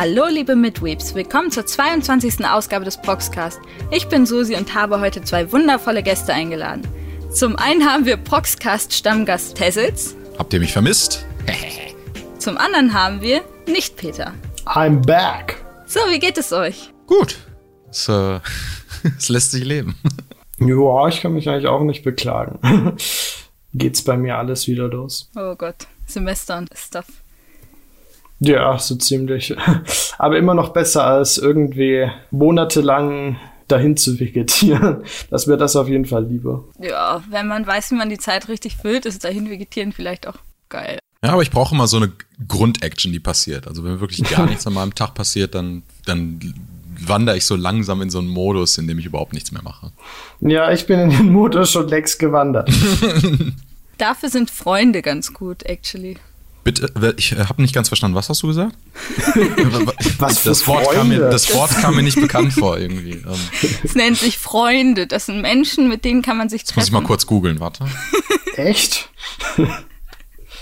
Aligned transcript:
Hallo 0.00 0.28
liebe 0.28 0.54
Midweeps, 0.54 1.16
willkommen 1.16 1.50
zur 1.50 1.66
22. 1.66 2.46
Ausgabe 2.46 2.84
des 2.84 3.02
Proxcast. 3.02 3.58
Ich 3.90 4.06
bin 4.06 4.26
Susi 4.26 4.54
und 4.54 4.72
habe 4.72 5.00
heute 5.00 5.24
zwei 5.24 5.50
wundervolle 5.50 6.04
Gäste 6.04 6.32
eingeladen. 6.32 6.86
Zum 7.32 7.56
einen 7.56 7.84
haben 7.84 8.06
wir 8.06 8.16
Proxcast-Stammgast 8.16 9.56
Tessels. 9.56 10.14
Habt 10.38 10.54
ihr 10.54 10.60
mich 10.60 10.72
vermisst? 10.72 11.26
Zum 12.38 12.58
anderen 12.58 12.94
haben 12.94 13.22
wir 13.22 13.42
nicht 13.66 13.96
Peter. 13.96 14.34
I'm 14.66 15.04
back. 15.04 15.64
So, 15.86 15.98
wie 16.08 16.20
geht 16.20 16.38
es 16.38 16.52
euch? 16.52 16.92
Gut. 17.08 17.36
Es, 17.90 18.08
äh, 18.08 18.38
es 19.18 19.28
lässt 19.28 19.50
sich 19.50 19.64
leben. 19.64 19.96
Ja, 20.60 21.08
ich 21.08 21.22
kann 21.22 21.32
mich 21.32 21.48
eigentlich 21.48 21.66
auch 21.66 21.82
nicht 21.82 22.04
beklagen. 22.04 22.96
Geht's 23.74 24.02
bei 24.02 24.16
mir 24.16 24.38
alles 24.38 24.68
wieder 24.68 24.86
los. 24.86 25.28
Oh 25.34 25.56
Gott, 25.56 25.88
Semester 26.06 26.56
und 26.56 26.70
Stuff. 26.72 27.06
Ja, 28.40 28.78
so 28.78 28.94
ziemlich. 28.96 29.54
Aber 30.18 30.38
immer 30.38 30.54
noch 30.54 30.70
besser 30.70 31.04
als 31.04 31.38
irgendwie 31.38 32.10
monatelang 32.30 33.36
dahin 33.66 33.96
zu 33.96 34.18
vegetieren. 34.18 35.04
Das 35.30 35.46
wäre 35.46 35.58
das 35.58 35.76
auf 35.76 35.88
jeden 35.88 36.06
Fall 36.06 36.24
lieber. 36.24 36.64
Ja, 36.78 37.22
wenn 37.30 37.48
man 37.48 37.66
weiß, 37.66 37.90
wie 37.90 37.96
man 37.96 38.08
die 38.08 38.18
Zeit 38.18 38.48
richtig 38.48 38.76
füllt, 38.76 39.04
ist 39.06 39.24
dahin 39.24 39.50
vegetieren 39.50 39.92
vielleicht 39.92 40.26
auch 40.26 40.36
geil. 40.68 40.98
Ja, 41.22 41.32
aber 41.32 41.42
ich 41.42 41.50
brauche 41.50 41.74
immer 41.74 41.86
so 41.86 41.96
eine 41.96 42.12
Grundaction, 42.46 43.12
die 43.12 43.20
passiert. 43.20 43.66
Also 43.66 43.84
wenn 43.84 44.00
wirklich 44.00 44.28
gar 44.30 44.46
nichts 44.46 44.66
an 44.66 44.72
meinem 44.72 44.94
Tag 44.94 45.14
passiert, 45.14 45.54
dann, 45.54 45.82
dann 46.06 46.54
wandere 47.00 47.36
ich 47.36 47.44
so 47.44 47.56
langsam 47.56 48.02
in 48.02 48.10
so 48.10 48.18
einen 48.18 48.28
Modus, 48.28 48.78
in 48.78 48.86
dem 48.86 48.98
ich 48.98 49.06
überhaupt 49.06 49.32
nichts 49.32 49.52
mehr 49.52 49.62
mache. 49.62 49.90
Ja, 50.40 50.70
ich 50.72 50.86
bin 50.86 51.00
in 51.00 51.10
den 51.10 51.32
Modus 51.32 51.72
schon 51.72 51.88
längst 51.88 52.18
gewandert. 52.18 52.70
Dafür 53.98 54.28
sind 54.28 54.50
Freunde 54.50 55.02
ganz 55.02 55.32
gut, 55.32 55.64
actually. 55.64 56.16
Bitte, 56.74 57.14
ich 57.16 57.32
habe 57.32 57.62
nicht 57.62 57.74
ganz 57.74 57.88
verstanden. 57.88 58.14
Was 58.14 58.28
hast 58.28 58.42
du 58.42 58.48
gesagt? 58.48 58.76
Was 60.18 60.40
für 60.40 60.50
das, 60.50 60.66
Wort 60.66 60.92
kam 60.92 61.08
mir, 61.08 61.30
das 61.30 61.54
Wort 61.54 61.70
kam 61.70 61.96
mir 61.96 62.02
nicht 62.02 62.20
bekannt 62.20 62.52
vor 62.52 62.76
irgendwie. 62.78 63.12
Ähm, 63.12 63.40
Es 63.82 63.94
nennt 63.94 64.18
sich 64.18 64.36
Freunde. 64.36 65.06
Das 65.06 65.24
sind 65.26 65.40
Menschen, 65.40 65.88
mit 65.88 66.04
denen 66.04 66.20
kann 66.20 66.36
man 66.36 66.50
sich 66.50 66.64
das 66.64 66.76
muss 66.76 66.84
ich 66.84 66.90
treffen. 66.90 67.02
mal 67.02 67.06
kurz 67.06 67.26
googeln, 67.26 67.58
warte. 67.60 67.86
Echt? 68.56 69.08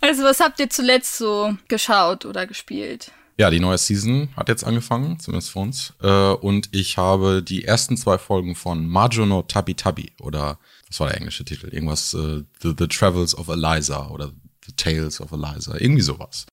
Also, 0.02 0.24
was 0.24 0.40
habt 0.40 0.60
ihr 0.60 0.68
zuletzt 0.68 1.16
so 1.16 1.56
geschaut 1.68 2.26
oder 2.26 2.46
gespielt? 2.46 3.12
Ja, 3.38 3.48
die 3.48 3.60
neue 3.60 3.78
Season 3.78 4.28
hat 4.36 4.50
jetzt 4.50 4.62
angefangen, 4.62 5.18
zumindest 5.18 5.50
für 5.50 5.58
uns. 5.60 5.94
Äh, 6.02 6.32
und 6.32 6.68
ich 6.72 6.98
habe 6.98 7.42
die 7.42 7.64
ersten 7.64 7.96
zwei 7.96 8.18
Folgen 8.18 8.54
von 8.54 8.86
Majo 8.86 9.24
no 9.24 9.40
Tabi 9.42 9.74
Tabi 9.74 10.12
oder 10.20 10.58
was 10.88 11.00
war 11.00 11.08
der 11.08 11.16
englische 11.16 11.46
Titel? 11.46 11.68
Irgendwas 11.68 12.12
äh, 12.12 12.42
The, 12.60 12.74
The 12.78 12.88
Travels 12.88 13.36
of 13.36 13.48
Eliza 13.48 14.08
oder 14.08 14.32
The 14.66 14.72
Tales 14.72 15.20
of 15.20 15.32
Eliza, 15.32 15.76
irgendwie 15.78 16.02
sowas. 16.02 16.46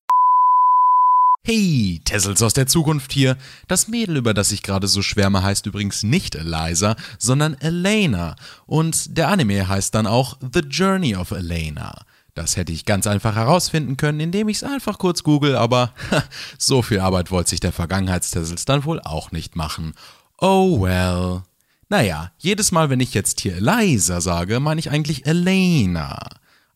Hey, 1.45 1.99
Tessels 2.05 2.41
aus 2.41 2.53
der 2.53 2.67
Zukunft 2.67 3.11
hier. 3.11 3.37
Das 3.67 3.89
Mädel, 3.89 4.15
über 4.15 4.33
das 4.33 4.53
ich 4.53 4.63
gerade 4.63 4.87
so 4.87 5.01
schwärme, 5.01 5.43
heißt 5.43 5.65
übrigens 5.65 6.03
nicht 6.03 6.35
Eliza, 6.35 6.95
sondern 7.17 7.55
Elena. 7.59 8.37
Und 8.65 9.17
der 9.17 9.27
Anime 9.27 9.67
heißt 9.67 9.93
dann 9.93 10.07
auch 10.07 10.37
The 10.53 10.61
Journey 10.61 11.17
of 11.17 11.31
Elena. 11.31 12.05
Das 12.35 12.55
hätte 12.55 12.71
ich 12.71 12.85
ganz 12.85 13.07
einfach 13.07 13.35
herausfinden 13.35 13.97
können, 13.97 14.21
indem 14.21 14.47
ich 14.47 14.57
es 14.57 14.63
einfach 14.63 14.97
kurz 14.97 15.23
google, 15.23 15.55
aber 15.55 15.93
so 16.57 16.81
viel 16.81 17.01
Arbeit 17.01 17.29
wollte 17.29 17.49
sich 17.49 17.59
der 17.59 17.73
Vergangenheitstessels 17.73 18.63
dann 18.63 18.85
wohl 18.85 19.01
auch 19.01 19.31
nicht 19.31 19.55
machen. 19.57 19.93
Oh 20.39 20.81
well. 20.81 21.43
Naja, 21.89 22.31
jedes 22.39 22.71
Mal, 22.71 22.89
wenn 22.89 23.01
ich 23.01 23.13
jetzt 23.13 23.41
hier 23.41 23.57
Eliza 23.57 24.21
sage, 24.21 24.59
meine 24.59 24.79
ich 24.79 24.89
eigentlich 24.89 25.25
Elena. 25.25 26.19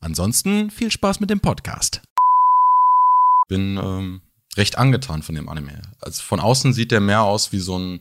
Ansonsten 0.07 0.71
viel 0.71 0.89
Spaß 0.89 1.19
mit 1.19 1.29
dem 1.29 1.41
Podcast. 1.41 2.01
Bin 3.49 3.75
ähm, 3.75 4.21
recht 4.55 4.77
angetan 4.77 5.21
von 5.21 5.35
dem 5.35 5.49
Anime. 5.49 5.81
Also 5.99 6.23
von 6.23 6.39
außen 6.39 6.71
sieht 6.71 6.91
der 6.91 7.01
mehr 7.01 7.23
aus 7.23 7.51
wie 7.51 7.59
so 7.59 7.77
ein, 7.77 7.99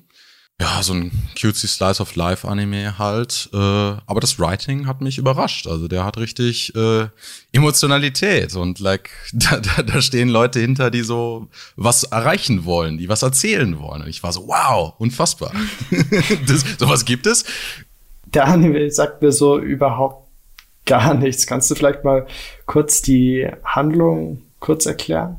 ja, 0.60 0.84
so 0.84 0.92
ein 0.92 1.10
cutesy 1.36 1.66
Slice 1.66 2.00
of 2.00 2.14
Life 2.14 2.46
Anime 2.46 2.96
halt. 2.96 3.50
Äh, 3.52 3.56
aber 3.56 4.20
das 4.20 4.38
Writing 4.38 4.86
hat 4.86 5.00
mich 5.00 5.18
überrascht. 5.18 5.66
Also 5.66 5.88
der 5.88 6.04
hat 6.04 6.16
richtig 6.16 6.72
äh, 6.76 7.08
Emotionalität 7.50 8.54
und 8.54 8.78
like 8.78 9.10
da, 9.32 9.58
da, 9.58 9.82
da 9.82 10.00
stehen 10.00 10.28
Leute 10.28 10.60
hinter, 10.60 10.92
die 10.92 11.02
so 11.02 11.48
was 11.74 12.04
erreichen 12.04 12.64
wollen, 12.64 12.98
die 12.98 13.08
was 13.08 13.22
erzählen 13.22 13.80
wollen. 13.80 14.02
Und 14.02 14.08
ich 14.08 14.22
war 14.22 14.32
so, 14.32 14.46
wow, 14.46 14.94
unfassbar. 14.98 15.50
das, 16.46 16.64
sowas 16.78 17.04
gibt 17.04 17.26
es. 17.26 17.44
Der 18.32 18.46
Anime 18.46 18.92
sagt 18.92 19.22
mir 19.22 19.32
so 19.32 19.58
überhaupt 19.58 20.25
gar 20.86 21.14
nichts. 21.14 21.46
Kannst 21.46 21.70
du 21.70 21.74
vielleicht 21.74 22.04
mal 22.04 22.26
kurz 22.64 23.02
die 23.02 23.48
Handlung 23.64 24.42
kurz 24.60 24.86
erklären? 24.86 25.36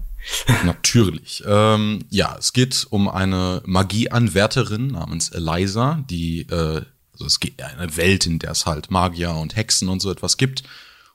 Natürlich. 0.65 1.43
Ähm, 1.47 2.05
ja, 2.09 2.35
es 2.37 2.53
geht 2.53 2.85
um 2.89 3.07
eine 3.07 3.61
Magieanwärterin 3.65 4.87
namens 4.87 5.29
Eliza, 5.29 6.03
die, 6.09 6.41
äh, 6.41 6.81
also 7.13 7.25
es 7.25 7.39
geht 7.39 7.61
eine 7.61 7.95
Welt, 7.95 8.25
in 8.25 8.39
der 8.39 8.51
es 8.51 8.65
halt 8.65 8.91
Magier 8.91 9.31
und 9.31 9.55
Hexen 9.55 9.89
und 9.89 10.01
so 10.01 10.11
etwas 10.11 10.37
gibt. 10.37 10.63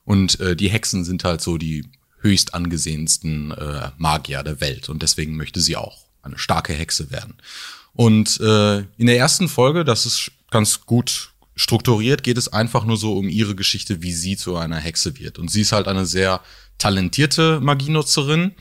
Und 0.03 0.39
äh, 0.39 0.55
die 0.55 0.69
Hexen 0.69 1.05
sind 1.05 1.23
halt 1.23 1.41
so 1.41 1.57
die 1.57 1.85
höchst 2.19 2.53
angesehensten 2.53 3.51
äh, 3.51 3.91
Magier 3.97 4.43
der 4.43 4.59
Welt. 4.61 4.89
Und 4.89 5.03
deswegen 5.03 5.35
möchte 5.35 5.61
sie 5.61 5.77
auch 5.77 5.97
eine 6.21 6.37
starke 6.37 6.73
Hexe 6.73 7.11
werden. 7.11 7.35
Und 7.93 8.39
äh, 8.39 8.79
in 8.79 9.05
der 9.05 9.17
ersten 9.17 9.47
Folge, 9.47 9.85
das 9.85 10.05
ist 10.05 10.31
ganz 10.49 10.85
gut 10.85 11.32
strukturiert, 11.55 12.23
geht 12.23 12.37
es 12.37 12.51
einfach 12.51 12.85
nur 12.85 12.97
so 12.97 13.17
um 13.17 13.27
ihre 13.27 13.55
Geschichte, 13.55 14.01
wie 14.01 14.13
sie 14.13 14.37
zu 14.37 14.55
einer 14.55 14.77
Hexe 14.77 15.19
wird. 15.19 15.39
Und 15.39 15.51
sie 15.51 15.61
ist 15.61 15.71
halt 15.71 15.87
eine 15.87 16.05
sehr 16.05 16.41
talentierte 16.77 17.59
Magienutzerin 17.59 18.53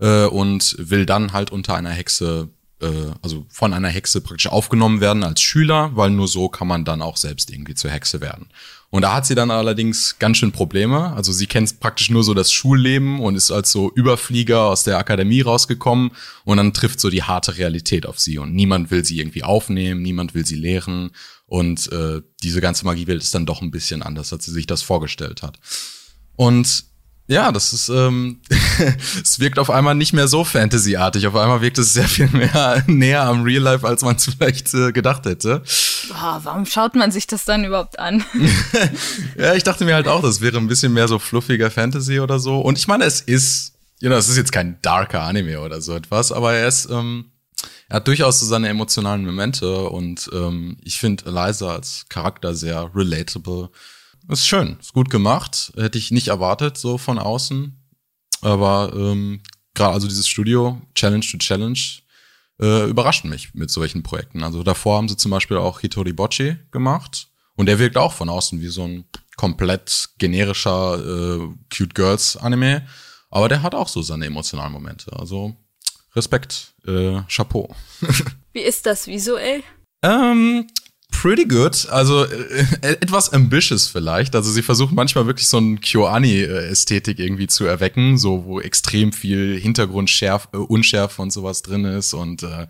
äh, 0.00 0.26
und 0.26 0.76
will 0.78 1.06
dann 1.06 1.32
halt 1.32 1.50
unter 1.50 1.74
einer 1.74 1.90
Hexe, 1.90 2.48
äh, 2.80 2.86
also 3.22 3.46
von 3.48 3.72
einer 3.72 3.88
Hexe 3.88 4.20
praktisch 4.20 4.48
aufgenommen 4.48 5.00
werden 5.00 5.24
als 5.24 5.40
Schüler, 5.40 5.90
weil 5.94 6.10
nur 6.10 6.28
so 6.28 6.48
kann 6.48 6.68
man 6.68 6.84
dann 6.84 7.02
auch 7.02 7.16
selbst 7.16 7.50
irgendwie 7.50 7.74
zur 7.74 7.90
Hexe 7.90 8.20
werden. 8.20 8.48
Und 8.88 9.02
da 9.02 9.14
hat 9.14 9.26
sie 9.26 9.34
dann 9.34 9.50
allerdings 9.50 10.18
ganz 10.18 10.38
schön 10.38 10.52
Probleme. 10.52 11.12
Also 11.14 11.32
sie 11.32 11.46
kennt 11.46 11.80
praktisch 11.80 12.08
nur 12.08 12.22
so 12.22 12.34
das 12.34 12.52
Schulleben 12.52 13.20
und 13.20 13.34
ist 13.34 13.50
als 13.50 13.72
so 13.72 13.90
Überflieger 13.94 14.62
aus 14.62 14.84
der 14.84 14.98
Akademie 14.98 15.40
rausgekommen 15.40 16.12
und 16.44 16.56
dann 16.56 16.72
trifft 16.72 17.00
so 17.00 17.10
die 17.10 17.24
harte 17.24 17.58
Realität 17.58 18.06
auf 18.06 18.20
sie 18.20 18.38
und 18.38 18.54
niemand 18.54 18.90
will 18.90 19.04
sie 19.04 19.18
irgendwie 19.18 19.42
aufnehmen, 19.42 20.02
niemand 20.02 20.34
will 20.34 20.46
sie 20.46 20.54
lehren 20.54 21.10
und 21.46 21.90
äh, 21.92 22.22
diese 22.42 22.60
ganze 22.60 22.84
Magiewelt 22.84 23.22
ist 23.22 23.34
dann 23.34 23.46
doch 23.46 23.62
ein 23.62 23.70
bisschen 23.70 24.02
anders, 24.02 24.32
als 24.32 24.44
sie 24.44 24.52
sich 24.52 24.66
das 24.66 24.82
vorgestellt 24.82 25.42
hat. 25.42 25.58
Und 26.34 26.84
ja, 27.28 27.50
das 27.50 27.72
ist, 27.72 27.88
ähm, 27.88 28.40
es 29.22 29.40
wirkt 29.40 29.58
auf 29.58 29.70
einmal 29.70 29.94
nicht 29.94 30.12
mehr 30.12 30.28
so 30.28 30.44
Fantasy-artig. 30.44 31.26
Auf 31.26 31.34
einmal 31.34 31.60
wirkt 31.60 31.78
es 31.78 31.92
sehr 31.92 32.06
viel 32.06 32.28
mehr 32.28 32.84
näher 32.86 33.22
am 33.22 33.42
Real 33.42 33.62
Life, 33.62 33.86
als 33.86 34.02
man 34.02 34.16
es 34.16 34.26
vielleicht 34.26 34.72
äh, 34.74 34.92
gedacht 34.92 35.26
hätte. 35.26 35.62
Boah, 36.08 36.40
warum 36.44 36.66
schaut 36.66 36.94
man 36.94 37.10
sich 37.10 37.26
das 37.26 37.44
dann 37.44 37.64
überhaupt 37.64 37.98
an? 37.98 38.24
Ja, 39.36 39.54
ich 39.54 39.64
dachte 39.64 39.84
mir 39.84 39.94
halt 39.94 40.08
auch, 40.08 40.22
das 40.22 40.40
wäre 40.40 40.56
ein 40.56 40.66
bisschen 40.66 40.92
mehr 40.92 41.08
so 41.08 41.18
fluffiger 41.18 41.70
Fantasy 41.70 42.20
oder 42.20 42.38
so. 42.38 42.60
Und 42.60 42.78
ich 42.78 42.88
meine, 42.88 43.04
es 43.04 43.20
ist, 43.20 43.74
you 44.00 44.08
know, 44.08 44.16
es 44.16 44.28
ist 44.28 44.36
jetzt 44.36 44.52
kein 44.52 44.78
darker 44.82 45.22
Anime 45.22 45.60
oder 45.60 45.80
so 45.80 45.94
etwas, 45.94 46.32
aber 46.32 46.54
er 46.54 46.68
ist, 46.68 46.88
ähm, 46.90 47.26
er 47.88 47.96
hat 47.96 48.08
durchaus 48.08 48.40
so 48.40 48.46
seine 48.46 48.68
emotionalen 48.68 49.24
Momente 49.24 49.88
und 49.88 50.28
ähm, 50.32 50.76
ich 50.82 50.98
finde 50.98 51.26
Eliza 51.26 51.72
als 51.72 52.06
Charakter 52.08 52.54
sehr 52.54 52.90
relatable. 52.94 53.70
Ist 54.28 54.46
schön, 54.46 54.76
ist 54.80 54.92
gut 54.92 55.08
gemacht. 55.08 55.72
Hätte 55.76 55.98
ich 55.98 56.10
nicht 56.10 56.28
erwartet, 56.28 56.76
so 56.76 56.98
von 56.98 57.18
außen. 57.18 57.76
Aber 58.40 58.92
ähm, 58.94 59.40
gerade 59.74 59.94
also 59.94 60.08
dieses 60.08 60.26
Studio, 60.26 60.82
Challenge 60.94 61.24
to 61.24 61.38
Challenge, 61.38 61.78
äh, 62.60 62.88
überraschen 62.88 63.30
mich 63.30 63.54
mit 63.54 63.70
solchen 63.70 64.02
Projekten. 64.02 64.42
Also 64.42 64.64
davor 64.64 64.96
haben 64.96 65.08
sie 65.08 65.16
zum 65.16 65.30
Beispiel 65.30 65.58
auch 65.58 65.80
Hitori 65.80 66.12
Bocci 66.12 66.56
gemacht. 66.72 67.28
Und 67.54 67.66
der 67.66 67.78
wirkt 67.78 67.96
auch 67.96 68.12
von 68.12 68.28
außen 68.28 68.60
wie 68.60 68.68
so 68.68 68.82
ein 68.82 69.04
komplett 69.36 70.10
generischer 70.18 70.98
äh, 70.98 71.48
Cute 71.74 71.94
Girls 71.94 72.36
Anime. 72.36 72.84
Aber 73.30 73.48
der 73.48 73.62
hat 73.62 73.74
auch 73.74 73.88
so 73.88 74.02
seine 74.02 74.26
emotionalen 74.26 74.72
Momente. 74.72 75.12
Also 75.12 75.54
Respekt, 76.16 76.74
äh, 76.86 77.20
Chapeau. 77.28 77.74
Wie 78.52 78.60
ist 78.60 78.86
das 78.86 79.06
visuell? 79.06 79.62
Ähm, 80.02 80.66
pretty 81.10 81.44
good. 81.44 81.88
Also 81.90 82.24
äh, 82.24 82.64
etwas 82.82 83.32
ambitious 83.32 83.88
vielleicht. 83.88 84.34
Also 84.34 84.50
sie 84.50 84.62
versucht 84.62 84.92
manchmal 84.94 85.26
wirklich 85.26 85.48
so 85.48 85.58
ein 85.58 85.80
Kyoani-Ästhetik 85.80 87.18
irgendwie 87.18 87.46
zu 87.46 87.66
erwecken, 87.66 88.18
so 88.18 88.44
wo 88.44 88.60
extrem 88.60 89.12
viel 89.12 89.58
Hintergrundschärf, 89.60 90.48
äh, 90.52 90.56
Unschärfe 90.56 91.22
und 91.22 91.32
sowas 91.32 91.62
drin 91.62 91.84
ist 91.84 92.14
und 92.14 92.42
äh, 92.42 92.66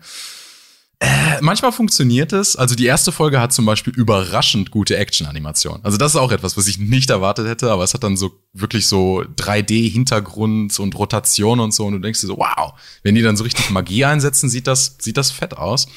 äh, 0.99 1.41
manchmal 1.41 1.71
funktioniert 1.71 2.33
es. 2.33 2.55
Also 2.55 2.73
die 2.73 2.85
erste 2.85 3.11
Folge 3.11 3.39
hat 3.39 3.53
zum 3.53 3.65
Beispiel 3.65 3.93
überraschend 3.93 4.71
gute 4.71 4.97
Action-Animation. 4.97 5.79
Also 5.83 5.97
das 5.97 6.13
ist 6.13 6.19
auch 6.19 6.31
etwas, 6.31 6.57
was 6.57 6.67
ich 6.67 6.79
nicht 6.79 7.09
erwartet 7.11 7.47
hätte, 7.47 7.71
aber 7.71 7.83
es 7.83 7.93
hat 7.93 8.03
dann 8.03 8.17
so 8.17 8.31
wirklich 8.53 8.87
so 8.87 9.23
3D-Hintergrund 9.35 10.79
und 10.79 10.97
Rotation 10.97 11.59
und 11.59 11.71
so 11.71 11.85
und 11.85 11.93
du 11.93 11.99
denkst 11.99 12.21
dir 12.21 12.27
so, 12.27 12.37
wow, 12.37 12.73
wenn 13.03 13.13
die 13.13 13.21
dann 13.21 13.37
so 13.37 13.43
richtig 13.43 13.69
Magie 13.69 14.05
einsetzen, 14.05 14.49
sieht 14.49 14.65
das, 14.65 14.97
sieht 14.99 15.17
das 15.17 15.29
fett 15.29 15.55
aus. 15.55 15.87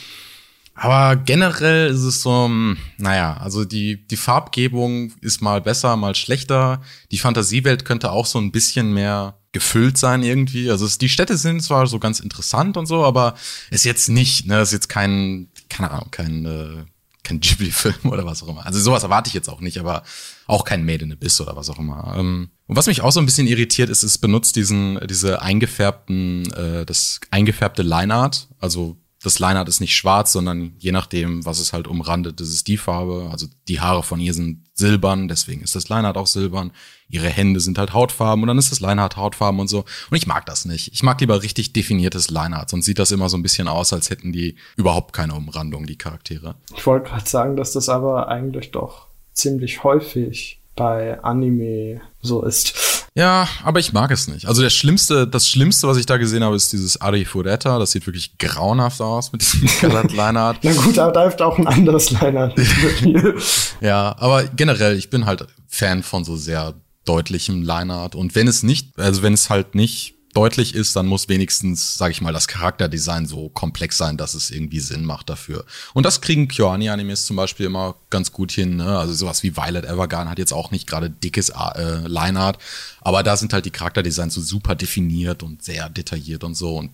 Aber 0.82 1.14
generell 1.14 1.90
ist 1.90 2.04
es 2.04 2.22
so, 2.22 2.46
hm, 2.46 2.78
naja, 2.96 3.36
also 3.36 3.66
die, 3.66 4.06
die 4.06 4.16
Farbgebung 4.16 5.12
ist 5.20 5.42
mal 5.42 5.60
besser, 5.60 5.94
mal 5.96 6.14
schlechter. 6.14 6.80
Die 7.10 7.18
Fantasiewelt 7.18 7.84
könnte 7.84 8.10
auch 8.10 8.24
so 8.24 8.38
ein 8.38 8.50
bisschen 8.50 8.94
mehr 8.94 9.34
gefüllt 9.52 9.98
sein 9.98 10.22
irgendwie. 10.22 10.70
Also 10.70 10.86
es, 10.86 10.96
die 10.96 11.10
Städte 11.10 11.36
sind 11.36 11.62
zwar 11.62 11.86
so 11.86 11.98
ganz 11.98 12.18
interessant 12.18 12.78
und 12.78 12.86
so, 12.86 13.04
aber 13.04 13.34
ist 13.70 13.84
jetzt 13.84 14.08
nicht, 14.08 14.46
ne, 14.46 14.62
ist 14.62 14.72
jetzt 14.72 14.88
kein, 14.88 15.48
keine 15.68 15.90
Ahnung, 15.90 16.10
kein, 16.12 16.46
äh, 16.46 16.84
kein 17.24 17.40
Ghibli-Film 17.40 18.10
oder 18.10 18.24
was 18.24 18.42
auch 18.42 18.48
immer. 18.48 18.64
Also 18.64 18.80
sowas 18.80 19.02
erwarte 19.02 19.28
ich 19.28 19.34
jetzt 19.34 19.50
auch 19.50 19.60
nicht, 19.60 19.78
aber 19.80 20.02
auch 20.46 20.64
kein 20.64 20.86
Made 20.86 21.04
in 21.04 21.12
Abyss 21.12 21.42
oder 21.42 21.56
was 21.56 21.68
auch 21.68 21.78
immer. 21.78 22.14
Ähm, 22.16 22.48
und 22.66 22.76
was 22.76 22.86
mich 22.86 23.02
auch 23.02 23.12
so 23.12 23.20
ein 23.20 23.26
bisschen 23.26 23.46
irritiert 23.46 23.90
ist, 23.90 24.02
es 24.02 24.16
benutzt 24.16 24.56
diesen, 24.56 24.98
diese 25.06 25.42
eingefärbten, 25.42 26.50
äh, 26.54 26.86
das 26.86 27.20
eingefärbte 27.30 27.82
Lineart, 27.82 28.48
also 28.60 28.96
das 29.22 29.38
Lineart 29.38 29.68
ist 29.68 29.80
nicht 29.80 29.94
schwarz, 29.94 30.32
sondern 30.32 30.72
je 30.78 30.92
nachdem, 30.92 31.44
was 31.44 31.58
es 31.58 31.74
halt 31.74 31.86
umrandet, 31.86 32.40
das 32.40 32.48
ist 32.48 32.66
die 32.68 32.78
Farbe. 32.78 33.28
Also 33.30 33.46
die 33.68 33.80
Haare 33.80 34.02
von 34.02 34.18
ihr 34.18 34.32
sind 34.32 34.64
silbern, 34.72 35.28
deswegen 35.28 35.60
ist 35.60 35.76
das 35.76 35.90
Lineart 35.90 36.16
auch 36.16 36.26
silbern. 36.26 36.72
Ihre 37.10 37.28
Hände 37.28 37.60
sind 37.60 37.76
halt 37.76 37.92
Hautfarben 37.92 38.42
und 38.42 38.48
dann 38.48 38.56
ist 38.56 38.72
das 38.72 38.80
Lineart 38.80 39.18
Hautfarben 39.18 39.60
und 39.60 39.68
so. 39.68 39.80
Und 40.10 40.16
ich 40.16 40.26
mag 40.26 40.46
das 40.46 40.64
nicht. 40.64 40.92
Ich 40.94 41.02
mag 41.02 41.20
lieber 41.20 41.42
richtig 41.42 41.74
definiertes 41.74 42.30
Lineart, 42.30 42.70
sonst 42.70 42.86
sieht 42.86 42.98
das 42.98 43.10
immer 43.10 43.28
so 43.28 43.36
ein 43.36 43.42
bisschen 43.42 43.68
aus, 43.68 43.92
als 43.92 44.08
hätten 44.08 44.32
die 44.32 44.56
überhaupt 44.76 45.12
keine 45.12 45.34
Umrandung, 45.34 45.86
die 45.86 45.98
Charaktere. 45.98 46.54
Ich 46.74 46.86
wollte 46.86 47.10
gerade 47.10 47.28
sagen, 47.28 47.56
dass 47.56 47.72
das 47.72 47.90
aber 47.90 48.28
eigentlich 48.28 48.70
doch 48.70 49.08
ziemlich 49.34 49.84
häufig 49.84 50.60
bei 50.76 51.22
Anime 51.22 52.00
so 52.22 52.42
ist. 52.42 52.74
Ja, 53.20 53.46
aber 53.64 53.80
ich 53.80 53.92
mag 53.92 54.10
es 54.12 54.28
nicht. 54.28 54.46
Also 54.46 54.62
der 54.62 54.70
schlimmste, 54.70 55.26
das 55.26 55.46
Schlimmste, 55.46 55.86
was 55.86 55.98
ich 55.98 56.06
da 56.06 56.16
gesehen 56.16 56.42
habe, 56.42 56.56
ist 56.56 56.72
dieses 56.72 57.02
Ari 57.02 57.26
Fureta. 57.26 57.78
Das 57.78 57.92
sieht 57.92 58.06
wirklich 58.06 58.38
grauenhaft 58.38 59.02
aus 59.02 59.30
mit 59.30 59.42
diesem 59.42 59.68
Colored 59.80 60.10
Lineart. 60.10 60.56
Na 60.62 60.72
gut, 60.72 60.98
aber 60.98 61.12
da 61.12 61.22
hilft 61.24 61.42
auch 61.42 61.58
ein 61.58 61.66
anderes 61.66 62.10
Lineart. 62.12 62.54
ja, 63.82 64.16
aber 64.18 64.44
generell, 64.44 64.96
ich 64.96 65.10
bin 65.10 65.26
halt 65.26 65.46
Fan 65.68 66.02
von 66.02 66.24
so 66.24 66.34
sehr 66.34 66.72
deutlichem 67.04 67.60
Lineart. 67.60 68.14
Und 68.14 68.34
wenn 68.34 68.48
es 68.48 68.62
nicht, 68.62 68.98
also 68.98 69.20
wenn 69.20 69.34
es 69.34 69.50
halt 69.50 69.74
nicht 69.74 70.14
deutlich 70.34 70.74
ist, 70.74 70.94
dann 70.94 71.06
muss 71.06 71.28
wenigstens, 71.28 71.96
sage 71.96 72.12
ich 72.12 72.20
mal, 72.20 72.32
das 72.32 72.46
Charakterdesign 72.46 73.26
so 73.26 73.48
komplex 73.48 73.96
sein, 73.96 74.16
dass 74.16 74.34
es 74.34 74.50
irgendwie 74.50 74.80
Sinn 74.80 75.04
macht 75.04 75.28
dafür. 75.28 75.64
Und 75.92 76.06
das 76.06 76.20
kriegen 76.20 76.48
Kyoani-Animes 76.48 77.26
zum 77.26 77.36
Beispiel 77.36 77.66
immer 77.66 77.96
ganz 78.10 78.30
gut 78.32 78.52
hin. 78.52 78.76
Ne? 78.76 78.98
Also 78.98 79.12
sowas 79.12 79.42
wie 79.42 79.56
Violet 79.56 79.84
Evergarden 79.84 80.30
hat 80.30 80.38
jetzt 80.38 80.52
auch 80.52 80.70
nicht 80.70 80.86
gerade 80.86 81.10
dickes 81.10 81.50
äh, 81.50 82.06
Lineart, 82.06 82.58
aber 83.00 83.22
da 83.22 83.36
sind 83.36 83.52
halt 83.52 83.64
die 83.64 83.70
Charakterdesigns 83.70 84.34
so 84.34 84.40
super 84.40 84.74
definiert 84.74 85.42
und 85.42 85.64
sehr 85.64 85.88
detailliert 85.88 86.44
und 86.44 86.54
so. 86.54 86.76
Und 86.76 86.90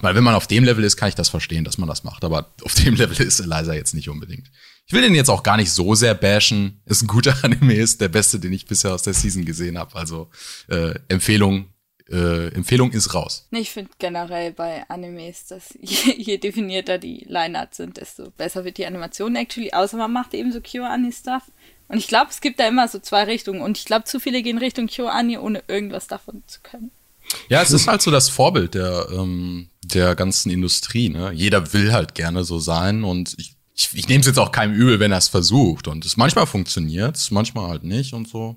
weil 0.00 0.14
wenn 0.14 0.24
man 0.24 0.34
auf 0.34 0.46
dem 0.46 0.64
Level 0.64 0.84
ist, 0.84 0.96
kann 0.96 1.10
ich 1.10 1.14
das 1.14 1.28
verstehen, 1.28 1.64
dass 1.64 1.76
man 1.76 1.88
das 1.88 2.04
macht. 2.04 2.24
Aber 2.24 2.50
auf 2.62 2.74
dem 2.74 2.94
Level 2.94 3.20
ist 3.26 3.40
Eliza 3.40 3.74
jetzt 3.74 3.94
nicht 3.94 4.08
unbedingt. 4.08 4.50
Ich 4.86 4.94
will 4.94 5.02
den 5.02 5.14
jetzt 5.14 5.28
auch 5.28 5.42
gar 5.42 5.56
nicht 5.58 5.70
so 5.70 5.94
sehr 5.94 6.14
bashen. 6.14 6.80
Ist 6.86 7.02
ein 7.02 7.08
guter 7.08 7.36
Anime, 7.44 7.74
ist 7.74 8.00
der 8.00 8.08
beste, 8.08 8.40
den 8.40 8.52
ich 8.52 8.66
bisher 8.66 8.94
aus 8.94 9.02
der 9.02 9.14
Season 9.14 9.44
gesehen 9.44 9.76
habe. 9.76 9.94
Also 9.96 10.30
äh, 10.68 10.94
Empfehlung 11.08 11.66
äh, 12.10 12.48
Empfehlung 12.54 12.90
ist 12.92 13.14
raus. 13.14 13.46
Ich 13.50 13.70
finde 13.70 13.90
generell 13.98 14.52
bei 14.52 14.84
Animes, 14.88 15.46
dass 15.46 15.74
je, 15.80 16.14
je 16.16 16.38
definierter 16.38 16.98
die 16.98 17.24
Linearts 17.28 17.76
sind, 17.76 17.96
desto 17.96 18.30
besser 18.36 18.64
wird 18.64 18.78
die 18.78 18.86
Animation 18.86 19.36
actually, 19.36 19.72
außer 19.72 19.96
man 19.96 20.12
macht 20.12 20.34
eben 20.34 20.52
so 20.52 20.60
Kyo-Ani-Stuff. 20.60 21.42
Und 21.88 21.98
ich 21.98 22.06
glaube, 22.06 22.30
es 22.30 22.40
gibt 22.40 22.60
da 22.60 22.68
immer 22.68 22.86
so 22.86 23.00
zwei 23.00 23.24
Richtungen. 23.24 23.60
Und 23.60 23.76
ich 23.76 23.84
glaube, 23.84 24.04
zu 24.04 24.20
viele 24.20 24.42
gehen 24.42 24.58
Richtung 24.58 24.86
Kyo-Ani, 24.86 25.38
ohne 25.38 25.62
irgendwas 25.66 26.06
davon 26.06 26.42
zu 26.46 26.60
können. 26.62 26.92
Ja, 27.48 27.62
es 27.62 27.72
ist 27.72 27.86
halt 27.86 28.02
so 28.02 28.10
das 28.10 28.28
Vorbild 28.28 28.74
der, 28.74 29.08
ähm, 29.12 29.68
der 29.82 30.14
ganzen 30.14 30.50
Industrie. 30.50 31.08
Ne? 31.08 31.32
Jeder 31.32 31.72
will 31.72 31.92
halt 31.92 32.14
gerne 32.14 32.44
so 32.44 32.58
sein 32.58 33.02
und 33.04 33.34
ich, 33.38 33.54
ich, 33.74 33.88
ich 33.94 34.08
nehme 34.08 34.20
es 34.20 34.26
jetzt 34.26 34.38
auch 34.38 34.52
keinem 34.52 34.74
übel, 34.74 35.00
wenn 35.00 35.12
er 35.12 35.18
es 35.18 35.28
versucht. 35.28 35.88
Und 35.88 36.04
es 36.04 36.16
manchmal 36.16 36.46
funktioniert, 36.46 37.18
manchmal 37.30 37.68
halt 37.68 37.84
nicht 37.84 38.12
und 38.14 38.28
so. 38.28 38.56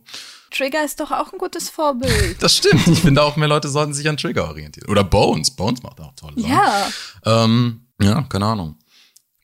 Trigger 0.53 0.85
ist 0.85 0.99
doch 0.99 1.11
auch 1.11 1.33
ein 1.33 1.39
gutes 1.39 1.69
Vorbild. 1.69 2.37
Das 2.39 2.57
stimmt. 2.57 2.87
Ich 2.87 2.99
finde 2.99 3.23
auch, 3.23 3.35
mehr 3.35 3.47
Leute 3.47 3.69
sollten 3.69 3.93
sich 3.93 4.07
an 4.07 4.17
Trigger 4.17 4.47
orientieren. 4.47 4.89
Oder 4.89 5.03
Bones. 5.03 5.51
Bones 5.51 5.81
macht 5.83 5.99
auch 6.01 6.13
tolle 6.15 6.39
Sachen. 6.39 6.51
Ja. 6.51 6.91
Ähm, 7.25 7.87
ja, 8.01 8.21
keine 8.23 8.45
Ahnung. 8.45 8.77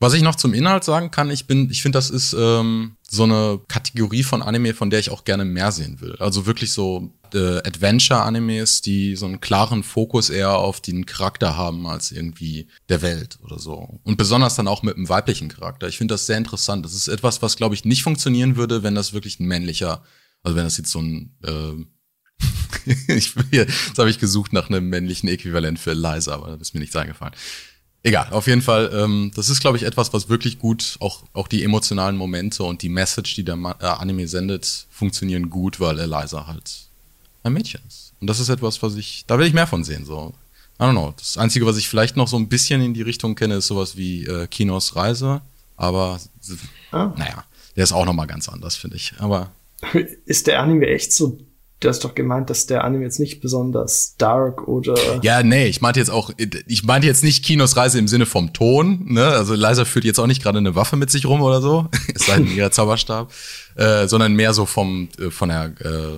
Was 0.02 0.14
ich 0.14 0.22
noch 0.22 0.36
zum 0.36 0.54
Inhalt 0.54 0.86
sagen 0.86 1.12
kann, 1.12 1.30
ich 1.30 1.46
bin, 1.46 1.70
ich 1.70 1.82
finde, 1.82 1.98
das 1.98 2.10
ist 2.10 2.34
ähm, 2.34 2.96
so 3.10 3.24
eine 3.24 3.60
Kategorie 3.68 4.24
von 4.24 4.42
Anime, 4.42 4.74
von 4.74 4.90
der 4.90 5.00
ich 5.00 5.12
auch 5.12 5.26
gerne 5.26 5.44
mehr 5.44 5.74
sehen 5.74 6.00
will. 6.00 6.16
Also 6.20 6.46
wirklich 6.46 6.72
so 6.72 7.12
äh, 7.34 7.58
Adventure-Animes, 7.58 8.82
die 8.82 9.18
so 9.18 9.26
einen 9.26 9.42
klaren 9.42 9.84
Fokus 9.84 10.30
eher 10.30 10.58
auf 10.58 10.80
den 10.80 11.06
Charakter 11.06 11.58
haben 11.58 11.86
als 11.86 12.14
irgendwie 12.14 12.68
der 12.88 13.02
Welt 13.02 13.40
oder 13.44 13.60
so. 13.60 14.00
Und 14.04 14.18
besonders 14.18 14.56
dann 14.56 14.70
auch 14.70 14.84
mit 14.84 14.96
einem 14.96 15.10
weiblichen 15.10 15.50
Charakter. 15.50 15.90
Ich 15.90 15.98
finde 15.98 16.14
das 16.14 16.26
sehr 16.26 16.38
interessant. 16.38 16.86
Das 16.86 16.94
ist 16.94 17.10
etwas, 17.10 17.42
was, 17.42 17.58
glaube 17.58 17.76
ich, 17.76 17.84
nicht 17.84 18.04
funktionieren 18.04 18.56
würde, 18.56 18.84
wenn 18.84 18.96
das 18.96 19.12
wirklich 19.12 19.42
ein 19.42 19.48
männlicher 19.48 20.02
also 20.44 20.56
wenn 20.56 20.64
das 20.64 20.78
jetzt 20.78 20.92
so 20.92 21.00
ein 21.00 21.36
äh, 21.44 21.86
ich, 23.08 23.34
jetzt 23.52 23.98
habe 23.98 24.10
ich 24.10 24.20
gesucht 24.20 24.54
nach 24.54 24.70
einem 24.70 24.90
männlichen 24.90 25.30
Äquivalent 25.30 25.80
für 25.80 25.92
Eliza, 25.92 26.34
aber 26.34 26.52
das 26.52 26.70
ist 26.70 26.74
mir 26.74 26.80
nichts 26.80 26.96
eingefallen. 26.96 27.34
Egal, 28.02 28.30
auf 28.32 28.48
jeden 28.48 28.62
Fall, 28.62 28.90
ähm, 28.94 29.32
das 29.36 29.50
ist, 29.50 29.60
glaube 29.60 29.76
ich, 29.76 29.84
etwas, 29.84 30.14
was 30.14 30.30
wirklich 30.30 30.58
gut, 30.58 30.96
auch, 31.02 31.24
auch 31.34 31.50
die 31.50 31.64
emotionalen 31.66 32.16
Momente 32.16 32.64
und 32.64 32.82
die 32.82 32.88
Message, 32.88 33.36
die 33.36 33.44
der 33.44 33.56
äh, 33.56 33.86
Anime 33.86 34.28
sendet, 34.28 34.88
funktionieren 34.90 35.50
gut, 35.50 35.82
weil 35.82 36.00
Eliza 36.00 36.48
halt 36.48 36.88
ein 37.44 37.52
Mädchen 37.52 37.82
ist. 37.88 38.14
Und 38.22 38.28
das 38.28 38.40
ist 38.40 38.48
etwas, 38.48 38.82
was 38.82 38.96
ich, 38.96 39.26
da 39.28 39.38
will 39.38 39.48
ich 39.48 39.54
mehr 39.54 39.68
von 39.68 39.84
sehen, 39.84 40.06
so. 40.06 40.34
I 40.80 40.84
don't 40.84 40.92
know. 40.92 41.14
Das 41.18 41.38
Einzige, 41.38 41.66
was 41.66 41.76
ich 41.76 41.90
vielleicht 41.90 42.16
noch 42.16 42.30
so 42.30 42.38
ein 42.38 42.48
bisschen 42.48 42.82
in 42.82 42.94
die 42.94 43.02
Richtung 43.02 43.36
kenne, 43.36 43.56
ist 43.56 43.68
sowas 43.68 43.98
wie 43.98 44.26
äh, 44.26 44.48
Kinos 44.48 44.96
Reise. 44.96 45.42
Aber, 45.76 46.22
ah. 46.92 47.12
naja, 47.18 47.44
der 47.76 47.84
ist 47.84 47.92
auch 47.92 48.06
nochmal 48.06 48.28
ganz 48.28 48.48
anders, 48.48 48.78
finde 48.78 48.96
ich. 48.96 49.14
Aber 49.18 49.52
ist 50.26 50.48
der 50.48 50.60
Anime 50.62 50.88
echt 50.88 51.14
so 51.14 51.38
Du 51.80 51.88
hast 51.88 52.04
doch 52.04 52.14
gemeint, 52.14 52.50
dass 52.50 52.66
der 52.66 52.84
Anime 52.84 53.06
jetzt 53.06 53.22
nicht 53.22 53.40
besonders 53.40 54.16
dark 54.18 54.68
oder. 54.68 55.24
Ja, 55.24 55.44
nee, 55.44 55.68
ich 55.68 55.80
meinte 55.80 56.02
jetzt 56.02 56.10
auch, 56.10 56.32
ich 56.68 56.84
meinte 56.84 57.08
jetzt 57.08 57.24
nicht 57.24 57.44
Kinos 57.46 57.78
Reise 57.78 58.00
im 58.00 58.10
Sinne 58.10 58.26
vom 58.26 58.52
Ton, 58.52 59.06
ne? 59.14 59.26
Also 59.26 59.54
Liza 59.54 59.86
führt 59.86 60.04
jetzt 60.04 60.20
auch 60.20 60.28
nicht 60.28 60.44
gerade 60.44 60.58
eine 60.58 60.76
Waffe 60.76 60.98
mit 60.98 61.10
sich 61.10 61.26
rum 61.26 61.42
oder 61.42 61.62
so, 61.62 61.88
es 62.14 62.26
sei 62.26 62.36
denn 62.36 62.54
ihr 62.54 62.70
Zauberstab, 62.70 63.32
äh, 63.76 64.08
sondern 64.08 64.34
mehr 64.34 64.54
so 64.54 64.66
vom, 64.66 65.08
äh, 65.18 65.30
von 65.30 65.48
der, 65.48 65.74
äh, 65.80 66.18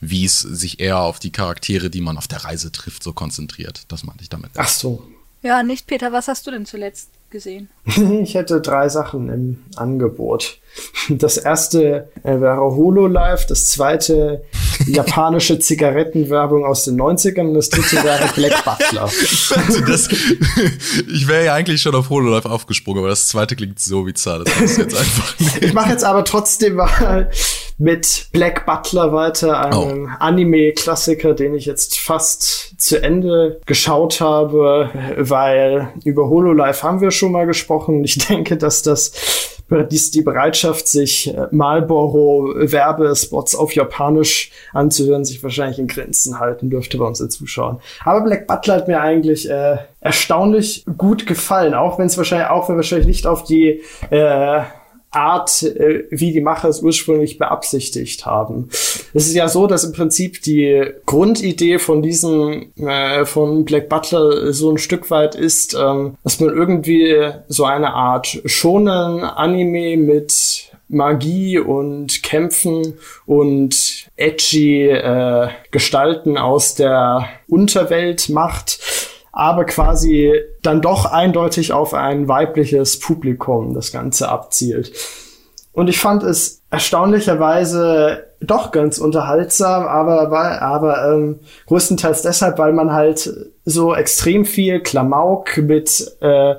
wie 0.00 0.24
es 0.24 0.40
sich 0.40 0.80
eher 0.80 1.00
auf 1.00 1.18
die 1.18 1.32
Charaktere, 1.32 1.90
die 1.90 2.00
man 2.00 2.16
auf 2.16 2.26
der 2.26 2.44
Reise 2.44 2.72
trifft, 2.72 3.02
so 3.02 3.12
konzentriert. 3.12 3.82
Das 3.88 4.04
meinte 4.04 4.22
ich 4.22 4.30
damit. 4.30 4.52
Ach 4.56 4.68
so. 4.68 5.06
Ja, 5.42 5.62
nicht 5.62 5.86
Peter, 5.86 6.12
was 6.12 6.28
hast 6.28 6.46
du 6.46 6.50
denn 6.50 6.64
zuletzt 6.64 7.10
gesehen? 7.34 7.68
ich 8.22 8.34
hätte 8.34 8.60
drei 8.62 8.88
Sachen 8.88 9.28
im 9.28 9.58
Angebot. 9.76 10.60
Das 11.08 11.36
erste 11.36 12.08
äh, 12.22 12.40
wäre 12.40 12.60
Hololive, 12.60 13.44
das 13.48 13.68
zweite 13.68 14.44
japanische 14.86 15.58
Zigarettenwerbung 15.58 16.64
aus 16.64 16.84
den 16.84 16.98
90ern 16.98 17.48
und 17.48 17.54
das 17.54 17.68
dritte 17.68 18.02
wäre 18.02 18.28
Black 18.34 18.64
Butler. 18.64 19.02
Also 19.02 19.80
das, 19.80 20.08
ich 21.12 21.28
wäre 21.28 21.44
ja 21.46 21.54
eigentlich 21.54 21.82
schon 21.82 21.94
auf 21.94 22.08
Hololive 22.08 22.48
aufgesprungen, 22.48 23.00
aber 23.00 23.08
das 23.08 23.28
zweite 23.28 23.56
klingt 23.56 23.78
so 23.78 24.04
bizarr. 24.04 24.44
Das 24.44 24.76
jetzt 24.76 24.96
einfach 24.96 25.34
ich 25.60 25.72
mache 25.74 25.90
jetzt 25.90 26.04
aber 26.04 26.24
trotzdem 26.24 26.74
mal 26.74 27.30
mit 27.78 28.28
Black 28.32 28.66
Butler 28.66 29.12
weiter, 29.12 29.60
einem 29.60 30.04
oh. 30.04 30.16
Anime-Klassiker, 30.20 31.34
den 31.34 31.54
ich 31.54 31.66
jetzt 31.66 31.98
fast 31.98 32.80
zu 32.80 33.02
Ende 33.02 33.60
geschaut 33.66 34.20
habe, 34.20 34.90
weil 35.16 35.88
über 36.04 36.28
Hololive 36.28 36.82
haben 36.82 37.00
wir 37.00 37.10
schon 37.10 37.32
mal 37.32 37.46
gesprochen. 37.46 38.04
Ich 38.04 38.18
denke, 38.18 38.56
dass 38.56 38.82
das 38.82 39.54
die 39.70 40.22
Bereitschaft, 40.22 40.86
sich 40.86 41.34
Marlboro-Werbespots 41.50 43.56
auf 43.56 43.74
Japanisch 43.74 44.50
anzuhören, 44.72 45.24
sich 45.24 45.42
wahrscheinlich 45.42 45.78
in 45.78 45.86
Grenzen 45.86 46.38
halten 46.38 46.70
dürfte 46.70 46.98
bei 46.98 47.06
unseren 47.06 47.30
Zuschauern. 47.30 47.80
Aber 48.04 48.20
Black 48.20 48.46
Butler 48.46 48.74
hat 48.74 48.88
mir 48.88 49.00
eigentlich 49.00 49.48
äh, 49.48 49.78
erstaunlich 50.00 50.84
gut 50.98 51.26
gefallen, 51.26 51.74
auch 51.74 51.98
wenn 51.98 52.06
es 52.06 52.18
wahrscheinlich 52.18 52.50
auch 52.50 52.68
wenn 52.68 52.76
wahrscheinlich 52.76 53.06
nicht 53.06 53.26
auf 53.26 53.44
die 53.44 53.80
äh, 54.10 54.60
Art, 55.14 55.62
äh, 55.62 56.04
wie 56.10 56.32
die 56.32 56.40
Macher 56.40 56.68
es 56.68 56.82
ursprünglich 56.82 57.38
beabsichtigt 57.38 58.26
haben. 58.26 58.68
Es 59.14 59.26
ist 59.26 59.34
ja 59.34 59.48
so, 59.48 59.66
dass 59.66 59.84
im 59.84 59.92
Prinzip 59.92 60.42
die 60.42 60.84
Grundidee 61.06 61.78
von 61.78 62.02
diesem, 62.02 62.72
äh, 62.76 63.24
von 63.24 63.64
Black 63.64 63.88
Butler 63.88 64.52
so 64.52 64.70
ein 64.70 64.78
Stück 64.78 65.10
weit 65.10 65.34
ist, 65.34 65.74
ähm, 65.74 66.16
dass 66.24 66.40
man 66.40 66.50
irgendwie 66.50 67.32
so 67.48 67.64
eine 67.64 67.94
Art 67.94 68.40
schonen 68.44 69.20
Anime 69.20 69.96
mit 69.96 70.70
Magie 70.88 71.58
und 71.58 72.22
Kämpfen 72.22 72.94
und 73.26 74.06
edgy 74.16 74.88
äh, 74.88 75.48
Gestalten 75.70 76.36
aus 76.36 76.74
der 76.74 77.28
Unterwelt 77.48 78.28
macht 78.28 78.78
aber 79.34 79.64
quasi 79.64 80.32
dann 80.62 80.80
doch 80.80 81.06
eindeutig 81.06 81.72
auf 81.72 81.92
ein 81.92 82.28
weibliches 82.28 83.00
Publikum 83.00 83.74
das 83.74 83.90
Ganze 83.90 84.28
abzielt. 84.28 84.92
Und 85.72 85.88
ich 85.88 85.98
fand 85.98 86.22
es 86.22 86.62
erstaunlicherweise 86.70 88.26
doch 88.40 88.70
ganz 88.70 88.98
unterhaltsam, 88.98 89.86
aber, 89.88 90.30
aber 90.62 91.12
ähm, 91.12 91.40
größtenteils 91.66 92.22
deshalb, 92.22 92.58
weil 92.58 92.72
man 92.72 92.92
halt 92.92 93.28
so 93.64 93.92
extrem 93.92 94.44
viel 94.44 94.80
Klamauk 94.80 95.56
mit 95.56 96.16
äh, 96.20 96.54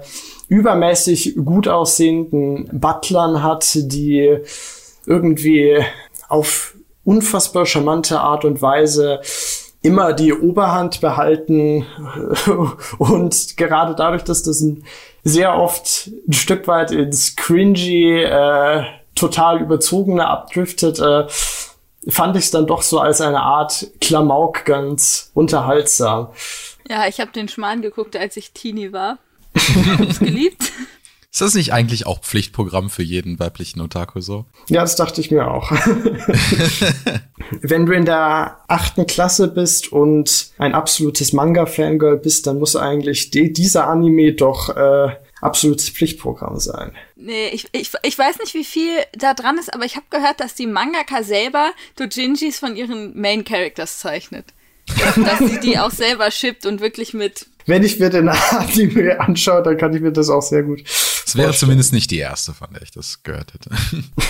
übermäßig 0.50 1.38
gut 1.46 1.70
aussehenden 1.70 2.70
Butlern 2.74 3.42
hat, 3.42 3.66
die 3.74 4.38
irgendwie 5.06 5.80
auf 6.28 6.74
unfassbar 7.06 7.66
charmante 7.66 8.20
Art 8.20 8.44
und 8.44 8.62
Weise 8.62 9.22
immer 9.86 10.14
die 10.14 10.34
Oberhand 10.34 11.00
behalten 11.00 11.86
und 12.98 13.56
gerade 13.56 13.96
dadurch, 13.96 14.24
dass 14.24 14.44
das 14.44 14.60
ein 14.62 14.84
sehr 15.24 15.56
oft 15.56 16.10
ein 16.28 16.34
Stück 16.34 16.68
weit 16.68 16.92
ins 16.92 17.36
cringy, 17.36 18.24
äh, 18.24 18.84
total 19.16 19.62
überzogene 19.62 20.28
abdriftet, 20.28 21.00
äh, 21.00 21.26
fand 22.08 22.36
ich 22.36 22.46
es 22.46 22.52
dann 22.52 22.68
doch 22.68 22.82
so 22.82 23.00
als 23.00 23.22
eine 23.22 23.42
Art 23.42 23.88
Klamauk 24.02 24.66
ganz 24.66 25.32
unterhaltsam. 25.34 26.30
Ja, 26.90 27.08
ich 27.08 27.20
habe 27.20 27.32
den 27.32 27.48
Schmarrn 27.48 27.82
geguckt, 27.82 28.16
als 28.16 28.38
ich 28.38 28.52
Teenie 28.52 28.92
war. 28.92 29.18
Hab's 30.00 30.20
geliebt. 30.20 30.72
Ist 31.36 31.42
das 31.42 31.54
nicht 31.54 31.74
eigentlich 31.74 32.06
auch 32.06 32.22
Pflichtprogramm 32.22 32.90
für 32.90 33.04
jeden 33.04 33.40
weiblichen 33.42 33.82
Otaku 33.82 34.22
so? 34.22 34.46
Ja, 34.70 34.80
das 34.80 34.96
dachte 34.96 35.20
ich 35.20 35.32
mir 35.32 35.52
auch. 35.52 35.70
Wenn 37.60 37.86
du 37.86 37.92
in 37.92 38.06
der 38.06 38.62
achten 38.70 39.06
Klasse 39.06 39.50
bist 39.50 39.92
und 39.92 40.52
ein 40.58 40.74
absolutes 40.74 41.34
Manga-Fangirl 41.34 42.20
bist, 42.20 42.48
dann 42.48 42.58
muss 42.58 42.78
eigentlich 42.78 43.32
die, 43.32 43.52
dieser 43.52 43.90
Anime 43.90 44.32
doch 44.32 44.78
äh, 44.78 45.10
absolutes 45.42 45.90
Pflichtprogramm 45.90 46.58
sein. 46.58 46.94
Nee, 47.18 47.50
ich, 47.50 47.68
ich, 47.74 47.92
ich 48.02 48.18
weiß 48.18 48.40
nicht, 48.40 48.54
wie 48.54 48.64
viel 48.64 48.94
da 49.12 49.34
dran 49.34 49.58
ist, 49.58 49.74
aber 49.74 49.84
ich 49.84 49.98
habe 49.98 50.06
gehört, 50.10 50.40
dass 50.40 50.56
die 50.56 50.68
Mangaka 50.68 51.22
selber 51.22 51.72
Dojinjis 51.98 52.60
von 52.60 52.78
ihren 52.78 53.20
Main 53.20 53.44
Characters 53.44 54.00
zeichnet. 54.00 54.46
dass 55.18 55.40
sie 55.40 55.60
die 55.60 55.80
auch 55.80 55.92
selber 55.92 56.32
shippt 56.32 56.66
und 56.66 56.80
wirklich 56.80 57.14
mit. 57.14 57.48
Wenn 57.66 57.84
ich 57.84 58.00
mir 58.00 58.10
den 58.10 58.30
Anime 58.30 59.20
anschaue, 59.20 59.64
dann 59.64 59.78
kann 59.78 59.94
ich 59.94 60.02
mir 60.02 60.14
das 60.14 60.30
auch 60.30 60.42
sehr 60.42 60.64
gut. 60.64 60.84
Es 61.26 61.36
wäre 61.36 61.54
zumindest 61.54 61.92
nicht 61.92 62.12
die 62.12 62.20
erste, 62.20 62.54
von 62.54 62.72
der 62.74 62.82
ich 62.84 62.92
das 62.92 63.24
gehört 63.24 63.54
hätte. 63.54 63.70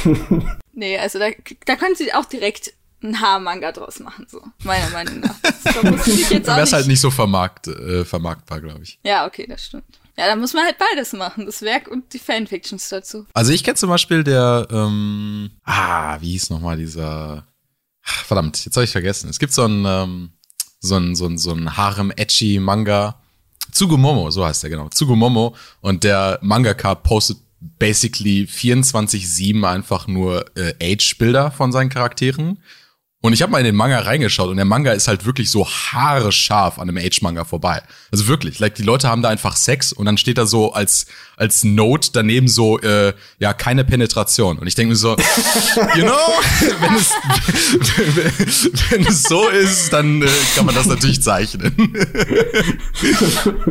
nee, 0.73 0.97
also 0.97 1.19
da, 1.19 1.27
da 1.65 1.75
können 1.75 1.95
sie 1.95 2.13
auch 2.13 2.25
direkt 2.25 2.73
einen 3.03 3.19
Haarmanga 3.19 3.71
draus 3.71 3.99
machen, 3.99 4.25
so, 4.29 4.41
meiner 4.63 4.89
Meinung 4.89 5.19
nach. 5.19 5.35
Da 5.63 5.91
muss 5.91 6.07
ich 6.07 6.29
jetzt 6.29 6.49
auch 6.49 6.55
Wäre 6.55 6.71
halt 6.71 6.87
nicht 6.87 7.01
so 7.01 7.11
vermarkt, 7.11 7.67
äh, 7.67 8.05
vermarktbar, 8.05 8.61
glaube 8.61 8.83
ich. 8.83 8.99
Ja, 9.03 9.25
okay, 9.27 9.45
das 9.47 9.65
stimmt. 9.65 9.99
Ja, 10.17 10.27
da 10.27 10.35
muss 10.35 10.53
man 10.53 10.63
halt 10.63 10.77
beides 10.77 11.11
machen, 11.13 11.45
das 11.45 11.61
Werk 11.61 11.89
und 11.89 12.13
die 12.13 12.19
Fanfictions 12.19 12.87
dazu. 12.87 13.25
Also 13.33 13.51
ich 13.51 13.63
kenne 13.63 13.75
zum 13.75 13.89
Beispiel 13.89 14.23
der, 14.23 14.67
ähm, 14.71 15.51
ah, 15.63 16.17
wie 16.21 16.31
hieß 16.31 16.49
nochmal 16.49 16.77
dieser, 16.77 17.45
ach, 18.03 18.23
verdammt, 18.23 18.63
jetzt 18.63 18.75
habe 18.75 18.85
ich 18.85 18.91
vergessen. 18.91 19.29
Es 19.29 19.39
gibt 19.39 19.53
so 19.53 19.65
ein, 19.65 19.83
ähm, 19.85 20.29
so 20.79 20.95
ein, 20.95 21.15
so 21.15 21.25
ein, 21.25 21.37
so 21.37 21.51
ein 21.51 21.75
Harem-Edgy-Manga. 21.75 23.19
Tsugumomo, 23.75 24.31
so 24.31 24.45
heißt 24.45 24.63
der 24.63 24.69
genau. 24.69 24.89
Tsugumomo. 24.89 25.55
Und 25.81 26.03
der 26.03 26.39
Mangaka 26.41 26.95
postet 26.95 27.37
basically 27.59 28.47
24-7 28.49 29.67
einfach 29.67 30.07
nur 30.07 30.45
äh, 30.57 30.73
Age-Bilder 30.81 31.51
von 31.51 31.71
seinen 31.71 31.89
Charakteren. 31.89 32.59
Und 33.25 33.33
ich 33.33 33.41
habe 33.41 33.51
mal 33.51 33.57
in 33.57 33.65
den 33.65 33.73
Manga 33.73 33.97
reingeschaut 34.01 34.51
und 34.51 34.57
der 34.57 34.65
Manga 34.65 34.91
ist 34.91 35.07
halt 35.07 35.25
wirklich 35.25 35.49
so 35.49 35.67
haarescharf 35.67 36.77
an 36.77 36.87
einem 36.87 37.03
Age-Manga 37.03 37.43
vorbei. 37.43 37.81
Also 38.11 38.27
wirklich, 38.27 38.59
like 38.59 38.75
die 38.75 38.83
Leute 38.83 39.09
haben 39.09 39.23
da 39.23 39.29
einfach 39.29 39.55
Sex 39.55 39.91
und 39.91 40.05
dann 40.05 40.19
steht 40.19 40.37
da 40.37 40.45
so 40.45 40.73
als 40.73 41.07
als 41.35 41.63
Note 41.63 42.09
daneben 42.13 42.47
so 42.47 42.79
äh, 42.81 43.13
ja 43.39 43.53
keine 43.53 43.83
Penetration. 43.83 44.59
Und 44.59 44.67
ich 44.67 44.75
denke 44.75 44.89
mir 44.89 44.95
so, 44.95 45.17
you 45.95 46.03
know, 46.03 46.13
wenn 46.81 46.93
es 46.93 47.13
wenn 48.91 49.07
es 49.07 49.23
so 49.23 49.49
ist, 49.49 49.91
dann 49.91 50.21
äh, 50.21 50.27
kann 50.55 50.67
man 50.67 50.75
das 50.75 50.85
natürlich 50.85 51.23
zeichnen. 51.23 51.75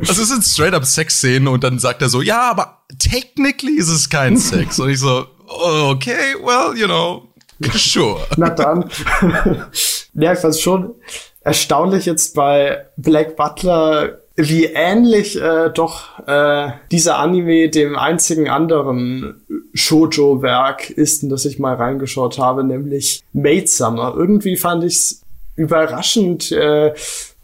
also 0.00 0.20
es 0.20 0.28
sind 0.30 0.42
straight 0.42 0.75
up 0.75 0.84
Sex-Szenen 0.84 1.46
und 1.46 1.62
dann 1.62 1.78
sagt 1.78 2.02
er 2.02 2.08
so, 2.08 2.23
ja, 2.23 2.50
aber 2.50 2.84
technically 2.99 3.76
ist 3.76 3.88
es 3.88 4.11
kein 4.11 4.37
Sex. 4.37 4.80
Und 4.80 4.90
ich 4.90 4.99
so, 4.99 5.28
okay, 5.46 6.34
well, 6.42 6.76
you 6.76 6.87
know. 6.87 7.30
Sure. 7.73 8.21
Na 8.37 8.50
dann. 8.50 8.90
ja, 10.14 10.33
ich 10.33 10.38
fand 10.38 10.59
schon 10.59 10.94
erstaunlich 11.42 12.06
jetzt 12.06 12.35
bei 12.35 12.87
Black 12.97 13.37
Butler, 13.37 14.18
wie 14.37 14.64
ähnlich 14.64 15.40
äh, 15.40 15.71
doch 15.73 16.26
äh, 16.26 16.71
dieser 16.90 17.18
Anime 17.18 17.68
dem 17.68 17.97
einzigen 17.97 18.49
anderen 18.49 19.44
Shoujo-Werk 19.75 20.90
ist, 20.90 21.23
in 21.23 21.28
das 21.28 21.44
ich 21.44 21.59
mal 21.59 21.75
reingeschaut 21.75 22.38
habe, 22.38 22.64
nämlich 22.64 23.23
Maid 23.33 23.68
Summer. 23.68 24.14
Irgendwie 24.16 24.56
fand 24.56 24.83
ich's 24.85 25.23
überraschend, 25.56 26.50
äh, 26.50 26.94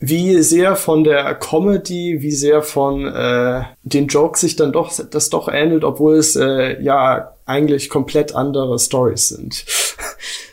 wie 0.01 0.43
sehr 0.43 0.77
von 0.77 1.05
der 1.05 1.35
Comedy, 1.35 2.23
wie 2.23 2.33
sehr 2.33 2.63
von 2.63 3.07
äh, 3.07 3.63
den 3.83 4.07
Jokes 4.07 4.41
sich 4.41 4.57
dann 4.57 4.73
doch 4.73 4.93
das 5.11 5.29
doch 5.29 5.47
ähnelt, 5.49 5.85
obwohl 5.85 6.17
es 6.17 6.37
äh, 6.37 6.83
ja 6.83 7.35
eigentlich 7.45 7.91
komplett 7.91 8.35
andere 8.35 8.79
Stories 8.79 9.29
sind. 9.29 9.65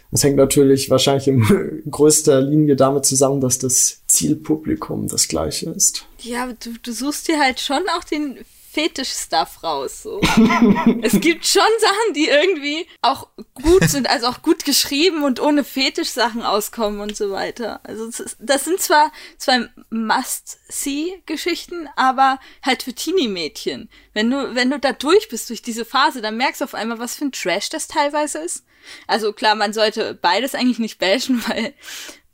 Das 0.09 0.23
hängt 0.23 0.37
natürlich 0.37 0.89
wahrscheinlich 0.89 1.27
in 1.27 1.83
größter 1.91 2.39
Linie 2.39 2.77
damit 2.77 3.05
zusammen, 3.05 3.41
dass 3.41 3.59
das 3.59 4.03
Zielpublikum 4.07 5.09
das 5.09 5.27
gleiche 5.27 5.69
ist. 5.69 6.05
Ja, 6.19 6.47
du, 6.63 6.69
du 6.81 6.93
suchst 6.93 7.27
dir 7.27 7.37
halt 7.37 7.59
schon 7.59 7.83
auch 7.97 8.05
den 8.05 8.37
Fetisch-Stuff 8.77 9.63
raus. 9.63 10.03
So. 10.03 10.21
es 11.01 11.19
gibt 11.19 11.47
schon 11.47 11.63
Sachen, 11.79 12.13
die 12.13 12.27
irgendwie 12.27 12.85
auch 13.01 13.27
gut 13.55 13.89
sind, 13.89 14.07
also 14.07 14.27
auch 14.27 14.43
gut 14.43 14.65
geschrieben 14.65 15.23
und 15.23 15.39
ohne 15.39 15.63
Fetisch-Sachen 15.63 16.43
auskommen 16.43 17.01
und 17.01 17.17
so 17.17 17.31
weiter. 17.31 17.79
Also 17.81 18.11
das 18.37 18.65
sind 18.65 18.79
zwar 18.79 19.11
zwei 19.39 19.67
Must-See-Geschichten, 19.89 21.89
aber 21.95 22.39
halt 22.63 22.83
für 22.83 22.93
Teenie-Mädchen. 22.93 23.89
Wenn 24.13 24.29
du, 24.29 24.53
wenn 24.53 24.69
du 24.69 24.77
da 24.77 24.93
durch 24.93 25.27
bist 25.27 25.49
durch 25.49 25.63
diese 25.63 25.83
Phase, 25.83 26.21
dann 26.21 26.37
merkst 26.37 26.61
du 26.61 26.65
auf 26.65 26.75
einmal, 26.75 26.99
was 26.99 27.15
für 27.15 27.25
ein 27.25 27.31
Trash 27.31 27.69
das 27.69 27.87
teilweise 27.87 28.37
ist. 28.37 28.63
Also 29.07 29.33
klar, 29.33 29.55
man 29.55 29.73
sollte 29.73 30.13
beides 30.13 30.53
eigentlich 30.53 30.77
nicht 30.77 30.99
bashen, 30.99 31.43
weil 31.47 31.73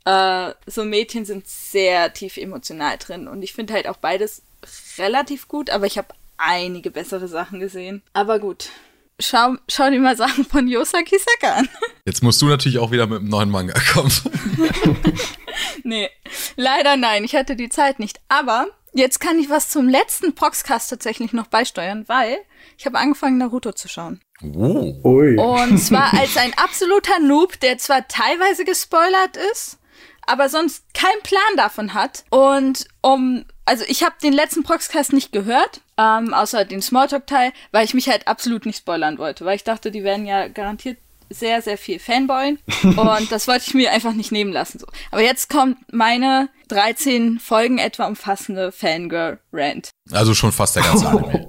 äh, 0.03 0.53
so 0.65 0.83
Mädchen 0.83 1.23
sind 1.23 1.47
sehr 1.47 2.11
tief 2.11 2.35
emotional 2.35 2.97
drin. 2.97 3.29
Und 3.29 3.43
ich 3.43 3.53
finde 3.53 3.71
halt 3.71 3.87
auch 3.87 3.95
beides 3.95 4.41
relativ 4.97 5.47
gut, 5.47 5.69
aber 5.69 5.85
ich 5.85 5.97
habe 5.97 6.13
einige 6.37 6.91
bessere 6.91 7.27
Sachen 7.27 7.59
gesehen. 7.59 8.01
Aber 8.13 8.39
gut. 8.39 8.69
Schau, 9.19 9.55
schau 9.69 9.89
dir 9.89 9.99
mal 9.99 10.17
Sachen 10.17 10.43
von 10.43 10.67
Yosaki 10.67 11.17
Saka 11.17 11.55
an. 11.59 11.69
Jetzt 12.05 12.23
musst 12.23 12.41
du 12.41 12.47
natürlich 12.47 12.79
auch 12.79 12.91
wieder 12.91 13.07
mit 13.07 13.19
einem 13.19 13.29
neuen 13.29 13.49
Manga 13.49 13.79
kommen. 13.93 14.11
nee, 15.83 16.09
leider 16.55 16.97
nein. 16.97 17.23
Ich 17.23 17.35
hatte 17.35 17.55
die 17.55 17.69
Zeit 17.69 17.99
nicht. 17.99 18.19
Aber 18.27 18.67
jetzt 18.93 19.19
kann 19.19 19.39
ich 19.39 19.49
was 19.49 19.69
zum 19.69 19.87
letzten 19.87 20.35
Proxcast 20.35 20.89
tatsächlich 20.89 21.31
noch 21.31 21.47
beisteuern, 21.47 22.05
weil 22.07 22.37
ich 22.77 22.85
habe 22.85 22.97
angefangen, 22.97 23.37
Naruto 23.37 23.71
zu 23.71 23.87
schauen. 23.87 24.19
Oh. 24.41 24.93
Ui. 25.03 25.37
Und 25.37 25.77
zwar 25.79 26.13
als 26.13 26.37
ein 26.37 26.53
absoluter 26.55 27.19
Noob, 27.19 27.59
der 27.59 27.77
zwar 27.77 28.07
teilweise 28.07 28.65
gespoilert 28.65 29.37
ist, 29.51 29.77
aber 30.25 30.49
sonst 30.49 30.83
keinen 30.93 31.21
Plan 31.23 31.57
davon 31.57 31.93
hat. 31.93 32.25
Und 32.29 32.87
um, 33.01 33.45
also 33.65 33.83
ich 33.87 34.03
habe 34.03 34.15
den 34.21 34.33
letzten 34.33 34.63
Proxcast 34.63 35.13
nicht 35.13 35.31
gehört, 35.31 35.81
ähm, 35.97 36.33
außer 36.33 36.65
den 36.65 36.81
Smalltalk-Teil, 36.81 37.51
weil 37.71 37.85
ich 37.85 37.93
mich 37.93 38.09
halt 38.09 38.27
absolut 38.27 38.65
nicht 38.65 38.77
spoilern 38.77 39.17
wollte, 39.17 39.45
weil 39.45 39.55
ich 39.55 39.63
dachte, 39.63 39.91
die 39.91 40.03
werden 40.03 40.25
ja 40.25 40.47
garantiert 40.47 40.97
sehr, 41.29 41.61
sehr 41.61 41.77
viel 41.77 41.99
Fanboyen 41.99 42.59
und 42.83 43.31
das 43.31 43.47
wollte 43.47 43.65
ich 43.67 43.73
mir 43.73 43.91
einfach 43.91 44.13
nicht 44.13 44.31
nehmen 44.31 44.51
lassen. 44.51 44.79
So. 44.79 44.87
Aber 45.11 45.21
jetzt 45.21 45.49
kommt 45.49 45.77
meine 45.91 46.49
13 46.69 47.39
Folgen 47.39 47.77
etwa 47.77 48.07
umfassende 48.07 48.71
Fangirl-Rant. 48.71 49.89
Also 50.11 50.33
schon 50.33 50.51
fast 50.51 50.75
der 50.75 50.83
ganze 50.83 51.07
Anime. 51.09 51.47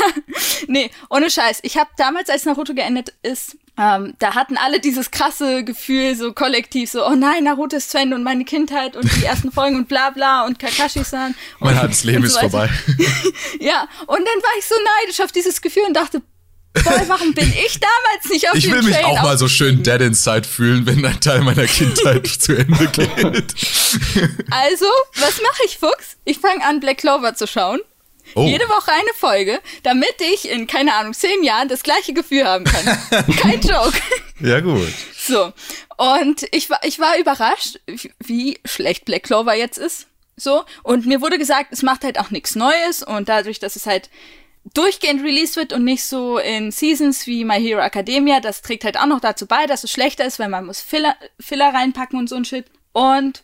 nee, 0.66 0.90
ohne 1.08 1.30
Scheiß. 1.30 1.60
Ich 1.62 1.76
habe 1.76 1.90
damals, 1.96 2.28
als 2.28 2.44
Naruto 2.44 2.74
geendet 2.74 3.14
ist, 3.22 3.56
ähm, 3.80 4.12
da 4.18 4.34
hatten 4.34 4.58
alle 4.58 4.78
dieses 4.78 5.10
krasse 5.10 5.64
Gefühl, 5.64 6.14
so 6.14 6.34
kollektiv, 6.34 6.90
so, 6.90 7.06
oh 7.06 7.14
nein, 7.14 7.44
Naruto 7.44 7.76
ist 7.76 7.90
zu 7.90 7.98
Ende 7.98 8.14
und 8.14 8.22
meine 8.22 8.44
Kindheit 8.44 8.94
und 8.94 9.10
die 9.16 9.24
ersten 9.24 9.50
Folgen 9.50 9.76
und 9.76 9.88
bla 9.88 10.10
bla 10.10 10.44
und 10.44 10.58
Kakashi-san. 10.58 11.34
Mein 11.60 11.78
halbes 11.78 12.04
Leben 12.04 12.26
so 12.26 12.26
ist 12.26 12.40
vorbei. 12.40 12.68
ja, 13.58 13.88
und 14.06 14.18
dann 14.18 14.42
war 14.42 14.50
ich 14.58 14.66
so 14.66 14.74
neidisch 15.00 15.20
auf 15.20 15.32
dieses 15.32 15.62
Gefühl 15.62 15.84
und 15.88 15.94
dachte, 15.94 16.20
Boah, 16.72 17.02
warum 17.08 17.34
bin 17.34 17.52
ich 17.52 17.80
damals 17.80 18.30
nicht 18.30 18.48
auf 18.48 18.54
Ich 18.54 18.70
will 18.70 18.82
mich 18.82 19.04
auch 19.04 19.22
mal 19.22 19.36
so 19.36 19.48
schön 19.48 19.82
dead 19.82 20.00
inside 20.00 20.46
fühlen, 20.46 20.86
wenn 20.86 21.04
ein 21.04 21.20
Teil 21.20 21.40
meiner 21.40 21.66
Kindheit 21.66 22.26
zu 22.38 22.56
Ende 22.56 22.86
geht. 22.86 23.54
Also, 24.50 24.86
was 25.16 25.40
mache 25.42 25.62
ich, 25.66 25.78
Fuchs? 25.78 26.16
Ich 26.24 26.38
fange 26.38 26.64
an, 26.64 26.78
Black 26.78 26.98
Clover 26.98 27.34
zu 27.34 27.48
schauen. 27.48 27.80
Oh. 28.34 28.46
Jede 28.46 28.68
Woche 28.68 28.92
eine 28.92 29.12
Folge, 29.16 29.60
damit 29.82 30.14
ich 30.32 30.48
in, 30.48 30.66
keine 30.66 30.94
Ahnung, 30.94 31.14
zehn 31.14 31.42
Jahren 31.42 31.68
das 31.68 31.82
gleiche 31.82 32.12
Gefühl 32.12 32.44
haben 32.44 32.64
kann. 32.64 33.26
Kein 33.36 33.60
Joke. 33.60 33.98
Ja, 34.40 34.60
gut. 34.60 34.88
So. 35.16 35.52
Und 35.96 36.46
ich 36.52 36.70
war, 36.70 36.80
ich 36.84 36.98
war 36.98 37.18
überrascht, 37.18 37.78
wie 38.18 38.58
schlecht 38.64 39.04
Black 39.04 39.24
Clover 39.24 39.54
jetzt 39.54 39.78
ist. 39.78 40.06
So. 40.36 40.64
Und 40.82 41.06
mir 41.06 41.20
wurde 41.20 41.38
gesagt, 41.38 41.72
es 41.72 41.82
macht 41.82 42.04
halt 42.04 42.18
auch 42.18 42.30
nichts 42.30 42.54
Neues 42.54 43.02
und 43.02 43.28
dadurch, 43.28 43.58
dass 43.58 43.76
es 43.76 43.86
halt 43.86 44.08
durchgehend 44.74 45.22
released 45.22 45.56
wird 45.56 45.72
und 45.72 45.84
nicht 45.84 46.04
so 46.04 46.38
in 46.38 46.70
Seasons 46.70 47.26
wie 47.26 47.44
My 47.44 47.60
Hero 47.60 47.80
Academia. 47.80 48.40
Das 48.40 48.62
trägt 48.62 48.84
halt 48.84 48.98
auch 48.98 49.06
noch 49.06 49.20
dazu 49.20 49.46
bei, 49.46 49.66
dass 49.66 49.84
es 49.84 49.90
schlechter 49.90 50.24
ist, 50.24 50.38
weil 50.38 50.48
man 50.48 50.66
muss 50.66 50.80
Filler, 50.80 51.16
Filler 51.38 51.72
reinpacken 51.72 52.18
und 52.18 52.28
so 52.28 52.36
ein 52.36 52.44
Shit. 52.44 52.66
Und 52.92 53.42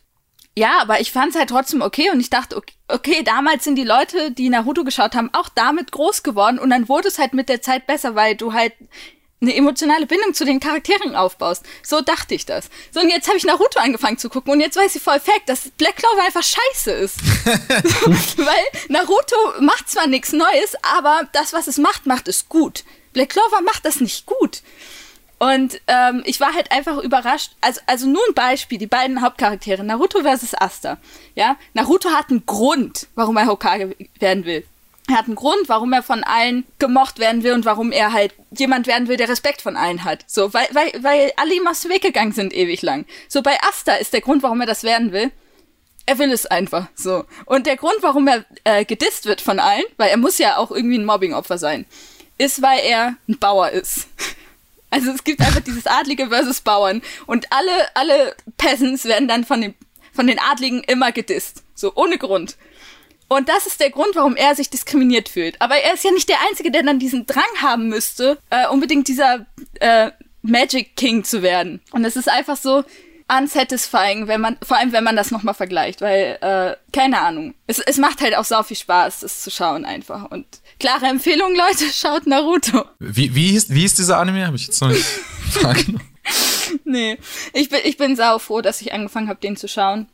Ja, 0.57 0.79
aber 0.81 0.99
ich 0.99 1.11
fand 1.11 1.29
es 1.29 1.35
halt 1.37 1.51
trotzdem 1.51 1.83
okay 1.83 2.09
und 2.09 2.19
ich 2.19 2.31
dachte, 2.31 2.57
okay, 2.57 2.73
okay, 2.87 3.21
damals 3.21 3.63
sind 3.63 3.75
die 3.75 3.83
Leute, 3.83 4.31
die 4.31 4.49
Naruto 4.49 4.83
geschaut 4.83 5.13
haben, 5.13 5.29
auch 5.33 5.49
damit 5.49 5.91
groß 5.91 6.23
geworden 6.23 6.57
und 6.57 6.71
dann 6.71 6.89
wurde 6.89 7.09
es 7.09 7.19
halt 7.19 7.35
mit 7.35 7.47
der 7.47 7.61
Zeit 7.61 7.85
besser, 7.85 8.15
weil 8.15 8.35
du 8.35 8.53
halt 8.53 8.73
eine 9.39 9.55
emotionale 9.55 10.07
Bindung 10.07 10.33
zu 10.33 10.45
den 10.45 10.59
Charakteren 10.59 11.15
aufbaust. 11.15 11.63
So 11.83 12.01
dachte 12.01 12.33
ich 12.33 12.47
das. 12.47 12.71
So, 12.91 13.01
und 13.01 13.09
jetzt 13.09 13.27
habe 13.27 13.37
ich 13.37 13.43
Naruto 13.43 13.79
angefangen 13.79 14.17
zu 14.17 14.29
gucken 14.29 14.51
und 14.51 14.59
jetzt 14.59 14.77
weiß 14.77 14.95
ich 14.95 15.03
voll 15.03 15.19
fact, 15.19 15.47
dass 15.47 15.69
Black 15.77 15.97
Clover 15.97 16.23
einfach 16.25 16.41
scheiße 16.41 16.89
ist. 16.89 17.19
Weil 18.37 18.65
Naruto 18.87 19.35
macht 19.61 19.91
zwar 19.91 20.07
nichts 20.07 20.33
Neues, 20.33 20.75
aber 20.81 21.29
das, 21.33 21.53
was 21.53 21.67
es 21.67 21.77
macht, 21.77 22.07
macht 22.07 22.27
es 22.27 22.49
gut. 22.49 22.83
Black 23.13 23.29
Clover 23.29 23.61
macht 23.61 23.85
das 23.85 24.01
nicht 24.01 24.25
gut. 24.25 24.63
Und 25.39 25.79
ähm, 25.87 26.23
ich 26.25 26.39
war 26.39 26.53
halt 26.53 26.71
einfach 26.71 26.97
überrascht. 26.97 27.51
Also, 27.61 27.79
also 27.85 28.07
nur 28.07 28.21
ein 28.27 28.33
Beispiel, 28.33 28.77
die 28.77 28.87
beiden 28.87 29.21
Hauptcharaktere, 29.21 29.83
Naruto 29.83 30.21
versus 30.21 30.55
Asta. 30.55 30.97
Ja, 31.35 31.57
Naruto 31.73 32.09
hat 32.09 32.29
einen 32.29 32.45
Grund, 32.45 33.07
warum 33.15 33.37
er 33.37 33.47
Hokage 33.47 33.95
werden 34.19 34.45
will. 34.45 34.65
Er 35.09 35.17
hat 35.17 35.27
einen 35.27 35.35
Grund, 35.35 35.69
warum 35.69 35.93
er 35.93 36.03
von 36.03 36.23
allen 36.23 36.65
gemocht 36.79 37.19
werden 37.19 37.43
will 37.43 37.53
und 37.53 37.65
warum 37.65 37.93
er 37.93 38.11
halt 38.11 38.33
jemand 38.51 38.87
werden 38.87 39.07
will, 39.07 39.15
der 39.15 39.29
Respekt 39.29 39.61
von 39.61 39.77
allen 39.77 40.03
hat. 40.03 40.25
So, 40.27 40.53
weil, 40.53 40.67
weil, 40.73 40.91
weil 41.01 41.31
alle 41.37 41.53
ihm 41.53 41.67
aus 41.67 41.81
dem 41.81 41.91
Weg 41.91 42.01
gegangen 42.01 42.33
sind 42.33 42.53
ewig 42.53 42.81
lang. 42.81 43.05
So, 43.29 43.41
bei 43.41 43.57
Asta 43.61 43.93
ist 43.93 44.11
der 44.11 44.21
Grund, 44.21 44.43
warum 44.43 44.59
er 44.59 44.67
das 44.67 44.83
werden 44.83 45.13
will. 45.13 45.31
Er 46.05 46.19
will 46.19 46.31
es 46.31 46.45
einfach, 46.45 46.87
so. 46.95 47.25
Und 47.45 47.67
der 47.67 47.77
Grund, 47.77 47.97
warum 48.01 48.27
er 48.27 48.45
äh, 48.63 48.85
gedisst 48.85 49.25
wird 49.25 49.41
von 49.41 49.59
allen, 49.59 49.83
weil 49.97 50.09
er 50.09 50.17
muss 50.17 50.37
ja 50.37 50.57
auch 50.57 50.71
irgendwie 50.71 50.97
ein 50.97 51.05
Mobbingopfer 51.05 51.57
sein, 51.57 51.85
ist, 52.37 52.61
weil 52.61 52.79
er 52.79 53.15
ein 53.27 53.37
Bauer 53.39 53.69
ist. 53.69 54.07
Also 54.89 55.11
es 55.11 55.23
gibt 55.23 55.41
einfach 55.41 55.61
dieses 55.61 55.87
Adlige 55.87 56.29
versus 56.29 56.61
Bauern. 56.61 57.01
Und 57.25 57.51
alle, 57.51 57.95
alle 57.95 58.35
Peasants 58.57 59.05
werden 59.05 59.27
dann 59.27 59.43
von 59.43 59.61
den, 59.61 59.73
von 60.13 60.27
den 60.27 60.39
Adligen 60.39 60.83
immer 60.83 61.11
gedisst. 61.11 61.63
So, 61.75 61.93
ohne 61.95 62.17
Grund. 62.17 62.57
Und 63.29 63.49
das 63.49 63.67
ist 63.67 63.81
der 63.81 63.89
Grund, 63.89 64.15
warum 64.15 64.35
er 64.35 64.55
sich 64.55 64.69
diskriminiert 64.69 65.27
fühlt. 65.29 65.61
Aber 65.61 65.75
er 65.75 65.93
ist 65.93 66.03
ja 66.03 66.11
nicht 66.11 66.29
der 66.29 66.41
Einzige, 66.47 66.71
der 66.71 66.83
dann 66.83 66.99
diesen 66.99 67.25
Drang 67.25 67.43
haben 67.61 67.89
müsste, 67.89 68.37
äh, 68.49 68.67
unbedingt 68.67 69.07
dieser 69.07 69.45
äh, 69.79 70.11
Magic 70.41 70.95
King 70.95 71.23
zu 71.25 71.41
werden. 71.41 71.81
Und 71.91 72.05
es 72.05 72.15
ist 72.15 72.29
einfach 72.29 72.55
so 72.55 72.85
unsatisfying, 73.27 74.27
wenn 74.27 74.39
man, 74.39 74.57
vor 74.63 74.77
allem 74.77 74.93
wenn 74.93 75.03
man 75.03 75.17
das 75.17 75.31
nochmal 75.31 75.53
vergleicht, 75.53 75.99
weil, 75.99 76.37
äh, 76.39 76.75
keine 76.93 77.19
Ahnung. 77.19 77.53
Es, 77.67 77.79
es 77.79 77.97
macht 77.97 78.21
halt 78.21 78.35
auch 78.37 78.45
sau 78.45 78.63
viel 78.63 78.77
Spaß, 78.77 79.19
das 79.19 79.43
zu 79.43 79.51
schauen 79.51 79.83
einfach. 79.83 80.31
Und 80.31 80.45
klare 80.79 81.07
Empfehlung, 81.07 81.55
Leute, 81.55 81.85
schaut 81.93 82.27
Naruto. 82.27 82.85
Wie, 82.99 83.33
wie, 83.35 83.51
hieß, 83.51 83.69
wie 83.69 83.81
hieß 83.81 83.95
dieser 83.95 84.19
Anime? 84.19 84.45
Habe 84.45 84.55
ich 84.57 84.67
jetzt 84.67 84.81
noch 84.81 84.89
nicht 84.89 85.05
wahrgenommen. 85.61 86.09
nee, 86.83 87.17
ich 87.53 87.69
bin, 87.69 87.79
ich 87.83 87.97
bin 87.97 88.15
sau 88.15 88.39
froh, 88.39 88.61
dass 88.61 88.81
ich 88.81 88.93
angefangen 88.93 89.29
habe, 89.29 89.39
den 89.39 89.55
zu 89.55 89.67
schauen. 89.67 90.07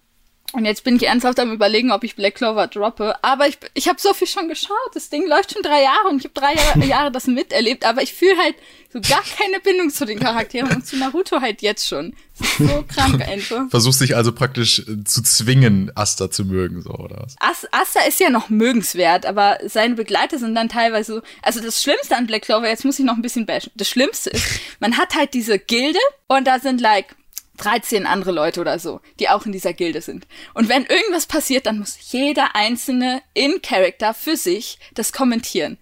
Und 0.54 0.66
jetzt 0.66 0.84
bin 0.84 0.96
ich 0.96 1.08
ernsthaft 1.08 1.40
am 1.40 1.52
überlegen, 1.52 1.92
ob 1.92 2.04
ich 2.04 2.16
Black 2.16 2.36
Clover 2.36 2.68
droppe. 2.68 3.16
Aber 3.24 3.48
ich, 3.48 3.58
ich 3.74 3.88
habe 3.88 4.00
so 4.00 4.14
viel 4.14 4.28
schon 4.28 4.48
geschaut. 4.48 4.78
Das 4.94 5.10
Ding 5.10 5.28
läuft 5.28 5.52
schon 5.52 5.64
drei 5.64 5.82
Jahre 5.82 6.10
und 6.10 6.20
ich 6.20 6.26
habe 6.26 6.34
drei 6.34 6.54
Jahre, 6.54 6.86
Jahre 6.86 7.12
das 7.12 7.26
miterlebt. 7.26 7.86
Aber 7.86 8.04
ich 8.04 8.14
fühle 8.14 8.38
halt 8.38 8.56
so 8.94 9.02
gar 9.02 9.24
keine 9.24 9.60
Bindung 9.60 9.90
zu 9.90 10.06
den 10.06 10.20
Charakteren 10.20 10.70
und 10.70 10.86
zu 10.86 10.96
Naruto 10.98 11.42
halt 11.42 11.64
jetzt 11.64 11.88
schon. 11.88 12.16
Das 12.38 12.48
ist 12.48 12.58
so 12.60 12.84
krank 12.88 13.28
einfach. 13.28 13.68
Versuchst 13.72 14.02
dich 14.02 14.16
also 14.16 14.32
praktisch 14.32 14.80
äh, 14.80 15.04
zu 15.04 15.24
zwingen, 15.24 15.92
Asta 15.96 16.30
zu 16.30 16.46
mögen, 16.46 16.84
so, 16.84 16.92
oder 16.92 17.24
was? 17.24 17.36
As 17.40 17.68
Asta 17.72 18.02
ist 18.02 18.20
ja 18.20 18.30
noch 18.30 18.50
mögenswert, 18.50 19.26
aber 19.26 19.58
seine 19.66 19.96
Begleiter 19.96 20.38
sind 20.38 20.54
dann 20.54 20.70
teilweise 20.70 21.16
so. 21.16 21.22
Also 21.42 21.62
das 21.62 21.82
Schlimmste 21.82 22.16
an 22.16 22.28
Black 22.28 22.44
Clover, 22.44 22.70
jetzt 22.70 22.86
muss 22.86 23.00
ich 23.00 23.06
noch 23.06 23.16
ein 23.16 23.24
bisschen 23.24 23.48
bashen. 23.48 23.72
Das 23.74 23.90
Schlimmste 23.90 24.30
ist, 24.30 24.60
man 24.80 24.98
hat 24.98 25.16
halt 25.16 25.34
diese 25.34 25.58
Gilde 25.58 26.00
und 26.28 26.46
da 26.46 26.60
sind 26.60 26.80
like 26.80 27.16
13 27.58 28.06
andere 28.06 28.32
Leute 28.32 28.62
oder 28.62 28.80
so, 28.80 29.00
die 29.20 29.30
auch 29.30 29.46
in 29.46 29.52
dieser 29.52 29.74
Gilde 29.74 30.02
sind. 30.02 30.28
Und 30.54 30.70
wenn 30.70 30.86
irgendwas 30.86 31.28
passiert, 31.28 31.66
dann 31.66 31.80
muss 31.80 31.98
jeder 32.12 32.56
einzelne 32.56 33.22
in 33.34 33.62
Character 33.62 34.14
für 34.14 34.38
sich 34.38 34.80
das 34.94 35.14
kommentieren. 35.14 35.78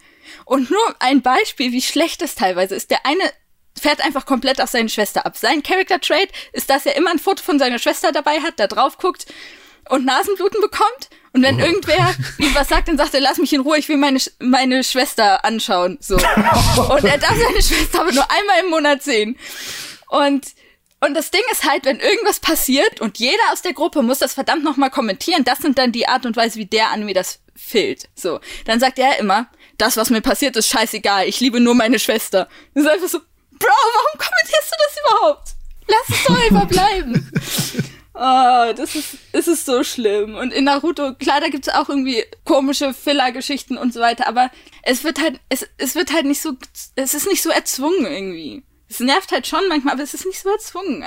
Und 0.45 0.69
nur 0.69 0.95
ein 0.99 1.21
Beispiel, 1.21 1.71
wie 1.71 1.81
schlecht 1.81 2.21
das 2.21 2.35
teilweise 2.35 2.75
ist. 2.75 2.91
Der 2.91 3.05
eine 3.05 3.23
fährt 3.79 4.01
einfach 4.01 4.25
komplett 4.25 4.61
auf 4.61 4.69
seine 4.69 4.89
Schwester 4.89 5.25
ab. 5.25 5.37
Sein 5.37 5.63
Character 5.63 5.99
Trait 5.99 6.29
ist, 6.53 6.69
dass 6.69 6.85
er 6.85 6.95
immer 6.95 7.11
ein 7.11 7.19
Foto 7.19 7.41
von 7.41 7.57
seiner 7.57 7.79
Schwester 7.79 8.11
dabei 8.11 8.39
hat, 8.41 8.59
da 8.59 8.67
drauf 8.67 8.97
guckt 8.97 9.25
und 9.89 10.05
Nasenbluten 10.05 10.61
bekommt. 10.61 11.09
Und 11.33 11.43
wenn 11.43 11.55
oh. 11.55 11.65
irgendwer 11.65 12.13
ihm 12.37 12.53
was 12.53 12.69
sagt, 12.69 12.89
dann 12.89 12.97
sagt 12.97 13.13
er, 13.13 13.21
lass 13.21 13.37
mich 13.37 13.53
in 13.53 13.61
Ruhe, 13.61 13.77
ich 13.77 13.87
will 13.87 13.97
meine, 13.97 14.19
meine 14.39 14.83
Schwester 14.83 15.43
anschauen. 15.45 15.97
So. 16.01 16.15
Und 16.15 17.03
er 17.05 17.17
darf 17.17 17.35
seine 17.37 17.61
Schwester 17.61 18.01
aber 18.01 18.11
nur 18.11 18.29
einmal 18.29 18.59
im 18.63 18.69
Monat 18.69 19.03
sehen. 19.03 19.37
Und 20.09 20.45
und 21.03 21.15
das 21.15 21.31
Ding 21.31 21.41
ist 21.51 21.67
halt, 21.67 21.85
wenn 21.85 21.99
irgendwas 21.99 22.39
passiert 22.39 23.01
und 23.01 23.17
jeder 23.17 23.41
aus 23.51 23.61
der 23.61 23.73
Gruppe 23.73 24.03
muss 24.03 24.19
das 24.19 24.33
verdammt 24.33 24.63
nochmal 24.63 24.91
kommentieren, 24.91 25.43
das 25.43 25.59
sind 25.59 25.77
dann 25.77 25.91
die 25.91 26.07
Art 26.07 26.25
und 26.25 26.35
Weise, 26.35 26.59
wie 26.59 26.65
der 26.65 26.91
Anime 26.91 27.13
das 27.13 27.39
filmt. 27.55 28.07
So, 28.15 28.39
dann 28.65 28.79
sagt 28.79 28.99
er 28.99 29.17
immer, 29.17 29.47
das, 29.77 29.97
was 29.97 30.11
mir 30.11 30.21
passiert, 30.21 30.55
ist 30.55 30.67
scheißegal, 30.67 31.27
ich 31.27 31.39
liebe 31.39 31.59
nur 31.59 31.73
meine 31.73 31.97
Schwester. 31.97 32.47
Das 32.75 32.83
ist 32.83 32.89
einfach 32.89 33.07
so, 33.07 33.19
Bro, 33.19 33.69
warum 33.69 34.19
kommentierst 34.19 34.71
du 34.71 34.75
das 34.85 34.97
überhaupt? 35.03 35.49
Lass 35.87 36.17
es 36.17 36.23
doch 36.25 36.43
einfach 36.43 36.67
bleiben. 36.67 37.31
Oh, 38.13 38.73
das 38.75 38.95
ist, 38.95 39.17
es 39.31 39.47
ist 39.47 39.65
so 39.65 39.83
schlimm. 39.83 40.35
Und 40.35 40.53
in 40.53 40.65
Naruto, 40.65 41.15
klar, 41.15 41.41
da 41.41 41.49
gibt's 41.49 41.69
auch 41.69 41.89
irgendwie 41.89 42.23
komische 42.45 42.93
Filler-Geschichten 42.93 43.77
und 43.77 43.93
so 43.93 43.99
weiter, 43.99 44.27
aber 44.27 44.51
es 44.83 45.03
wird 45.03 45.19
halt, 45.19 45.39
es, 45.49 45.67
es 45.77 45.95
wird 45.95 46.13
halt 46.13 46.25
nicht 46.25 46.41
so, 46.41 46.53
es 46.95 47.13
ist 47.13 47.27
nicht 47.27 47.41
so 47.41 47.49
erzwungen 47.49 48.05
irgendwie. 48.05 48.63
Es 48.91 48.99
nervt 48.99 49.31
halt 49.31 49.47
schon 49.47 49.61
manchmal, 49.69 49.93
aber 49.93 50.03
es 50.03 50.13
ist 50.13 50.25
nicht 50.25 50.39
so 50.39 50.49
erzwungen. 50.49 51.05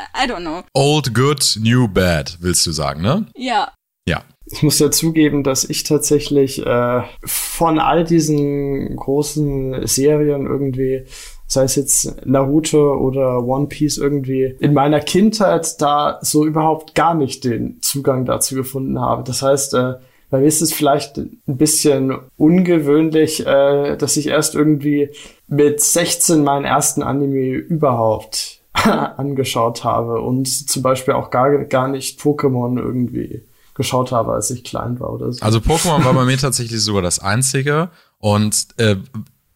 I 0.00 0.26
don't 0.26 0.40
know. 0.40 0.62
Old 0.72 1.14
good, 1.14 1.58
new 1.60 1.86
bad, 1.86 2.38
willst 2.40 2.66
du 2.66 2.72
sagen, 2.72 3.02
ne? 3.02 3.26
Ja. 3.36 3.74
Ja. 4.08 4.22
Ich 4.46 4.62
muss 4.62 4.78
ja 4.78 4.90
zugeben, 4.90 5.42
dass 5.42 5.64
ich 5.68 5.82
tatsächlich 5.82 6.64
äh, 6.64 7.02
von 7.26 7.78
all 7.78 8.04
diesen 8.04 8.96
großen 8.96 9.86
Serien 9.86 10.46
irgendwie, 10.46 11.04
sei 11.46 11.64
es 11.64 11.74
jetzt 11.74 12.24
Naruto 12.24 12.94
oder 12.94 13.44
One 13.44 13.66
Piece 13.66 13.98
irgendwie, 13.98 14.56
in 14.58 14.72
meiner 14.72 15.00
Kindheit 15.00 15.78
da 15.82 16.18
so 16.22 16.46
überhaupt 16.46 16.94
gar 16.94 17.14
nicht 17.14 17.44
den 17.44 17.82
Zugang 17.82 18.24
dazu 18.24 18.54
gefunden 18.54 18.98
habe. 18.98 19.24
Das 19.24 19.42
heißt, 19.42 19.74
äh, 19.74 19.94
bei 20.30 20.40
mir 20.40 20.46
ist 20.46 20.62
es 20.62 20.72
vielleicht 20.72 21.18
ein 21.18 21.40
bisschen 21.46 22.18
ungewöhnlich, 22.36 23.46
äh, 23.46 23.96
dass 23.96 24.16
ich 24.16 24.28
erst 24.28 24.54
irgendwie 24.54 25.10
mit 25.46 25.80
16 25.80 26.42
meinen 26.42 26.64
ersten 26.64 27.02
Anime 27.02 27.54
überhaupt 27.54 28.60
angeschaut 28.72 29.84
habe 29.84 30.20
und 30.20 30.46
zum 30.46 30.82
Beispiel 30.82 31.14
auch 31.14 31.30
gar, 31.30 31.50
gar 31.64 31.88
nicht 31.88 32.20
Pokémon 32.20 32.78
irgendwie 32.78 33.42
geschaut 33.74 34.10
habe, 34.10 34.32
als 34.32 34.50
ich 34.50 34.64
klein 34.64 34.98
war 35.00 35.12
oder 35.12 35.32
so. 35.32 35.44
Also 35.44 35.58
Pokémon 35.58 36.04
war 36.04 36.14
bei 36.14 36.24
mir 36.24 36.38
tatsächlich 36.38 36.80
sogar 36.80 37.02
das 37.02 37.18
einzige 37.18 37.90
und 38.18 38.68
äh, 38.78 38.96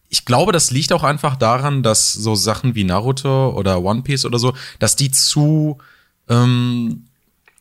ich 0.09 0.25
glaube, 0.25 0.51
das 0.51 0.71
liegt 0.71 0.91
auch 0.91 1.03
einfach 1.03 1.37
daran, 1.37 1.83
dass 1.83 2.13
so 2.13 2.35
Sachen 2.35 2.75
wie 2.75 2.83
Naruto 2.83 3.51
oder 3.57 3.81
One 3.81 4.01
Piece 4.01 4.25
oder 4.25 4.39
so, 4.39 4.53
dass 4.77 4.97
die 4.97 5.09
zu 5.09 5.77
ähm, 6.27 7.05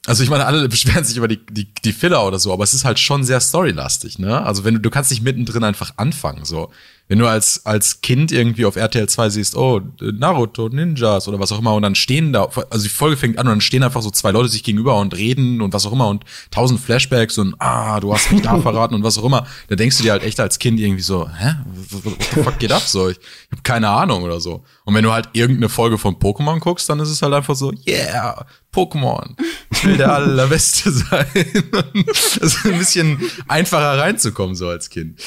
also 0.06 0.22
ich 0.22 0.30
meine, 0.30 0.46
alle 0.46 0.68
beschweren 0.68 1.04
sich 1.04 1.16
über 1.16 1.28
die, 1.28 1.44
die, 1.46 1.72
die 1.84 1.92
Filler 1.92 2.26
oder 2.26 2.38
so, 2.38 2.52
aber 2.52 2.64
es 2.64 2.74
ist 2.74 2.84
halt 2.84 2.98
schon 2.98 3.24
sehr 3.24 3.40
storylastig, 3.40 4.18
ne? 4.18 4.42
Also 4.42 4.64
wenn 4.64 4.74
du, 4.74 4.80
du 4.80 4.90
kannst 4.90 5.10
nicht 5.10 5.22
mittendrin 5.22 5.64
einfach 5.64 5.92
anfangen, 5.96 6.44
so. 6.44 6.70
Wenn 7.10 7.18
du 7.18 7.26
als, 7.26 7.66
als 7.66 8.02
Kind 8.02 8.30
irgendwie 8.30 8.64
auf 8.64 8.76
RTL 8.76 9.08
2 9.08 9.30
siehst, 9.30 9.56
oh, 9.56 9.80
Naruto, 10.00 10.68
Ninjas 10.68 11.26
oder 11.26 11.40
was 11.40 11.50
auch 11.50 11.58
immer, 11.58 11.74
und 11.74 11.82
dann 11.82 11.96
stehen 11.96 12.32
da, 12.32 12.44
also 12.44 12.84
die 12.84 12.88
Folge 12.88 13.16
fängt 13.16 13.36
an 13.36 13.48
und 13.48 13.54
dann 13.54 13.60
stehen 13.60 13.82
einfach 13.82 14.00
so 14.00 14.12
zwei 14.12 14.30
Leute 14.30 14.48
sich 14.48 14.62
gegenüber 14.62 14.96
und 14.96 15.16
reden 15.16 15.60
und 15.60 15.72
was 15.72 15.84
auch 15.86 15.92
immer 15.92 16.06
und 16.06 16.22
tausend 16.52 16.78
Flashbacks 16.78 17.36
und 17.38 17.56
ah, 17.58 17.98
du 17.98 18.14
hast 18.14 18.30
mich 18.30 18.42
da 18.42 18.56
verraten 18.62 18.94
und 18.94 19.02
was 19.02 19.18
auch 19.18 19.24
immer, 19.24 19.44
da 19.66 19.74
denkst 19.74 19.96
du 19.96 20.04
dir 20.04 20.12
halt 20.12 20.22
echt 20.22 20.38
als 20.38 20.60
Kind 20.60 20.78
irgendwie 20.78 21.02
so, 21.02 21.28
hä? 21.28 21.56
What 21.90 22.14
the 22.32 22.42
fuck 22.44 22.58
geht 22.60 22.70
ab 22.70 22.82
so? 22.82 23.08
Ich, 23.08 23.18
ich 23.18 23.56
hab 23.56 23.64
keine 23.64 23.88
Ahnung 23.88 24.22
oder 24.22 24.40
so. 24.40 24.62
Und 24.84 24.94
wenn 24.94 25.02
du 25.02 25.12
halt 25.12 25.30
irgendeine 25.32 25.68
Folge 25.68 25.98
von 25.98 26.14
Pokémon 26.14 26.60
guckst, 26.60 26.88
dann 26.88 27.00
ist 27.00 27.08
es 27.08 27.20
halt 27.22 27.34
einfach 27.34 27.56
so, 27.56 27.72
yeah, 27.88 28.46
Pokémon. 28.72 29.36
Ich 29.72 29.84
will 29.84 29.96
der 29.96 30.14
allerbeste 30.14 30.92
sein. 30.92 31.26
das 32.06 32.36
ist 32.36 32.64
ein 32.64 32.78
bisschen 32.78 33.20
einfacher 33.48 33.98
reinzukommen 33.98 34.54
so 34.54 34.68
als 34.68 34.90
Kind. 34.90 35.20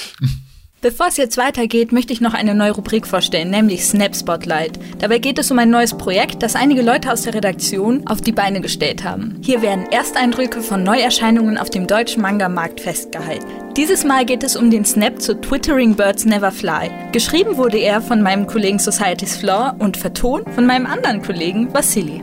Bevor 0.83 1.07
es 1.07 1.15
jetzt 1.15 1.37
weitergeht, 1.37 1.93
möchte 1.93 2.11
ich 2.11 2.19
noch 2.19 2.33
eine 2.33 2.53
neue 2.53 2.73
Rubrik 2.73 3.07
vorstellen, 3.07 3.49
nämlich 3.49 3.85
Snap 3.85 4.13
Spotlight. 4.13 4.77
Dabei 4.99 5.19
geht 5.19 5.39
es 5.39 5.49
um 5.49 5.57
ein 5.57 5.69
neues 5.69 5.97
Projekt, 5.97 6.43
das 6.43 6.57
einige 6.57 6.81
Leute 6.81 7.09
aus 7.09 7.21
der 7.21 7.35
Redaktion 7.35 8.05
auf 8.05 8.19
die 8.19 8.33
Beine 8.33 8.59
gestellt 8.59 9.05
haben. 9.05 9.39
Hier 9.41 9.61
werden 9.61 9.85
Ersteindrücke 9.93 10.61
von 10.61 10.83
Neuerscheinungen 10.83 11.57
auf 11.57 11.69
dem 11.69 11.87
deutschen 11.87 12.21
Manga-Markt 12.21 12.81
festgehalten. 12.81 13.47
Dieses 13.77 14.03
Mal 14.03 14.25
geht 14.25 14.43
es 14.43 14.57
um 14.57 14.69
den 14.69 14.83
Snap 14.83 15.21
zu 15.21 15.39
Twittering 15.39 15.95
Birds 15.95 16.25
Never 16.25 16.51
Fly. 16.51 16.91
Geschrieben 17.13 17.55
wurde 17.55 17.77
er 17.77 18.01
von 18.01 18.21
meinem 18.21 18.45
Kollegen 18.45 18.77
Society's 18.77 19.37
Floor 19.37 19.77
und 19.79 19.95
vertont 19.95 20.49
von 20.53 20.65
meinem 20.65 20.85
anderen 20.85 21.21
Kollegen 21.21 21.73
Vasili. 21.73 22.21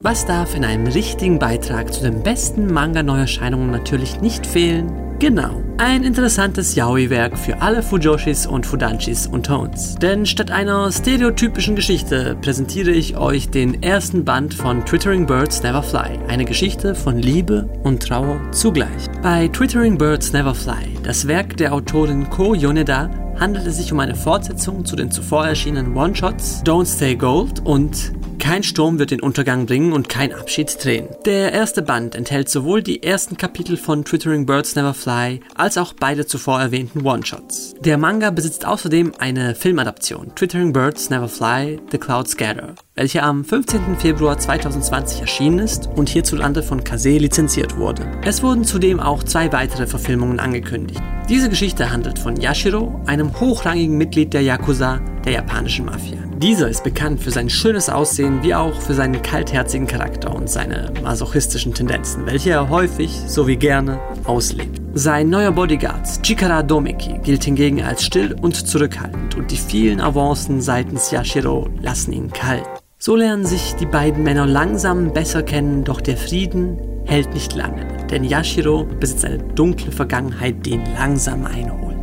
Was 0.00 0.24
darf 0.24 0.54
in 0.54 0.64
einem 0.64 0.86
richtigen 0.86 1.40
Beitrag 1.40 1.92
zu 1.92 2.02
den 2.02 2.22
besten 2.22 2.72
Manga-Neuerscheinungen 2.72 3.72
natürlich 3.72 4.20
nicht 4.20 4.46
fehlen? 4.46 4.92
Genau, 5.18 5.60
ein 5.76 6.04
interessantes 6.04 6.76
Yaoi-Werk 6.76 7.36
für 7.36 7.60
alle 7.60 7.82
Fujoshis 7.82 8.46
und 8.46 8.64
Fudanshis 8.64 9.26
unter 9.26 9.58
uns. 9.58 9.96
Denn 9.96 10.24
statt 10.24 10.52
einer 10.52 10.92
stereotypischen 10.92 11.74
Geschichte 11.74 12.36
präsentiere 12.40 12.92
ich 12.92 13.16
euch 13.16 13.48
den 13.48 13.82
ersten 13.82 14.24
Band 14.24 14.54
von 14.54 14.86
Twittering 14.86 15.26
Birds 15.26 15.64
Never 15.64 15.82
Fly, 15.82 16.16
eine 16.28 16.44
Geschichte 16.44 16.94
von 16.94 17.18
Liebe 17.18 17.68
und 17.82 18.00
Trauer 18.04 18.40
zugleich. 18.52 19.08
Bei 19.20 19.48
Twittering 19.48 19.98
Birds 19.98 20.32
Never 20.32 20.54
Fly, 20.54 20.96
das 21.02 21.26
Werk 21.26 21.56
der 21.56 21.74
Autorin 21.74 22.30
Ko 22.30 22.54
Yoneda, 22.54 23.10
handelt 23.40 23.66
es 23.66 23.78
sich 23.78 23.92
um 23.92 23.98
eine 23.98 24.14
Fortsetzung 24.14 24.84
zu 24.84 24.94
den 24.94 25.10
zuvor 25.10 25.48
erschienenen 25.48 25.96
One-Shots 25.96 26.62
Don't 26.64 26.86
Stay 26.86 27.16
Gold 27.16 27.66
und 27.66 28.12
kein 28.38 28.62
Sturm 28.62 28.98
wird 28.98 29.10
den 29.10 29.20
Untergang 29.20 29.66
bringen 29.66 29.92
und 29.92 30.08
kein 30.08 30.32
Abschied 30.32 30.82
drehen. 30.82 31.08
Der 31.24 31.52
erste 31.52 31.82
Band 31.82 32.14
enthält 32.14 32.48
sowohl 32.48 32.82
die 32.82 33.02
ersten 33.02 33.36
Kapitel 33.36 33.76
von 33.76 34.04
Twittering 34.04 34.46
Birds 34.46 34.76
Never 34.76 34.94
Fly 34.94 35.40
als 35.54 35.78
auch 35.78 35.92
beide 35.92 36.26
zuvor 36.26 36.60
erwähnten 36.60 37.04
One-Shots. 37.04 37.74
Der 37.80 37.98
Manga 37.98 38.30
besitzt 38.30 38.66
außerdem 38.66 39.12
eine 39.18 39.54
Filmadaption, 39.54 40.34
Twittering 40.34 40.72
Birds 40.72 41.10
Never 41.10 41.28
Fly, 41.28 41.80
The 41.90 41.98
Cloud 41.98 42.28
Scatter, 42.28 42.74
welche 42.94 43.22
am 43.22 43.44
15. 43.44 43.96
Februar 43.98 44.38
2020 44.38 45.20
erschienen 45.20 45.58
ist 45.58 45.88
und 45.96 46.08
hierzulande 46.08 46.62
von 46.62 46.84
Kase 46.84 47.18
lizenziert 47.18 47.76
wurde. 47.76 48.06
Es 48.24 48.42
wurden 48.42 48.64
zudem 48.64 49.00
auch 49.00 49.22
zwei 49.22 49.52
weitere 49.52 49.86
Verfilmungen 49.86 50.40
angekündigt. 50.40 51.00
Diese 51.28 51.50
Geschichte 51.50 51.90
handelt 51.90 52.18
von 52.18 52.36
Yashiro, 52.36 53.00
einem 53.06 53.38
hochrangigen 53.38 53.98
Mitglied 53.98 54.32
der 54.32 54.42
Yakuza, 54.42 55.00
der 55.24 55.32
japanischen 55.32 55.86
Mafia. 55.86 56.27
Dieser 56.38 56.68
ist 56.68 56.84
bekannt 56.84 57.20
für 57.20 57.32
sein 57.32 57.50
schönes 57.50 57.90
Aussehen 57.90 58.44
wie 58.44 58.54
auch 58.54 58.80
für 58.80 58.94
seinen 58.94 59.20
kaltherzigen 59.22 59.88
Charakter 59.88 60.32
und 60.32 60.48
seine 60.48 60.92
masochistischen 61.02 61.74
Tendenzen, 61.74 62.26
welche 62.26 62.50
er 62.50 62.68
häufig 62.68 63.10
sowie 63.26 63.56
gerne 63.56 63.98
auslebt. 64.22 64.80
Sein 64.94 65.30
neuer 65.30 65.50
Bodyguard, 65.50 66.22
Chikara 66.22 66.62
Domeki, 66.62 67.18
gilt 67.24 67.42
hingegen 67.42 67.82
als 67.82 68.04
still 68.04 68.36
und 68.40 68.54
zurückhaltend 68.54 69.34
und 69.34 69.50
die 69.50 69.56
vielen 69.56 70.00
Avancen 70.00 70.60
seitens 70.60 71.10
Yashiro 71.10 71.68
lassen 71.82 72.12
ihn 72.12 72.32
kalt. 72.32 72.68
So 72.98 73.16
lernen 73.16 73.44
sich 73.44 73.74
die 73.74 73.86
beiden 73.86 74.22
Männer 74.22 74.46
langsam 74.46 75.12
besser 75.12 75.42
kennen, 75.42 75.82
doch 75.82 76.00
der 76.00 76.16
Frieden 76.16 76.78
hält 77.04 77.34
nicht 77.34 77.56
lange, 77.56 77.84
denn 78.12 78.22
Yashiro 78.22 78.84
besitzt 78.84 79.24
eine 79.24 79.38
dunkle 79.38 79.90
Vergangenheit, 79.90 80.64
die 80.64 80.70
ihn 80.74 80.84
langsam 80.96 81.46
einholt. 81.46 81.97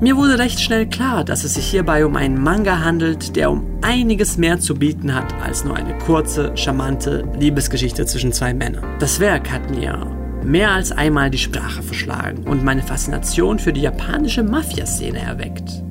Mir 0.00 0.16
wurde 0.16 0.38
recht 0.38 0.60
schnell 0.60 0.86
klar, 0.86 1.24
dass 1.24 1.42
es 1.42 1.54
sich 1.54 1.66
hierbei 1.66 2.06
um 2.06 2.14
einen 2.14 2.40
Manga 2.40 2.78
handelt, 2.84 3.34
der 3.34 3.50
um 3.50 3.66
einiges 3.82 4.38
mehr 4.38 4.60
zu 4.60 4.76
bieten 4.76 5.12
hat 5.12 5.34
als 5.42 5.64
nur 5.64 5.74
eine 5.74 5.98
kurze, 5.98 6.56
charmante 6.56 7.28
Liebesgeschichte 7.36 8.06
zwischen 8.06 8.32
zwei 8.32 8.54
Männern. 8.54 8.84
Das 9.00 9.18
Werk 9.18 9.50
hat 9.50 9.70
mir 9.70 10.06
mehr 10.44 10.70
als 10.70 10.92
einmal 10.92 11.30
die 11.30 11.38
Sprache 11.38 11.82
verschlagen 11.82 12.44
und 12.46 12.62
meine 12.62 12.84
Faszination 12.84 13.58
für 13.58 13.72
die 13.72 13.80
japanische 13.80 14.44
Mafia-Szene 14.44 15.18
erweckt. 15.18 15.82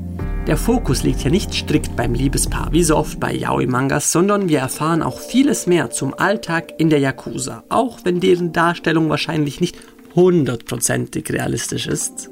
Der 0.47 0.55
Fokus 0.55 1.03
liegt 1.03 1.19
hier 1.19 1.31
nicht 1.31 1.53
strikt 1.53 1.97
beim 1.97 2.13
Liebespaar, 2.13 2.69
wie 2.71 2.83
so 2.83 2.95
oft 2.95 3.19
bei 3.19 3.33
Yaoi-Mangas, 3.33 4.13
sondern 4.13 4.47
wir 4.47 4.59
erfahren 4.59 5.03
auch 5.03 5.19
vieles 5.19 5.67
mehr 5.67 5.89
zum 5.89 6.13
Alltag 6.13 6.75
in 6.77 6.89
der 6.89 6.99
Yakuza, 6.99 7.65
auch 7.67 7.99
wenn 8.05 8.21
deren 8.21 8.53
Darstellung 8.53 9.09
wahrscheinlich 9.09 9.59
nicht 9.59 9.75
hundertprozentig 10.15 11.29
realistisch 11.29 11.87
ist. 11.87 12.29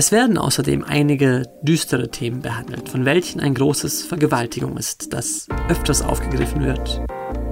Es 0.00 0.12
werden 0.12 0.38
außerdem 0.38 0.82
einige 0.82 1.42
düstere 1.60 2.10
Themen 2.10 2.40
behandelt, 2.40 2.88
von 2.88 3.04
welchen 3.04 3.38
ein 3.38 3.52
großes 3.52 4.02
Vergewaltigung 4.02 4.78
ist, 4.78 5.12
das 5.12 5.46
öfters 5.68 6.00
aufgegriffen 6.00 6.64
wird. 6.64 7.02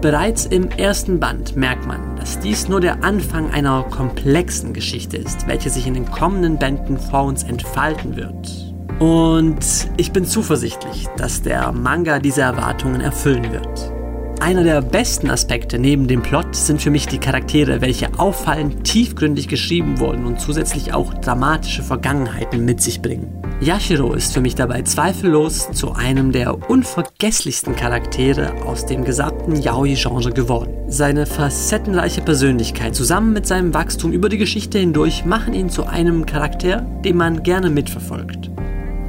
Bereits 0.01 0.47
im 0.47 0.71
ersten 0.71 1.21
Band 1.21 1.57
merkt 1.57 1.87
man, 1.87 2.17
dass 2.17 2.41
dies 2.41 2.67
nur 2.67 2.81
der 2.81 3.05
Anfang 3.05 3.51
einer 3.51 3.83
komplexen 3.83 4.73
Geschichte 4.73 5.19
ist, 5.19 5.47
welche 5.47 5.69
sich 5.69 5.87
in 5.87 5.93
den 5.93 6.11
kommenden 6.11 6.59
Bänden 6.59 6.97
vor 6.97 7.25
uns 7.25 7.43
entfalten 7.43 8.17
wird. 8.17 8.75
Und 8.99 9.59
ich 9.99 10.13
bin 10.13 10.25
zuversichtlich, 10.25 11.07
dass 11.19 11.43
der 11.43 11.71
Manga 11.73 12.19
diese 12.19 12.41
Erwartungen 12.41 13.03
erfüllen 13.03 13.53
wird. 13.53 13.98
Einer 14.40 14.62
der 14.62 14.81
besten 14.83 15.31
Aspekte 15.31 15.81
neben 15.81 16.07
dem 16.07 16.22
Plot 16.22 16.55
sind 16.55 16.81
für 16.81 16.90
mich 16.90 17.07
die 17.07 17.18
Charaktere, 17.18 17.81
welche 17.81 18.18
auffallend 18.18 18.85
tiefgründig 18.85 19.48
geschrieben 19.48 19.98
wurden 19.98 20.24
und 20.27 20.40
zusätzlich 20.40 20.94
auch 20.94 21.12
dramatische 21.12 21.83
Vergangenheiten 21.83 22.64
mit 22.64 22.81
sich 22.81 23.03
bringen. 23.03 23.42
Yashiro 23.61 24.12
ist 24.12 24.33
für 24.33 24.40
mich 24.40 24.55
dabei 24.55 24.83
zweifellos 24.83 25.72
zu 25.72 25.92
einem 25.92 26.31
der 26.31 26.70
unvergesslichsten 26.70 27.74
Charaktere 27.74 28.62
aus 28.64 28.87
dem 28.87 29.05
gesamten 29.05 29.57
Yaoi-Genre 29.57 30.31
geworden. 30.31 30.72
Seine 30.87 31.27
facettenreiche 31.27 32.20
Persönlichkeit 32.20 32.94
zusammen 32.94 33.33
mit 33.33 33.48
seinem 33.48 33.74
Wachstum 33.74 34.12
über 34.12 34.29
die 34.29 34.38
Geschichte 34.38 34.79
hindurch 34.79 35.24
machen 35.24 35.53
ihn 35.53 35.68
zu 35.68 35.85
einem 35.85 36.24
Charakter, 36.24 36.83
den 37.05 37.16
man 37.16 37.42
gerne 37.42 37.70
mitverfolgt. 37.70 38.51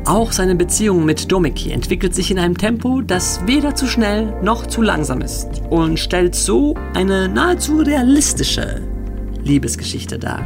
Auch 0.10 0.32
seine 0.32 0.56
Beziehung 0.56 1.06
mit 1.06 1.32
Domeki 1.32 1.70
entwickelt 1.70 2.16
sich 2.16 2.32
in 2.32 2.40
einem 2.40 2.58
Tempo, 2.58 3.02
das 3.02 3.46
weder 3.46 3.76
zu 3.76 3.86
schnell 3.86 4.34
noch 4.42 4.66
zu 4.66 4.82
langsam 4.82 5.22
ist 5.22 5.62
und 5.70 6.00
stellt 6.00 6.34
so 6.34 6.74
eine 6.96 7.30
nahezu 7.30 7.78
realistische 7.78 8.82
Liebesgeschichte 9.44 10.18
dar. 10.18 10.44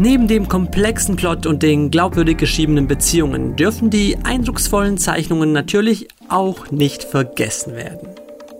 Neben 0.00 0.26
dem 0.26 0.48
komplexen 0.48 1.14
Plot 1.14 1.46
und 1.46 1.62
den 1.62 1.92
glaubwürdig 1.92 2.38
geschriebenen 2.38 2.88
Beziehungen 2.88 3.54
dürfen 3.54 3.88
die 3.88 4.18
eindrucksvollen 4.24 4.98
Zeichnungen 4.98 5.52
natürlich 5.52 6.08
auch 6.28 6.72
nicht 6.72 7.04
vergessen 7.04 7.76
werden. 7.76 8.08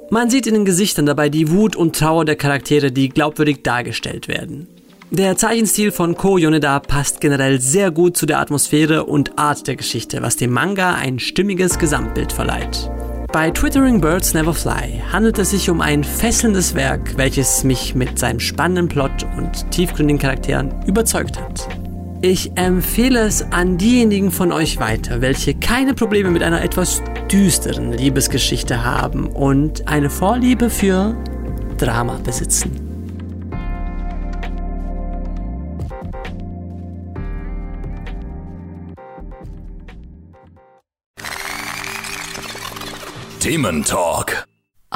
Man 0.08 0.30
sieht 0.30 0.46
in 0.46 0.54
den 0.54 0.66
Gesichtern 0.66 1.06
dabei 1.06 1.30
die 1.30 1.50
Wut 1.50 1.74
und 1.74 1.96
Trauer 1.96 2.24
der 2.24 2.36
Charaktere, 2.36 2.92
die 2.92 3.08
glaubwürdig 3.08 3.64
dargestellt 3.64 4.28
werden. 4.28 4.68
Der 5.10 5.38
Zeichenstil 5.38 5.90
von 5.90 6.16
Ko 6.16 6.36
Yoneda 6.36 6.80
passt 6.80 7.22
generell 7.22 7.62
sehr 7.62 7.90
gut 7.90 8.14
zu 8.14 8.26
der 8.26 8.40
Atmosphäre 8.40 9.04
und 9.04 9.38
Art 9.38 9.66
der 9.66 9.76
Geschichte, 9.76 10.20
was 10.20 10.36
dem 10.36 10.52
Manga 10.52 10.94
ein 10.96 11.18
stimmiges 11.18 11.78
Gesamtbild 11.78 12.30
verleiht. 12.30 12.90
Bei 13.32 13.50
Twittering 13.50 14.02
Birds 14.02 14.34
Never 14.34 14.52
Fly 14.52 15.02
handelt 15.10 15.38
es 15.38 15.50
sich 15.50 15.70
um 15.70 15.80
ein 15.80 16.04
fesselndes 16.04 16.74
Werk, 16.74 17.16
welches 17.16 17.64
mich 17.64 17.94
mit 17.94 18.18
seinem 18.18 18.38
spannenden 18.38 18.88
Plot 18.88 19.26
und 19.38 19.70
tiefgründigen 19.70 20.20
Charakteren 20.20 20.74
überzeugt 20.86 21.40
hat. 21.40 21.66
Ich 22.20 22.52
empfehle 22.56 23.20
es 23.20 23.50
an 23.50 23.78
diejenigen 23.78 24.30
von 24.30 24.52
euch 24.52 24.78
weiter, 24.78 25.22
welche 25.22 25.54
keine 25.54 25.94
Probleme 25.94 26.30
mit 26.30 26.42
einer 26.42 26.62
etwas 26.62 27.02
düsteren 27.32 27.92
Liebesgeschichte 27.92 28.84
haben 28.84 29.26
und 29.26 29.88
eine 29.88 30.10
Vorliebe 30.10 30.68
für 30.68 31.16
Drama 31.78 32.20
besitzen. 32.22 32.87
Thementalk. 43.40 44.44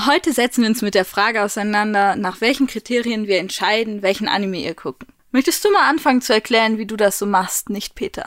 Heute 0.06 0.32
setzen 0.32 0.62
wir 0.62 0.68
uns 0.68 0.82
mit 0.82 0.94
der 0.94 1.04
Frage 1.04 1.42
auseinander, 1.42 2.16
nach 2.16 2.40
welchen 2.40 2.66
Kriterien 2.66 3.26
wir 3.26 3.38
entscheiden, 3.38 4.02
welchen 4.02 4.26
Anime 4.26 4.58
ihr 4.58 4.74
gucken. 4.74 5.08
Möchtest 5.30 5.64
du 5.64 5.70
mal 5.70 5.88
anfangen 5.88 6.22
zu 6.22 6.32
erklären, 6.32 6.76
wie 6.76 6.86
du 6.86 6.96
das 6.96 7.18
so 7.18 7.26
machst, 7.26 7.70
nicht 7.70 7.94
Peter? 7.94 8.26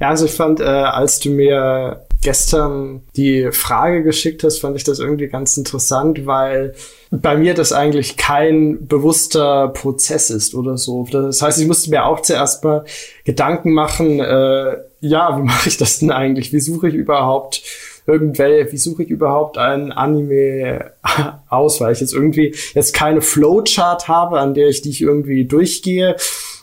Ja, 0.00 0.10
also 0.10 0.26
ich 0.26 0.32
fand, 0.32 0.60
äh, 0.60 0.64
als 0.64 1.18
du 1.20 1.30
mir 1.30 2.04
gestern 2.22 3.02
die 3.16 3.50
Frage 3.52 4.02
geschickt 4.04 4.44
hast, 4.44 4.60
fand 4.60 4.76
ich 4.76 4.84
das 4.84 5.00
irgendwie 5.00 5.26
ganz 5.26 5.56
interessant, 5.56 6.24
weil 6.24 6.74
bei 7.10 7.36
mir 7.36 7.54
das 7.54 7.72
eigentlich 7.72 8.16
kein 8.16 8.86
bewusster 8.86 9.68
Prozess 9.68 10.30
ist 10.30 10.54
oder 10.54 10.78
so. 10.78 11.06
Das 11.10 11.42
heißt, 11.42 11.58
ich 11.58 11.66
musste 11.66 11.90
mir 11.90 12.04
auch 12.06 12.20
zuerst 12.20 12.62
mal 12.62 12.84
Gedanken 13.24 13.72
machen, 13.72 14.20
äh, 14.20 14.76
ja, 15.00 15.36
wie 15.36 15.42
mache 15.46 15.68
ich 15.68 15.76
das 15.76 15.98
denn 15.98 16.12
eigentlich? 16.12 16.52
Wie 16.52 16.60
suche 16.60 16.88
ich 16.88 16.94
überhaupt 16.94 17.62
irgendwelche, 18.06 18.72
wie 18.72 18.78
suche 18.78 19.04
ich 19.04 19.10
überhaupt 19.10 19.58
ein 19.58 19.92
Anime 19.92 20.92
aus, 21.48 21.80
weil 21.80 21.92
ich 21.92 22.00
jetzt 22.00 22.14
irgendwie 22.14 22.54
jetzt 22.74 22.94
keine 22.94 23.20
Flowchart 23.20 24.08
habe, 24.08 24.40
an 24.40 24.54
der 24.54 24.68
ich 24.68 24.82
dich 24.82 25.00
irgendwie 25.00 25.44
durchgehe 25.44 26.16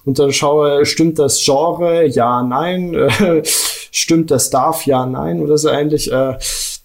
und 0.05 0.19
dann 0.19 0.33
schaue, 0.33 0.85
stimmt 0.85 1.19
das 1.19 1.43
Genre? 1.43 2.05
Ja, 2.07 2.41
nein. 2.43 3.09
stimmt 3.91 4.31
das 4.31 4.49
darf? 4.49 4.85
Ja, 4.85 5.05
nein 5.05 5.41
oder 5.41 5.57
so 5.57 5.69
ähnlich. 5.69 6.11
Äh, 6.11 6.37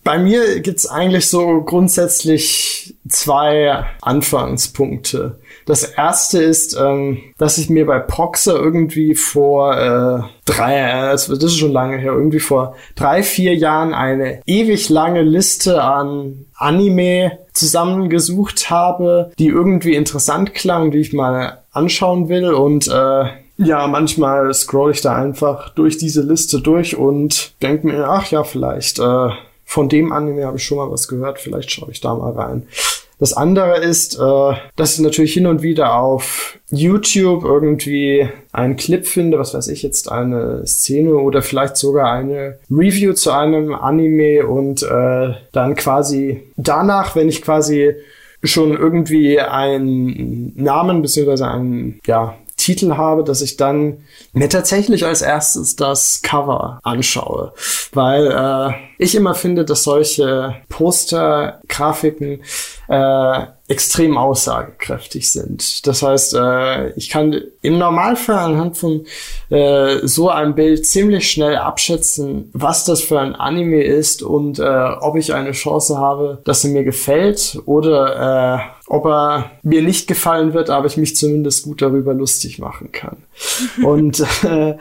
bei 0.03 0.19
mir 0.19 0.61
gibt's 0.61 0.87
eigentlich 0.87 1.29
so 1.29 1.63
grundsätzlich 1.63 2.95
zwei 3.09 3.85
Anfangspunkte. 4.03 5.39
Das 5.67 5.85
erste 5.85 6.43
ist, 6.43 6.77
ähm, 6.79 7.19
dass 7.39 7.59
ich 7.59 7.71
mir 7.71 7.87
bei 7.87 7.99
Proxer 7.99 8.55
irgendwie 8.55 9.15
vor 9.15 9.77
äh, 9.77 10.23
drei, 10.45 10.79
äh, 10.79 11.11
das 11.13 11.29
ist 11.29 11.57
schon 11.57 11.73
lange 11.73 11.97
her, 11.97 12.13
irgendwie 12.13 12.41
vor 12.41 12.77
drei, 12.97 13.23
vier 13.23 13.55
Jahren 13.55 13.95
eine 13.95 14.43
ewig 14.47 14.89
lange 14.89 15.23
Liste 15.23 15.83
an 15.83 16.47
Anime 16.57 17.39
zusammengesucht 17.53 18.71
habe, 18.71 19.33
die 19.39 19.49
irgendwie 19.49 19.95
interessant 19.95 20.55
klang, 20.55 20.91
die 20.91 20.99
ich 20.99 21.13
mal 21.13 21.59
anschauen 21.73 22.29
will 22.29 22.53
und 22.53 22.89
äh, 22.89 23.25
ja, 23.57 23.87
manchmal 23.87 24.53
scroll 24.53 24.91
ich 24.91 25.01
da 25.01 25.15
einfach 25.15 25.71
durch 25.71 25.97
diese 25.97 26.23
Liste 26.23 26.61
durch 26.61 26.97
und 26.97 27.55
denke 27.63 27.87
mir, 27.87 28.09
ach 28.09 28.31
ja, 28.31 28.43
vielleicht 28.43 28.99
äh, 28.99 29.29
von 29.65 29.89
dem 29.89 30.13
Anime 30.13 30.45
habe 30.45 30.57
ich 30.57 30.65
schon 30.65 30.79
mal 30.79 30.91
was 30.91 31.09
gehört, 31.09 31.39
vielleicht 31.39 31.71
schaue 31.71 31.91
ich 31.91 32.01
da 32.01 32.15
mal 32.15 32.33
rein. 32.33 32.67
Das 33.19 33.33
andere 33.33 33.79
ist, 33.79 34.19
äh, 34.19 34.53
dass 34.77 34.95
ich 34.95 35.01
natürlich 35.01 35.35
hin 35.35 35.47
und 35.47 35.63
wieder 35.63 35.97
auf 35.97 36.59
YouTube 36.71 37.45
irgendwie 37.45 38.29
einen 38.53 38.77
Clip 38.77 39.07
finde, 39.07 39.39
was 39.39 39.55
weiß 39.55 39.69
ich 39.69 39.83
jetzt, 39.83 40.11
eine 40.11 40.67
Szene 40.67 41.15
oder 41.15 41.43
vielleicht 41.43 41.77
sogar 41.77 42.13
eine 42.13 42.59
Review 42.71 43.13
zu 43.13 43.31
einem 43.31 43.75
Anime 43.75 44.47
und 44.47 44.83
äh, 44.83 45.35
dann 45.53 45.75
quasi 45.77 46.43
danach, 46.57 47.15
wenn 47.17 47.29
ich 47.29 47.43
quasi 47.43 47.95
schon 48.43 48.77
irgendwie 48.77 49.41
einen 49.41 50.53
Namen 50.57 51.01
beziehungsweise 51.01 51.49
einen 51.49 52.01
ja, 52.07 52.35
Titel 52.57 52.97
habe, 52.97 53.25
dass 53.25 53.43
ich 53.43 53.57
dann 53.57 53.99
mir 54.33 54.49
tatsächlich 54.49 55.05
als 55.05 55.23
erstes 55.23 55.77
das 55.77 56.23
Cover 56.23 56.81
anschaue, 56.83 57.53
weil 57.93 58.27
äh, 58.27 58.94
ich 59.05 59.15
immer 59.15 59.35
finde, 59.35 59.65
dass 59.65 59.85
solche 59.85 60.57
Poster, 60.69 61.61
Grafiken 61.69 62.41
äh, 62.89 63.47
extrem 63.67 64.19
aussagekräftig 64.19 65.31
sind. 65.31 65.87
Das 65.87 66.03
heißt, 66.03 66.35
äh, 66.35 66.91
ich 66.91 67.09
kann 67.09 67.41
im 67.63 67.79
Normalfall 67.79 68.37
anhand 68.37 68.77
von 68.77 69.07
äh, 69.49 70.07
so 70.07 70.29
einem 70.29 70.55
Bild 70.55 70.85
ziemlich 70.85 71.31
schnell 71.31 71.57
abschätzen, 71.57 72.51
was 72.53 72.85
das 72.85 73.01
für 73.01 73.21
ein 73.21 73.35
Anime 73.35 73.83
ist 73.83 74.23
und 74.23 74.59
äh, 74.59 74.63
ob 75.01 75.17
ich 75.17 75.33
eine 75.33 75.53
Chance 75.53 75.97
habe, 75.97 76.43
dass 76.45 76.65
er 76.65 76.71
mir 76.71 76.85
gefällt 76.85 77.59
oder 77.65 78.59
äh, 78.59 78.75
ob 78.87 79.07
er 79.07 79.51
mir 79.63 79.81
nicht 79.81 80.09
gefallen 80.09 80.53
wird, 80.53 80.69
aber 80.69 80.87
ich 80.87 80.99
mich 80.99 81.17
zumindest 81.17 81.65
gut 81.65 81.81
darüber 81.81 82.13
lustig 82.13 82.59
machen 82.59 82.93
kann. 82.93 83.17
und 83.83 84.21
äh, 84.45 84.77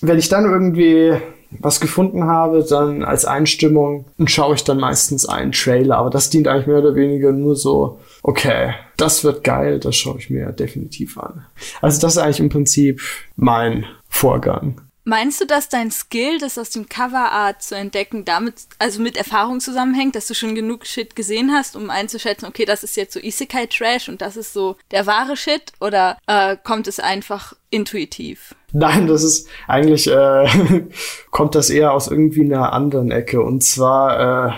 wenn 0.00 0.18
ich 0.18 0.30
dann 0.30 0.44
irgendwie 0.44 1.14
was 1.60 1.80
gefunden 1.80 2.24
habe, 2.24 2.64
dann 2.68 3.04
als 3.04 3.24
Einstimmung 3.24 4.06
schaue 4.26 4.54
ich 4.54 4.64
dann 4.64 4.78
meistens 4.78 5.26
einen 5.26 5.52
Trailer. 5.52 5.98
Aber 5.98 6.10
das 6.10 6.30
dient 6.30 6.48
eigentlich 6.48 6.66
mehr 6.66 6.78
oder 6.78 6.94
weniger 6.94 7.32
nur 7.32 7.56
so, 7.56 8.00
okay, 8.22 8.74
das 8.96 9.24
wird 9.24 9.44
geil, 9.44 9.80
das 9.80 9.96
schaue 9.96 10.18
ich 10.18 10.30
mir 10.30 10.52
definitiv 10.52 11.18
an. 11.18 11.46
Also 11.80 12.00
das 12.00 12.12
ist 12.16 12.18
eigentlich 12.18 12.40
im 12.40 12.48
Prinzip 12.48 13.00
mein 13.36 13.86
Vorgang. 14.08 14.80
Meinst 15.06 15.38
du, 15.38 15.44
dass 15.44 15.68
dein 15.68 15.90
Skill, 15.90 16.38
das 16.38 16.56
aus 16.56 16.70
dem 16.70 16.88
Coverart 16.88 17.62
zu 17.62 17.76
entdecken, 17.76 18.24
damit, 18.24 18.54
also 18.78 19.02
mit 19.02 19.18
Erfahrung 19.18 19.60
zusammenhängt, 19.60 20.16
dass 20.16 20.26
du 20.26 20.34
schon 20.34 20.54
genug 20.54 20.86
Shit 20.86 21.14
gesehen 21.14 21.52
hast, 21.52 21.76
um 21.76 21.90
einzuschätzen, 21.90 22.46
okay, 22.46 22.64
das 22.64 22.82
ist 22.82 22.96
jetzt 22.96 23.12
so 23.12 23.20
Isekai-Trash 23.20 24.08
und 24.08 24.22
das 24.22 24.38
ist 24.38 24.54
so 24.54 24.76
der 24.90 25.06
wahre 25.06 25.36
Shit? 25.36 25.72
Oder 25.78 26.16
äh, 26.26 26.56
kommt 26.62 26.88
es 26.88 27.00
einfach 27.00 27.52
intuitiv? 27.68 28.54
Nein, 28.72 29.06
das 29.06 29.22
ist 29.22 29.46
eigentlich, 29.68 30.10
äh, 30.10 30.86
kommt 31.30 31.54
das 31.54 31.68
eher 31.68 31.92
aus 31.92 32.08
irgendwie 32.08 32.42
einer 32.42 32.72
anderen 32.72 33.10
Ecke. 33.10 33.42
Und 33.42 33.62
zwar, 33.62 34.48
äh, 34.48 34.52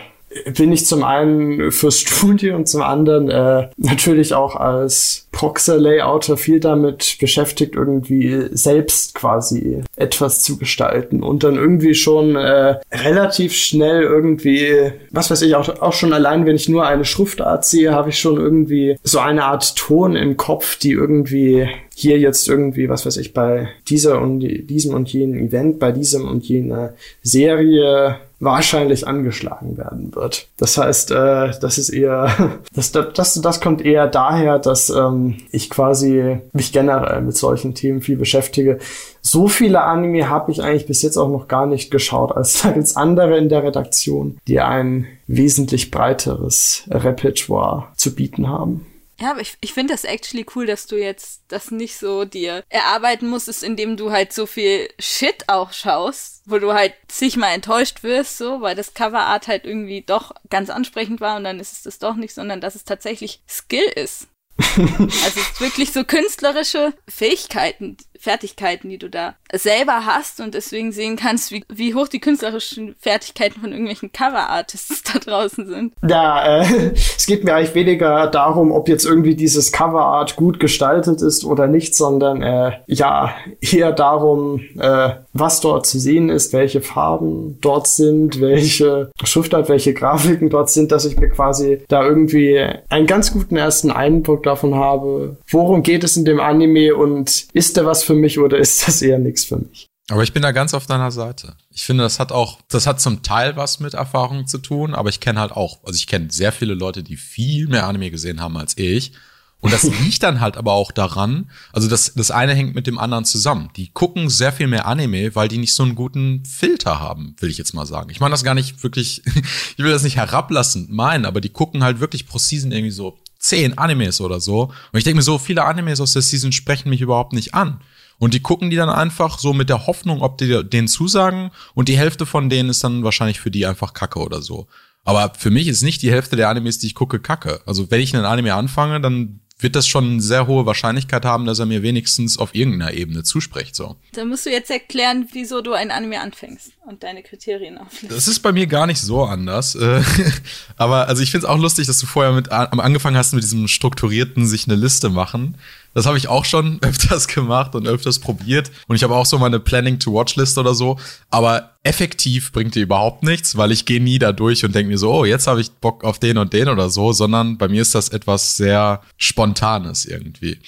bin 0.57 0.73
ich 0.73 0.87
zum 0.87 1.05
einen 1.05 1.71
fürs 1.73 2.01
Studio 2.01 2.57
und 2.57 2.69
zum 2.69 2.83
anderen 2.83 3.31
äh, 3.31 3.69
natürlich 3.77 4.35
auch 4.35 4.57
als 4.57 5.27
Proxer-Layouter 5.33 6.37
viel 6.37 6.61
damit 6.61 7.17
beschäftigt, 7.21 7.75
irgendwie 7.75 8.49
selbst 8.53 9.15
quasi 9.15 9.83
etwas 9.97 10.43
zu 10.43 10.57
gestalten 10.59 11.23
und 11.23 11.45
dann 11.45 11.57
irgendwie 11.57 11.95
schon 11.95 12.37
äh, 12.37 12.77
relativ 12.91 13.55
schnell 13.55 14.03
irgendwie, 14.03 14.93
was 15.11 15.31
weiß 15.31 15.43
ich, 15.43 15.55
auch, 15.55 15.69
auch 15.81 15.93
schon 15.93 16.13
allein, 16.13 16.47
wenn 16.47 16.57
ich 16.57 16.69
nur 16.69 16.87
eine 16.87 17.05
Schriftart 17.05 17.65
sehe, 17.65 17.93
habe 17.93 18.11
ich 18.11 18.19
schon 18.19 18.37
irgendwie 18.37 18.97
so 19.03 19.19
eine 19.19 19.45
Art 19.45 19.77
Ton 19.77 20.17
im 20.17 20.37
Kopf, 20.37 20.79
die 20.79 20.93
irgendwie 20.93 21.69
hier 21.95 22.19
jetzt 22.19 22.49
irgendwie, 22.49 22.89
was 22.89 23.07
weiß 23.07 23.17
ich, 23.17 23.33
bei 23.33 23.69
dieser 23.89 24.21
und 24.21 24.41
diesem 24.41 24.95
und 24.95 25.11
jenem 25.13 25.49
Event, 25.49 25.79
bei 25.79 25.93
diesem 25.93 26.29
und 26.29 26.45
jener 26.45 26.95
Serie 27.23 28.17
wahrscheinlich 28.39 29.09
angeschlagen 29.09 29.79
werden 29.79 30.15
wird. 30.15 30.49
Das 30.59 30.77
heißt, 30.77 31.11
äh, 31.11 31.53
das 31.61 31.79
ist 31.79 31.89
eher, 31.89 32.59
das, 32.75 32.93
das, 32.93 33.35
das 33.35 33.61
kommt 33.61 33.85
eher 33.85 34.07
daher, 34.07 34.59
dass 34.59 34.91
ähm, 34.91 35.39
ich 35.53 35.71
quasi 35.71 36.39
mich 36.53 36.73
generell 36.73 37.23
mit 37.23 37.37
solchen 37.37 37.75
Themen 37.75 38.03
viel 38.03 38.17
beschäftige. 38.17 38.79
So 39.23 39.49
viele 39.49 39.83
Anime 39.83 40.29
habe 40.29 40.53
ich 40.53 40.63
eigentlich 40.63 40.87
bis 40.87 41.03
jetzt 41.03 41.17
auch 41.17 41.31
noch 41.31 41.49
gar 41.49 41.67
nicht 41.67 41.91
geschaut, 41.91 42.33
als 42.37 42.65
als 42.77 42.97
andere 42.97 43.39
in 43.39 43.49
der 43.49 43.63
Redaktion, 43.63 44.39
die 44.47 44.61
ein 44.61 45.07
wesentlich 45.27 45.91
breiteres 45.91 46.85
Repertoire 46.91 47.89
zu 47.97 48.15
bieten 48.15 48.49
haben. 48.49 48.87
Ja, 49.19 49.31
aber 49.31 49.41
ich, 49.41 49.57
ich 49.63 49.73
finde 49.73 49.95
das 49.95 50.05
actually 50.05 50.45
cool, 50.55 50.67
dass 50.67 50.87
du 50.87 50.97
jetzt 50.97 51.41
das 51.49 51.71
nicht 51.71 51.97
so 51.97 52.25
dir 52.27 52.63
erarbeiten 52.69 53.29
musstest, 53.29 53.63
indem 53.63 53.97
du 53.97 54.13
halt 54.13 54.33
so 54.33 54.45
viel 54.45 54.91
Shit 54.99 55.45
auch 55.49 55.73
schaust, 55.73 56.36
wo 56.47 56.59
du 56.59 56.73
halt 56.73 56.95
sich 57.11 57.37
mal 57.37 57.53
enttäuscht 57.53 58.03
wirst, 58.03 58.39
so, 58.39 58.61
weil 58.61 58.75
das 58.75 58.95
Coverart 58.95 59.49
halt 59.49 59.65
irgendwie 59.65 60.03
doch 60.03 60.33
ganz 60.49 60.71
ansprechend 60.71 61.21
war 61.21 61.37
und 61.37 61.45
dann 61.45 61.61
ist 61.61 61.73
es 61.73 61.83
das 61.83 61.99
doch 61.99 62.15
nicht, 62.15 62.33
sondern 62.33 62.61
dass 62.61 62.77
es 62.77 62.85
tatsächlich 62.85 63.43
Skill 63.49 63.87
ist. 63.97 64.29
Also 64.59 65.07
es 65.07 65.37
ist 65.37 65.61
wirklich 65.61 65.93
so 65.93 66.05
künstlerische 66.05 66.93
Fähigkeiten, 67.09 67.97
Fertigkeiten, 68.19 68.89
die 68.89 68.99
du 68.99 69.09
da 69.09 69.35
selber 69.53 70.07
hast 70.07 70.41
und 70.41 70.55
deswegen 70.55 70.93
sehen 70.93 71.17
kannst, 71.17 71.53
wie, 71.53 71.65
wie 71.69 71.95
hoch 71.95 72.09
die 72.09 72.19
künstlerischen 72.19 72.97
Fertigkeiten 72.99 73.61
von 73.61 73.71
irgendwelchen 73.71 74.13
Cover-Artists 74.13 75.03
da 75.13 75.19
draußen 75.19 75.67
sind. 75.67 75.93
Ja, 76.09 76.61
äh, 76.61 76.93
es 76.95 77.27
geht 77.27 77.45
mir 77.45 77.55
eigentlich 77.55 77.75
weniger 77.75 78.27
darum, 78.27 78.73
ob 78.73 78.89
jetzt 78.89 79.05
irgendwie 79.05 79.35
dieses 79.35 79.73
Cover-Art 79.73 80.37
gut 80.37 80.59
gestaltet 80.61 81.23
ist 81.23 81.45
oder 81.45 81.67
nicht, 81.67 81.95
sondern 81.95 82.43
äh, 82.43 82.73
ja, 82.87 83.35
eher 83.61 83.93
darum, 83.93 84.61
äh, 84.79 85.11
was 85.33 85.61
dort 85.61 85.87
zu 85.87 85.99
sehen 85.99 86.29
ist, 86.29 86.53
welche 86.53 86.81
Farben 86.81 87.59
dort 87.61 87.87
sind, 87.87 88.41
welche 88.41 89.11
Schriftart, 89.23 89.69
welche 89.69 89.95
Grafiken 89.95 90.51
dort 90.51 90.71
sind, 90.71 90.93
dass 90.93 91.05
ich 91.05 91.17
mir 91.17 91.29
quasi 91.29 91.85
da 91.89 92.05
irgendwie 92.05 92.59
einen 92.89 93.07
ganz 93.07 93.33
guten 93.33 93.57
ersten 93.57 93.91
Eindruck 93.91 94.43
davon 94.47 94.75
habe, 94.75 95.37
worum 95.51 95.83
geht 95.83 96.03
es 96.05 96.17
in 96.17 96.25
dem 96.25 96.41
Anime 96.41 96.95
und 96.95 97.49
ist 97.53 97.77
der 97.77 97.85
was 97.85 98.03
für 98.03 98.15
mich 98.15 98.39
oder 98.39 98.57
ist 98.67 98.89
das 98.89 99.03
eher 99.03 99.19
nichts 99.19 99.45
für 99.45 99.59
mich? 99.59 99.87
Aber 100.09 100.23
ich 100.23 100.33
bin 100.33 100.43
da 100.43 100.53
ganz 100.53 100.73
auf 100.73 100.87
deiner 100.87 101.11
Seite. 101.11 101.57
Ich 101.71 101.85
finde, 101.85 102.05
das 102.05 102.21
hat 102.21 102.31
auch, 102.31 102.61
das 102.69 102.87
hat 102.87 103.01
zum 103.01 103.23
Teil 103.23 103.57
was 103.57 103.81
mit 103.81 103.95
Erfahrung 103.95 104.47
zu 104.47 104.59
tun, 104.59 104.95
aber 104.95 105.09
ich 105.09 105.19
kenne 105.19 105.41
halt 105.41 105.53
auch, 105.53 105.79
also 105.85 105.97
ich 105.97 106.07
kenne 106.07 106.29
sehr 106.31 106.53
viele 106.53 106.75
Leute, 106.75 107.03
die 107.03 107.17
viel 107.17 107.67
mehr 107.67 107.87
Anime 107.87 108.11
gesehen 108.13 108.41
haben 108.41 108.57
als 108.57 108.79
ich. 108.79 109.13
Und 109.61 109.73
das 109.73 109.83
liegt 110.05 110.23
dann 110.23 110.41
halt 110.41 110.57
aber 110.57 110.75
auch 110.75 110.93
daran, 110.93 111.51
also 111.73 111.89
das, 111.89 112.15
das 112.15 112.31
eine 112.31 112.55
hängt 112.55 112.77
mit 112.77 112.87
dem 112.87 112.99
anderen 112.99 113.25
zusammen. 113.25 113.71
Die 113.75 113.89
gucken 113.89 114.29
sehr 114.29 114.53
viel 114.53 114.69
mehr 114.69 114.87
Anime, 114.87 115.35
weil 115.35 115.49
die 115.49 115.59
nicht 115.59 115.75
so 115.75 115.83
einen 115.83 115.97
guten 115.97 116.45
Filter 116.45 117.01
haben, 117.01 117.35
will 117.41 117.51
ich 117.51 117.59
jetzt 117.59 117.75
mal 117.75 117.87
sagen. 117.87 118.11
Ich 118.11 118.21
meine 118.21 118.33
das 118.33 118.45
gar 118.45 118.55
nicht 118.55 118.85
wirklich, 118.85 119.23
ich 119.77 119.79
will 119.79 119.91
das 119.91 120.05
nicht 120.05 120.17
herablassend 120.17 120.91
meinen, 120.93 121.25
aber 121.25 121.41
die 121.41 121.49
gucken 121.49 121.83
halt 121.83 121.99
wirklich 121.99 122.29
pro 122.29 122.39
Season 122.39 122.71
irgendwie 122.71 122.93
so 122.93 123.19
zehn 123.47 123.79
Animes 123.79 124.21
oder 124.21 124.41
so. 124.41 124.73
Und 124.93 124.99
ich 124.99 125.05
denke 125.05 125.17
mir 125.17 125.23
so, 125.23 125.39
viele 125.39 125.65
Animes 125.65 126.01
aus 126.01 126.13
der 126.13 126.23
Season 126.23 126.53
sprechen 126.53 126.91
mich 126.91 127.01
überhaupt 127.01 127.33
nicht 127.33 127.55
an. 127.55 127.81
Und 128.19 128.35
die 128.35 128.41
gucken 128.41 128.71
die 128.71 128.77
dann 128.77 128.89
einfach 128.89 129.39
so 129.39 129.53
mit 129.53 129.69
der 129.69 129.87
Hoffnung, 129.87 130.23
ob 130.23 130.39
die 130.39 130.65
denen 130.69 130.89
zusagen. 130.89 131.51
Und 131.75 131.89
die 131.89 131.99
Hälfte 131.99 132.27
von 132.27 132.49
denen 132.49 132.71
ist 132.71 132.83
dann 132.83 133.05
wahrscheinlich 133.05 133.41
für 133.41 133.51
die 133.51 133.67
einfach 133.67 133.93
Kacke 133.93 134.21
oder 134.21 134.41
so. 134.41 134.67
Aber 135.05 135.33
für 135.39 135.51
mich 135.51 135.69
ist 135.69 135.83
nicht 135.83 136.03
die 136.03 136.11
Hälfte 136.11 136.35
der 136.35 136.49
Animes, 136.49 136.79
die 136.79 136.89
ich 136.89 136.95
gucke, 136.95 137.21
Kacke. 137.21 137.61
Also 137.67 137.91
wenn 137.91 138.01
ich 138.01 138.15
einen 138.15 138.25
Anime 138.25 138.55
anfange, 138.55 139.01
dann 139.01 139.41
wird 139.59 139.75
das 139.75 139.87
schon 139.87 140.05
eine 140.05 140.21
sehr 140.21 140.47
hohe 140.47 140.67
Wahrscheinlichkeit 140.67 141.25
haben, 141.25 141.47
dass 141.47 141.59
er 141.59 141.67
mir 141.67 141.83
wenigstens 141.83 142.39
auf 142.39 142.55
irgendeiner 142.55 142.93
Ebene 142.93 143.23
zuspricht. 143.23 143.75
So. 143.75 143.97
Dann 144.13 144.29
musst 144.29 144.45
du 144.45 144.51
jetzt 144.51 144.71
erklären, 144.71 145.29
wieso 145.33 145.63
du 145.63 145.73
ein 145.73 145.91
Anime 145.91 146.21
anfängst 146.21 146.73
und 146.87 147.03
deine 147.03 147.23
Kriterien 147.23 147.79
auflistest. 147.79 148.13
Das 148.13 148.29
ist 148.29 148.41
bei 148.41 148.53
mir 148.53 148.67
gar 148.67 148.87
nicht 148.87 149.01
so 149.01 149.25
anders. 149.25 149.75
Äh, 149.75 150.03
aber 150.77 151.09
also 151.09 151.23
ich 151.23 151.31
finde 151.31 151.47
es 151.47 151.51
auch 151.51 151.59
lustig, 151.59 151.87
dass 151.87 151.99
du 151.99 152.07
vorher 152.07 152.33
mit 152.33 152.53
am 152.53 152.81
angefangen 152.81 153.17
hast 153.17 153.33
mit 153.33 153.43
diesem 153.43 153.67
strukturierten 153.67 154.47
sich 154.47 154.69
eine 154.69 154.77
Liste 154.77 155.09
machen. 155.09 155.57
Das 155.97 156.05
habe 156.05 156.19
ich 156.19 156.29
auch 156.29 156.45
schon 156.45 156.79
öfters 156.83 157.27
gemacht 157.27 157.75
und 157.75 157.89
öfters 157.89 158.19
probiert. 158.19 158.71
Und 158.87 158.97
ich 158.97 159.03
habe 159.03 159.17
auch 159.17 159.25
so 159.25 159.39
meine 159.39 159.59
Planning-to-Watch-Liste 159.59 160.61
oder 160.61 160.75
so. 160.75 160.99
Aber 161.31 161.79
effektiv 161.85 162.53
bringt 162.53 162.75
die 162.75 162.83
überhaupt 162.83 163.23
nichts, 163.23 163.57
weil 163.57 163.73
ich 163.73 163.87
gehe 163.87 164.03
nie 164.03 164.19
da 164.19 164.33
durch 164.33 164.63
und 164.63 164.75
denke 164.75 164.91
mir 164.91 164.99
so, 164.99 165.11
oh, 165.11 165.25
jetzt 165.25 165.47
habe 165.47 165.63
ich 165.63 165.73
Bock 165.73 166.05
auf 166.05 166.19
den 166.19 166.37
und 166.37 166.53
den 166.53 166.69
oder 166.69 166.91
so, 166.91 167.15
sondern 167.15 167.57
bei 167.57 167.69
mir 167.69 167.81
ist 167.81 167.95
das 167.95 168.11
etwas 168.11 168.59
sehr 168.59 169.01
Spontanes 169.17 170.05
irgendwie. 170.05 170.59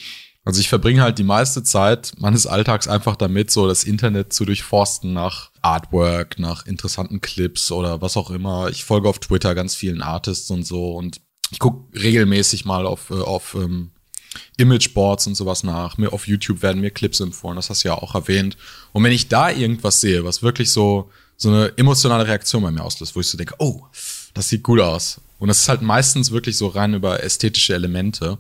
Also 0.46 0.60
ich 0.60 0.70
verbringe 0.70 1.02
halt 1.02 1.18
die 1.18 1.24
meiste 1.24 1.62
Zeit 1.62 2.12
meines 2.16 2.46
Alltags 2.46 2.88
einfach 2.88 3.14
damit, 3.14 3.50
so 3.50 3.68
das 3.68 3.84
Internet 3.84 4.32
zu 4.32 4.46
durchforsten 4.46 5.12
nach 5.12 5.50
Artwork, 5.60 6.38
nach 6.38 6.64
interessanten 6.64 7.20
Clips 7.20 7.70
oder 7.70 8.00
was 8.00 8.16
auch 8.16 8.30
immer. 8.30 8.70
Ich 8.70 8.82
folge 8.82 9.10
auf 9.10 9.18
Twitter 9.18 9.54
ganz 9.54 9.74
vielen 9.74 10.00
Artists 10.00 10.50
und 10.50 10.66
so 10.66 10.92
und 10.92 11.20
ich 11.50 11.58
gucke 11.58 11.98
regelmäßig 11.98 12.64
mal 12.64 12.86
auf, 12.86 13.10
äh, 13.10 13.20
auf 13.20 13.54
ähm, 13.54 13.90
Imageboards 14.56 15.26
und 15.26 15.34
sowas 15.34 15.62
nach. 15.62 15.98
Mir 15.98 16.12
auf 16.12 16.26
YouTube 16.26 16.62
werden 16.62 16.80
mir 16.80 16.90
Clips 16.90 17.20
empfohlen, 17.20 17.56
das 17.56 17.70
hast 17.70 17.84
du 17.84 17.88
ja 17.88 17.94
auch 17.94 18.14
erwähnt. 18.14 18.56
Und 18.92 19.04
wenn 19.04 19.12
ich 19.12 19.28
da 19.28 19.50
irgendwas 19.50 20.00
sehe, 20.00 20.24
was 20.24 20.42
wirklich 20.42 20.70
so, 20.72 21.10
so 21.36 21.48
eine 21.50 21.72
emotionale 21.76 22.26
Reaktion 22.26 22.62
bei 22.62 22.70
mir 22.70 22.82
auslöst, 22.82 23.14
wo 23.14 23.20
ich 23.20 23.28
so 23.28 23.38
denke, 23.38 23.54
oh, 23.58 23.82
das 24.34 24.48
sieht 24.48 24.62
gut 24.62 24.80
aus. 24.80 25.20
Und 25.38 25.48
das 25.48 25.62
ist 25.62 25.68
halt 25.68 25.82
meistens 25.82 26.30
wirklich 26.30 26.56
so 26.56 26.68
rein 26.68 26.94
über 26.94 27.22
ästhetische 27.22 27.74
Elemente. 27.74 28.38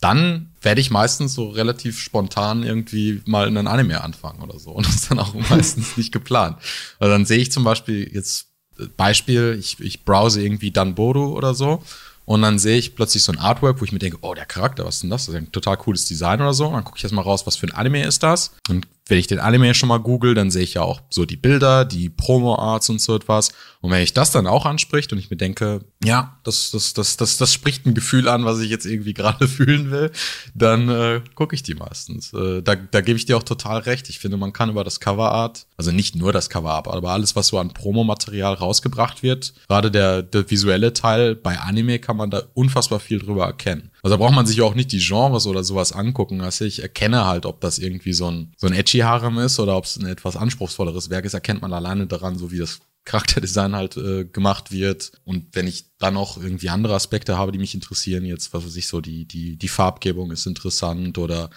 Dann 0.00 0.50
werde 0.60 0.80
ich 0.80 0.90
meistens 0.90 1.34
so 1.34 1.50
relativ 1.50 1.98
spontan 1.98 2.62
irgendwie 2.62 3.22
mal 3.26 3.46
in 3.46 3.56
ein 3.56 3.68
Anime 3.68 4.02
anfangen 4.02 4.42
oder 4.42 4.58
so. 4.58 4.70
Und 4.70 4.86
das 4.86 4.96
ist 4.96 5.10
dann 5.10 5.18
auch 5.18 5.34
meistens 5.50 5.96
nicht 5.96 6.12
geplant. 6.12 6.56
Also 6.98 7.12
dann 7.12 7.26
sehe 7.26 7.38
ich 7.38 7.52
zum 7.52 7.64
Beispiel 7.64 8.10
jetzt 8.12 8.48
Beispiel, 8.96 9.56
ich, 9.58 9.78
ich 9.80 10.04
browse 10.04 10.42
irgendwie 10.42 10.70
Danboru 10.70 11.36
oder 11.36 11.54
so 11.54 11.82
und 12.24 12.42
dann 12.42 12.58
sehe 12.58 12.78
ich 12.78 12.94
plötzlich 12.94 13.22
so 13.22 13.32
ein 13.32 13.38
Artwork, 13.38 13.80
wo 13.80 13.84
ich 13.84 13.92
mir 13.92 13.98
denke, 13.98 14.18
oh, 14.22 14.34
der 14.34 14.46
Charakter, 14.46 14.84
was 14.84 14.96
ist 14.96 15.02
denn 15.02 15.10
das? 15.10 15.26
Das 15.26 15.34
ist 15.34 15.40
ein 15.40 15.52
total 15.52 15.76
cooles 15.76 16.04
Design 16.04 16.40
oder 16.40 16.54
so. 16.54 16.66
Und 16.66 16.74
dann 16.74 16.84
gucke 16.84 16.98
ich 16.98 17.04
erstmal 17.04 17.24
raus, 17.24 17.46
was 17.46 17.56
für 17.56 17.66
ein 17.66 17.74
Anime 17.74 18.04
ist 18.04 18.22
das. 18.22 18.52
Und 18.68 18.86
wenn 19.08 19.18
ich 19.18 19.26
den 19.26 19.40
Anime 19.40 19.74
schon 19.74 19.88
mal 19.88 19.98
google, 19.98 20.34
dann 20.34 20.50
sehe 20.50 20.62
ich 20.62 20.74
ja 20.74 20.82
auch 20.82 21.00
so 21.10 21.26
die 21.26 21.36
Bilder, 21.36 21.84
die 21.84 22.08
Promo-Arts 22.08 22.88
und 22.88 23.00
so 23.00 23.16
etwas. 23.16 23.50
Und 23.80 23.90
wenn 23.90 24.02
ich 24.02 24.14
das 24.14 24.30
dann 24.30 24.46
auch 24.46 24.64
anspricht 24.64 25.12
und 25.12 25.18
ich 25.18 25.28
mir 25.28 25.36
denke, 25.36 25.80
ja, 26.04 26.38
das, 26.44 26.70
das, 26.70 26.94
das, 26.94 27.16
das, 27.16 27.36
das 27.36 27.52
spricht 27.52 27.84
ein 27.84 27.94
Gefühl 27.94 28.28
an, 28.28 28.44
was 28.44 28.60
ich 28.60 28.70
jetzt 28.70 28.86
irgendwie 28.86 29.12
gerade 29.14 29.48
fühlen 29.48 29.90
will, 29.90 30.12
dann 30.54 30.88
äh, 30.88 31.20
gucke 31.34 31.54
ich 31.54 31.64
die 31.64 31.74
meistens. 31.74 32.32
Äh, 32.32 32.62
da, 32.62 32.76
da 32.76 33.00
gebe 33.00 33.16
ich 33.16 33.26
dir 33.26 33.36
auch 33.36 33.42
total 33.42 33.80
recht. 33.80 34.08
Ich 34.08 34.20
finde, 34.20 34.36
man 34.36 34.52
kann 34.52 34.70
über 34.70 34.84
das 34.84 35.00
Cover-Art, 35.00 35.66
also 35.76 35.90
nicht 35.90 36.14
nur 36.14 36.32
das 36.32 36.48
Cover-Art, 36.48 36.86
aber 36.86 37.10
alles, 37.10 37.34
was 37.34 37.48
so 37.48 37.58
an 37.58 37.74
Promomaterial 37.74 38.54
rausgebracht 38.54 39.22
wird, 39.24 39.52
gerade 39.68 39.90
der, 39.90 40.22
der 40.22 40.48
visuelle 40.48 40.92
Teil 40.92 41.34
bei 41.34 41.58
Anime 41.58 41.98
kann 41.98 42.16
man 42.16 42.30
da 42.30 42.44
unfassbar 42.54 43.00
viel 43.00 43.18
drüber 43.18 43.46
erkennen. 43.46 43.91
Also 44.02 44.16
da 44.16 44.22
braucht 44.22 44.34
man 44.34 44.46
sich 44.46 44.60
auch 44.62 44.74
nicht 44.74 44.90
die 44.90 44.98
Genres 44.98 45.46
oder 45.46 45.62
sowas 45.62 45.92
angucken. 45.92 46.40
Also 46.40 46.64
ich 46.64 46.82
erkenne 46.82 47.24
halt, 47.24 47.46
ob 47.46 47.60
das 47.60 47.78
irgendwie 47.78 48.12
so 48.12 48.28
ein, 48.28 48.52
so 48.56 48.66
ein 48.66 48.72
edgy 48.72 48.98
Harem 48.98 49.38
ist 49.38 49.60
oder 49.60 49.76
ob 49.76 49.84
es 49.84 49.96
ein 49.96 50.06
etwas 50.06 50.36
anspruchsvolleres 50.36 51.08
Werk 51.08 51.24
ist, 51.24 51.34
erkennt 51.34 51.62
man 51.62 51.72
alleine 51.72 52.08
daran, 52.08 52.36
so 52.36 52.50
wie 52.50 52.58
das 52.58 52.80
Charakterdesign 53.04 53.76
halt 53.76 53.96
äh, 53.96 54.24
gemacht 54.24 54.72
wird. 54.72 55.12
Und 55.24 55.54
wenn 55.54 55.68
ich 55.68 55.96
dann 55.98 56.14
noch 56.14 56.36
irgendwie 56.36 56.68
andere 56.68 56.94
Aspekte 56.94 57.38
habe, 57.38 57.52
die 57.52 57.58
mich 57.58 57.74
interessieren, 57.74 58.24
jetzt, 58.24 58.52
was 58.52 58.64
weiß 58.64 58.76
ich, 58.76 58.88
so 58.88 59.00
die, 59.00 59.24
die, 59.24 59.56
die 59.56 59.68
Farbgebung 59.68 60.32
ist 60.32 60.46
interessant 60.46 61.18
oder 61.18 61.50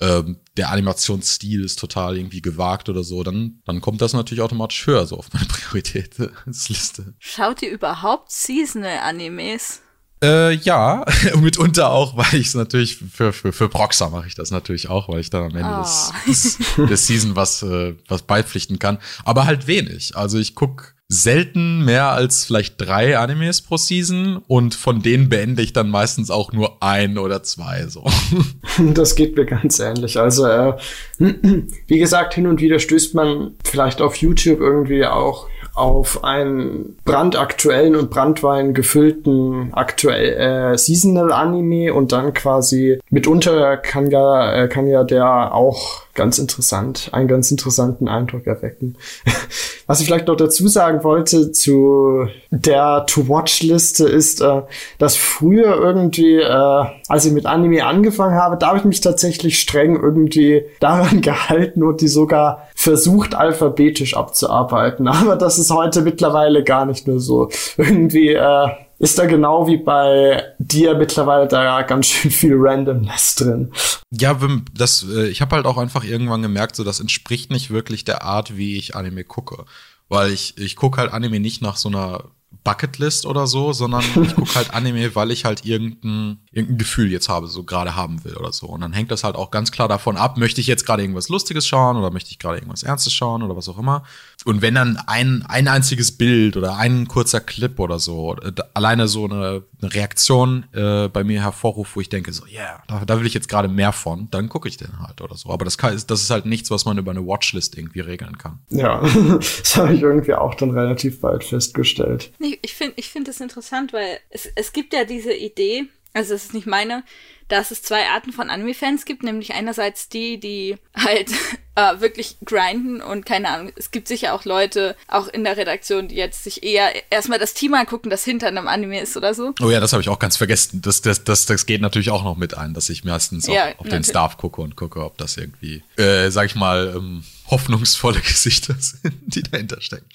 ähm, 0.00 0.38
der 0.56 0.70
Animationsstil 0.70 1.64
ist 1.64 1.78
total 1.78 2.16
irgendwie 2.16 2.42
gewagt 2.42 2.88
oder 2.88 3.04
so, 3.04 3.22
dann, 3.22 3.60
dann 3.64 3.80
kommt 3.80 4.00
das 4.00 4.12
natürlich 4.12 4.42
automatisch 4.42 4.86
höher 4.86 5.06
so 5.06 5.16
auf 5.16 5.32
meine 5.32 5.46
Prioritätsliste. 5.48 7.14
Schaut 7.20 7.62
ihr 7.62 7.70
überhaupt 7.70 8.32
Seasonal-Animes? 8.32 9.82
Äh, 10.22 10.54
ja, 10.54 11.04
mitunter 11.40 11.90
auch, 11.90 12.16
weil 12.16 12.40
ich 12.40 12.48
es 12.48 12.54
natürlich 12.54 12.96
für, 12.96 13.32
für, 13.32 13.52
für 13.52 13.68
Proxer 13.68 14.10
mache 14.10 14.28
ich 14.28 14.34
das 14.34 14.50
natürlich 14.50 14.88
auch, 14.88 15.08
weil 15.08 15.20
ich 15.20 15.30
dann 15.30 15.44
am 15.44 15.56
Ende 15.56 15.74
oh. 15.78 15.82
des, 15.82 16.12
des, 16.26 16.58
des 16.88 17.06
Season 17.06 17.34
was, 17.34 17.62
äh, 17.62 17.94
was 18.08 18.22
beipflichten 18.22 18.78
kann. 18.78 18.98
Aber 19.24 19.46
halt 19.46 19.66
wenig. 19.66 20.16
Also 20.16 20.38
ich 20.38 20.54
guck 20.54 20.94
selten 21.12 21.84
mehr 21.84 22.08
als 22.08 22.46
vielleicht 22.46 22.80
drei 22.80 23.18
Animes 23.18 23.60
pro 23.60 23.76
Season 23.76 24.38
und 24.48 24.74
von 24.74 25.02
denen 25.02 25.28
beende 25.28 25.60
ich 25.60 25.74
dann 25.74 25.90
meistens 25.90 26.30
auch 26.30 26.52
nur 26.52 26.82
ein 26.82 27.18
oder 27.18 27.42
zwei 27.42 27.86
so. 27.86 28.06
Das 28.94 29.14
geht 29.14 29.36
mir 29.36 29.44
ganz 29.44 29.78
ähnlich. 29.78 30.18
Also 30.18 30.46
äh, 30.46 30.72
wie 31.18 31.98
gesagt, 31.98 32.34
hin 32.34 32.46
und 32.46 32.62
wieder 32.62 32.78
stößt 32.78 33.14
man 33.14 33.54
vielleicht 33.62 34.00
auf 34.00 34.16
YouTube 34.16 34.60
irgendwie 34.60 35.04
auch 35.04 35.48
auf 35.74 36.22
einen 36.22 36.96
brandaktuellen 37.04 37.96
und 37.96 38.10
Brandwein 38.10 38.74
gefüllten 38.74 39.72
aktuell 39.72 40.72
äh, 40.74 40.78
Seasonal 40.78 41.32
Anime 41.32 41.94
und 41.94 42.12
dann 42.12 42.34
quasi 42.34 43.00
mitunter 43.08 43.78
kann 43.78 44.10
ja 44.10 44.52
äh, 44.52 44.68
kann 44.68 44.86
ja 44.86 45.02
der 45.04 45.54
auch 45.54 46.02
ganz 46.14 46.38
interessant, 46.38 47.08
einen 47.12 47.28
ganz 47.28 47.50
interessanten 47.50 48.08
Eindruck 48.08 48.46
erwecken. 48.46 48.96
Was 49.86 50.00
ich 50.00 50.06
vielleicht 50.06 50.28
noch 50.28 50.36
dazu 50.36 50.68
sagen 50.68 51.02
wollte 51.04 51.52
zu 51.52 52.28
der 52.50 53.04
To-Watch-Liste 53.06 54.06
ist, 54.06 54.40
äh, 54.40 54.62
dass 54.98 55.16
früher 55.16 55.76
irgendwie, 55.76 56.36
äh, 56.36 56.84
als 57.08 57.24
ich 57.24 57.32
mit 57.32 57.46
Anime 57.46 57.84
angefangen 57.84 58.34
habe, 58.34 58.56
da 58.56 58.68
habe 58.68 58.78
ich 58.78 58.84
mich 58.84 59.00
tatsächlich 59.00 59.58
streng 59.58 59.96
irgendwie 59.96 60.64
daran 60.80 61.20
gehalten 61.22 61.82
und 61.82 62.00
die 62.00 62.08
sogar 62.08 62.68
versucht, 62.82 63.34
alphabetisch 63.34 64.16
abzuarbeiten. 64.16 65.08
Aber 65.08 65.36
das 65.36 65.58
ist 65.58 65.70
heute 65.70 66.02
mittlerweile 66.02 66.64
gar 66.64 66.86
nicht 66.86 67.06
mehr 67.06 67.20
so. 67.20 67.50
Irgendwie, 67.76 68.30
äh, 68.30 68.68
ist 68.98 69.18
da 69.18 69.26
genau 69.26 69.66
wie 69.66 69.78
bei 69.78 70.44
dir 70.58 70.94
mittlerweile 70.96 71.48
da 71.48 71.82
ganz 71.82 72.06
schön 72.06 72.30
viel 72.30 72.54
Randomness 72.56 73.34
drin. 73.34 73.72
Ja, 74.10 74.38
das, 74.72 75.04
äh, 75.12 75.26
ich 75.26 75.40
habe 75.40 75.56
halt 75.56 75.66
auch 75.66 75.76
einfach 75.76 76.04
irgendwann 76.04 76.42
gemerkt, 76.42 76.76
so 76.76 76.84
das 76.84 77.00
entspricht 77.00 77.50
nicht 77.50 77.70
wirklich 77.70 78.04
der 78.04 78.22
Art, 78.22 78.56
wie 78.56 78.76
ich 78.76 78.94
Anime 78.94 79.24
gucke. 79.24 79.64
Weil 80.08 80.30
ich, 80.30 80.56
ich 80.56 80.76
gucke 80.76 81.00
halt 81.00 81.12
Anime 81.12 81.40
nicht 81.40 81.62
nach 81.62 81.76
so 81.76 81.88
einer 81.88 82.24
Bucketlist 82.64 83.26
oder 83.26 83.46
so, 83.46 83.72
sondern 83.72 84.04
ich 84.22 84.34
gucke 84.36 84.54
halt 84.54 84.72
Anime, 84.72 85.14
weil 85.14 85.30
ich 85.30 85.44
halt 85.44 85.64
irgendein, 85.64 86.38
irgendein 86.52 86.78
Gefühl 86.78 87.10
jetzt 87.10 87.28
habe, 87.28 87.48
so 87.48 87.64
gerade 87.64 87.96
haben 87.96 88.24
will 88.24 88.36
oder 88.36 88.52
so. 88.52 88.66
Und 88.66 88.80
dann 88.82 88.92
hängt 88.92 89.10
das 89.10 89.24
halt 89.24 89.34
auch 89.36 89.50
ganz 89.50 89.72
klar 89.72 89.88
davon 89.88 90.16
ab, 90.16 90.36
möchte 90.36 90.60
ich 90.60 90.66
jetzt 90.66 90.86
gerade 90.86 91.02
irgendwas 91.02 91.28
Lustiges 91.28 91.66
schauen 91.66 91.96
oder 91.96 92.10
möchte 92.10 92.30
ich 92.30 92.38
gerade 92.38 92.58
irgendwas 92.58 92.82
Ernstes 92.82 93.12
schauen 93.12 93.42
oder 93.42 93.56
was 93.56 93.68
auch 93.68 93.78
immer. 93.78 94.04
Und 94.44 94.62
wenn 94.62 94.74
dann 94.74 94.98
ein, 95.06 95.44
ein 95.48 95.68
einziges 95.68 96.12
Bild 96.12 96.56
oder 96.56 96.76
ein 96.76 97.06
kurzer 97.06 97.40
Clip 97.40 97.78
oder 97.78 97.98
so, 97.98 98.36
äh, 98.36 98.52
alleine 98.74 99.08
so 99.08 99.24
eine, 99.24 99.62
eine 99.80 99.94
Reaktion 99.94 100.64
äh, 100.72 101.08
bei 101.08 101.24
mir 101.24 101.42
hervorruft, 101.42 101.96
wo 101.96 102.00
ich 102.00 102.08
denke, 102.08 102.32
so, 102.32 102.44
yeah, 102.46 102.82
da, 102.88 103.04
da 103.04 103.18
will 103.18 103.26
ich 103.26 103.34
jetzt 103.34 103.48
gerade 103.48 103.68
mehr 103.68 103.92
von, 103.92 104.28
dann 104.30 104.48
gucke 104.48 104.68
ich 104.68 104.76
den 104.76 105.00
halt 105.00 105.20
oder 105.20 105.36
so. 105.36 105.50
Aber 105.50 105.64
das, 105.64 105.78
kann, 105.78 105.92
das 106.06 106.22
ist 106.22 106.30
halt 106.30 106.46
nichts, 106.46 106.70
was 106.70 106.84
man 106.84 106.98
über 106.98 107.10
eine 107.10 107.26
Watchlist 107.26 107.76
irgendwie 107.78 108.00
regeln 108.00 108.38
kann. 108.38 108.60
Ja, 108.70 109.00
das 109.38 109.76
habe 109.76 109.94
ich 109.94 110.02
irgendwie 110.02 110.34
auch 110.34 110.54
dann 110.54 110.70
relativ 110.70 111.20
bald 111.20 111.44
festgestellt. 111.44 112.32
Ich, 112.38 112.58
ich 112.62 112.74
finde 112.74 112.94
ich 112.96 113.08
finde 113.08 113.30
das 113.30 113.40
interessant, 113.40 113.92
weil 113.92 114.18
es, 114.30 114.48
es 114.54 114.72
gibt 114.72 114.92
ja 114.92 115.04
diese 115.04 115.32
Idee, 115.32 115.84
also 116.14 116.32
das 116.34 116.44
ist 116.44 116.54
nicht 116.54 116.66
meine, 116.66 117.04
dass 117.48 117.70
es 117.70 117.82
zwei 117.82 118.08
Arten 118.08 118.32
von 118.32 118.50
Anime-Fans 118.50 119.04
gibt, 119.04 119.22
nämlich 119.22 119.54
einerseits 119.54 120.08
die, 120.08 120.38
die 120.38 120.76
halt 120.94 121.30
äh, 121.74 122.00
wirklich 122.00 122.36
grinden 122.44 123.00
und 123.00 123.26
keine 123.26 123.48
Ahnung, 123.48 123.72
es 123.76 123.90
gibt 123.90 124.08
sicher 124.08 124.34
auch 124.34 124.44
Leute, 124.44 124.96
auch 125.08 125.28
in 125.28 125.44
der 125.44 125.56
Redaktion, 125.56 126.08
die 126.08 126.16
jetzt 126.16 126.44
sich 126.44 126.62
eher 126.62 126.90
erstmal 127.10 127.38
das 127.38 127.54
Team 127.54 127.74
angucken, 127.74 128.10
das 128.10 128.24
hinter 128.24 128.48
einem 128.48 128.68
Anime 128.68 129.00
ist 129.00 129.16
oder 129.16 129.34
so. 129.34 129.54
Oh 129.60 129.70
ja, 129.70 129.80
das 129.80 129.92
habe 129.92 130.02
ich 130.02 130.08
auch 130.08 130.18
ganz 130.18 130.36
vergessen. 130.36 130.82
Das, 130.82 131.02
das, 131.02 131.24
das, 131.24 131.46
das 131.46 131.66
geht 131.66 131.80
natürlich 131.80 132.10
auch 132.10 132.24
noch 132.24 132.36
mit 132.36 132.56
ein, 132.56 132.74
dass 132.74 132.88
ich 132.88 133.04
meistens 133.04 133.46
ja, 133.46 133.68
auf, 133.68 133.80
auf 133.80 133.88
den 133.88 134.04
Staff 134.04 134.36
gucke 134.36 134.60
und 134.60 134.76
gucke, 134.76 135.04
ob 135.04 135.18
das 135.18 135.36
irgendwie, 135.36 135.82
äh, 135.96 136.30
sag 136.30 136.46
ich 136.46 136.54
mal, 136.54 136.94
ähm, 136.96 137.24
hoffnungsvolle 137.48 138.20
Gesichter 138.26 138.74
sind, 138.78 139.14
die 139.26 139.42
dahinter 139.42 139.80
stecken. 139.80 140.06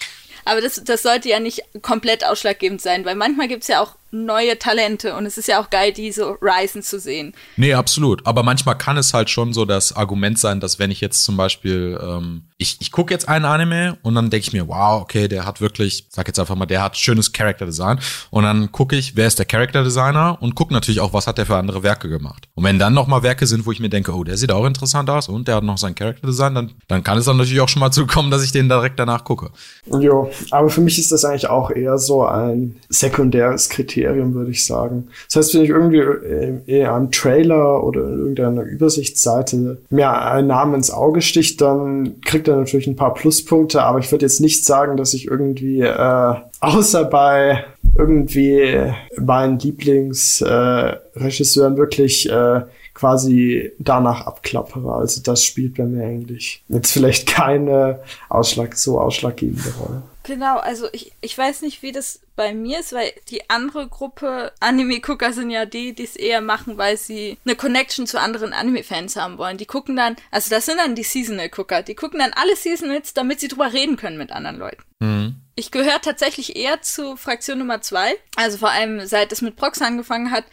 Aber 0.47 0.61
das, 0.61 0.81
das 0.81 1.03
sollte 1.03 1.27
ja 1.27 1.41
nicht 1.41 1.61
komplett 1.81 2.23
ausschlaggebend 2.23 2.81
sein, 2.81 3.03
weil 3.03 3.15
manchmal 3.15 3.49
gibt 3.49 3.63
es 3.63 3.67
ja 3.67 3.81
auch 3.81 3.95
neue 4.11 4.57
Talente 4.57 5.15
und 5.15 5.25
es 5.25 5.37
ist 5.37 5.47
ja 5.47 5.61
auch 5.61 5.69
geil, 5.69 5.91
die 5.91 6.11
so 6.11 6.37
risen 6.41 6.81
zu 6.81 6.99
sehen. 6.99 7.33
Nee, 7.57 7.73
absolut. 7.73 8.25
Aber 8.25 8.41
manchmal 8.41 8.77
kann 8.77 8.97
es 8.97 9.13
halt 9.13 9.29
schon 9.29 9.53
so 9.53 9.65
das 9.65 9.95
Argument 9.95 10.39
sein, 10.39 10.59
dass 10.59 10.79
wenn 10.79 10.91
ich 10.91 11.01
jetzt 11.01 11.23
zum 11.25 11.35
Beispiel, 11.35 11.99
ähm, 12.01 12.43
ich, 12.57 12.77
ich 12.79 12.91
gucke 12.91 13.13
jetzt 13.13 13.27
einen 13.27 13.45
Anime 13.45 13.97
und 14.03 14.15
dann 14.15 14.29
denke 14.29 14.47
ich 14.47 14.53
mir, 14.53 14.67
wow, 14.67 15.01
okay, 15.01 15.27
der 15.27 15.45
hat 15.45 15.59
wirklich, 15.59 16.07
sag 16.09 16.27
jetzt 16.27 16.39
einfach 16.39 16.55
mal, 16.55 16.65
der 16.65 16.81
hat 16.81 16.97
schönes 16.97 17.33
Character 17.33 17.65
Design. 17.65 17.99
Und 18.29 18.43
dann 18.43 18.71
gucke 18.71 18.95
ich, 18.95 19.15
wer 19.15 19.27
ist 19.27 19.39
der 19.39 19.45
Character 19.45 19.83
Designer 19.83 20.37
und 20.39 20.55
gucke 20.55 20.73
natürlich 20.73 21.01
auch, 21.01 21.13
was 21.13 21.27
hat 21.27 21.37
der 21.37 21.45
für 21.45 21.57
andere 21.57 21.83
Werke 21.83 22.07
gemacht. 22.07 22.47
Und 22.55 22.63
wenn 22.63 22.79
dann 22.79 22.93
nochmal 22.93 23.23
Werke 23.23 23.45
sind, 23.45 23.65
wo 23.65 23.71
ich 23.71 23.79
mir 23.79 23.89
denke, 23.89 24.13
oh, 24.13 24.23
der 24.23 24.37
sieht 24.37 24.51
auch 24.51 24.65
interessant 24.65 25.09
aus 25.09 25.27
und 25.27 25.47
der 25.49 25.55
hat 25.55 25.63
noch 25.63 25.77
sein 25.77 25.95
Character 25.95 26.27
Design, 26.27 26.55
dann, 26.55 26.71
dann 26.87 27.03
kann 27.03 27.17
es 27.17 27.25
dann 27.25 27.37
natürlich 27.37 27.61
auch 27.61 27.69
schon 27.69 27.81
mal 27.81 27.91
zukommen, 27.97 28.31
dass 28.31 28.43
ich 28.43 28.53
den 28.53 28.69
direkt 28.69 28.99
danach 28.99 29.25
gucke. 29.25 29.51
Jo, 29.85 30.31
aber 30.51 30.69
für 30.69 30.81
mich 30.81 30.97
ist 30.97 31.11
das 31.11 31.25
eigentlich 31.25 31.49
auch 31.49 31.71
eher 31.71 31.97
so 31.97 32.25
ein 32.25 32.77
sekundäres 32.89 33.67
Kriterium 33.69 33.96
Kriterium, 33.97 34.33
würde 34.33 34.51
ich 34.51 34.65
sagen. 34.65 35.07
Das 35.27 35.37
heißt, 35.37 35.55
wenn 35.55 35.63
ich 35.63 35.69
irgendwie 35.69 35.99
äh, 35.99 36.59
eher 36.67 36.91
am 36.93 37.11
Trailer 37.11 37.83
oder 37.83 38.07
in 38.07 38.19
irgendeiner 38.19 38.63
Übersichtsseite 38.63 39.77
mir 39.89 40.11
einen 40.11 40.47
Namen 40.47 40.75
ins 40.75 40.91
Auge 40.91 41.21
sticht, 41.21 41.59
dann 41.61 42.21
kriegt 42.21 42.47
er 42.47 42.55
natürlich 42.57 42.87
ein 42.87 42.95
paar 42.95 43.13
Pluspunkte, 43.13 43.83
aber 43.83 43.99
ich 43.99 44.09
würde 44.11 44.25
jetzt 44.25 44.39
nicht 44.39 44.65
sagen, 44.65 44.97
dass 44.97 45.13
ich 45.13 45.27
irgendwie, 45.27 45.81
äh, 45.81 46.33
außer 46.59 47.03
bei 47.05 47.63
irgendwie 47.97 48.91
meinen 49.19 49.59
Lieblingsregisseuren 49.59 51.73
äh, 51.73 51.77
wirklich 51.77 52.29
äh, 52.29 52.61
quasi 52.93 53.71
danach 53.79 54.27
abklappere. 54.27 54.93
Also 54.93 55.21
das 55.23 55.43
spielt 55.43 55.77
bei 55.77 55.85
mir 55.85 56.05
eigentlich 56.05 56.63
jetzt 56.67 56.91
vielleicht 56.91 57.27
keine 57.27 58.01
Ausschlag, 58.29 58.75
so 58.75 58.99
ausschlaggebende 58.99 59.73
Rolle. 59.79 60.03
Genau, 60.27 60.57
also 60.57 60.89
ich, 60.91 61.13
ich 61.21 61.37
weiß 61.37 61.61
nicht, 61.61 61.81
wie 61.83 61.93
das 61.93 62.19
bei 62.35 62.53
mir 62.53 62.81
ist, 62.81 62.91
weil 62.91 63.13
die 63.29 63.49
andere 63.49 63.87
Gruppe 63.87 64.51
Anime-Gucker 64.59 65.31
sind 65.31 65.51
ja 65.51 65.65
die, 65.65 65.95
die 65.95 66.03
es 66.03 66.17
eher 66.17 66.41
machen, 66.41 66.77
weil 66.77 66.97
sie 66.97 67.37
eine 67.45 67.55
Connection 67.55 68.05
zu 68.07 68.19
anderen 68.19 68.51
Anime-Fans 68.51 69.15
haben 69.15 69.37
wollen. 69.37 69.55
Die 69.55 69.65
gucken 69.65 69.95
dann, 69.95 70.17
also 70.29 70.49
das 70.49 70.65
sind 70.65 70.79
dann 70.79 70.95
die 70.95 71.03
Seasonal-Gucker, 71.03 71.81
die 71.81 71.95
gucken 71.95 72.19
dann 72.19 72.33
alle 72.33 72.57
Seasonals, 72.57 73.13
damit 73.13 73.39
sie 73.39 73.47
drüber 73.47 73.71
reden 73.71 73.95
können 73.95 74.17
mit 74.17 74.33
anderen 74.33 74.57
Leuten. 74.57 74.83
Mhm. 74.99 75.35
Ich 75.55 75.71
gehöre 75.71 76.01
tatsächlich 76.01 76.57
eher 76.57 76.81
zu 76.81 77.15
Fraktion 77.15 77.59
Nummer 77.59 77.79
zwei, 77.79 78.13
also 78.35 78.57
vor 78.57 78.71
allem 78.71 79.07
seit 79.07 79.31
es 79.31 79.41
mit 79.41 79.55
Prox 79.55 79.81
angefangen 79.81 80.31
hat. 80.31 80.43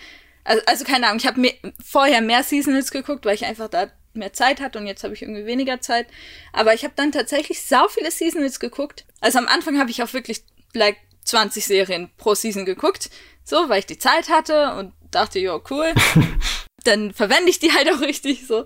Also, 0.45 0.63
also 0.67 0.85
keine 0.85 1.07
Ahnung, 1.09 1.19
ich 1.19 1.27
habe 1.27 1.53
vorher 1.85 2.21
mehr 2.21 2.45
Seasonals 2.45 2.93
geguckt, 2.93 3.27
weil 3.27 3.35
ich 3.35 3.45
einfach 3.45 3.69
da 3.69 3.89
mehr 4.17 4.33
Zeit 4.33 4.61
hatte 4.61 4.79
und 4.79 4.87
jetzt 4.87 5.05
habe 5.05 5.15
ich 5.15 5.23
irgendwie 5.23 5.47
weniger 5.47 5.81
Zeit. 5.81 6.07
Aber 6.53 6.75
ich 6.75 6.85
habe 6.85 6.95
dann 6.97 7.13
tatsächlich 7.13 7.63
sau 7.63 7.89
viele 7.89 8.11
Seasons 8.11 8.61
geguckt. 8.61 9.05
Also 9.21 9.39
am 9.39 9.49
Anfang 9.49 9.79
habe 9.79 9.91
ich 9.91 10.03
auch 10.03 10.13
wirklich 10.13 10.45
like 10.73 10.97
20 11.25 11.65
Serien 11.65 12.11
pro 12.17 12.35
Season 12.35 12.65
geguckt, 12.65 13.11
so, 13.45 13.69
weil 13.69 13.81
ich 13.81 13.87
die 13.87 13.99
Zeit 13.99 14.29
hatte 14.29 14.75
und 14.75 14.93
dachte, 15.11 15.39
ja, 15.39 15.59
cool. 15.71 15.93
dann 16.85 17.13
verwende 17.13 17.51
ich 17.51 17.59
die 17.59 17.73
halt 17.73 17.91
auch 17.91 18.01
richtig 18.01 18.47
so. 18.47 18.65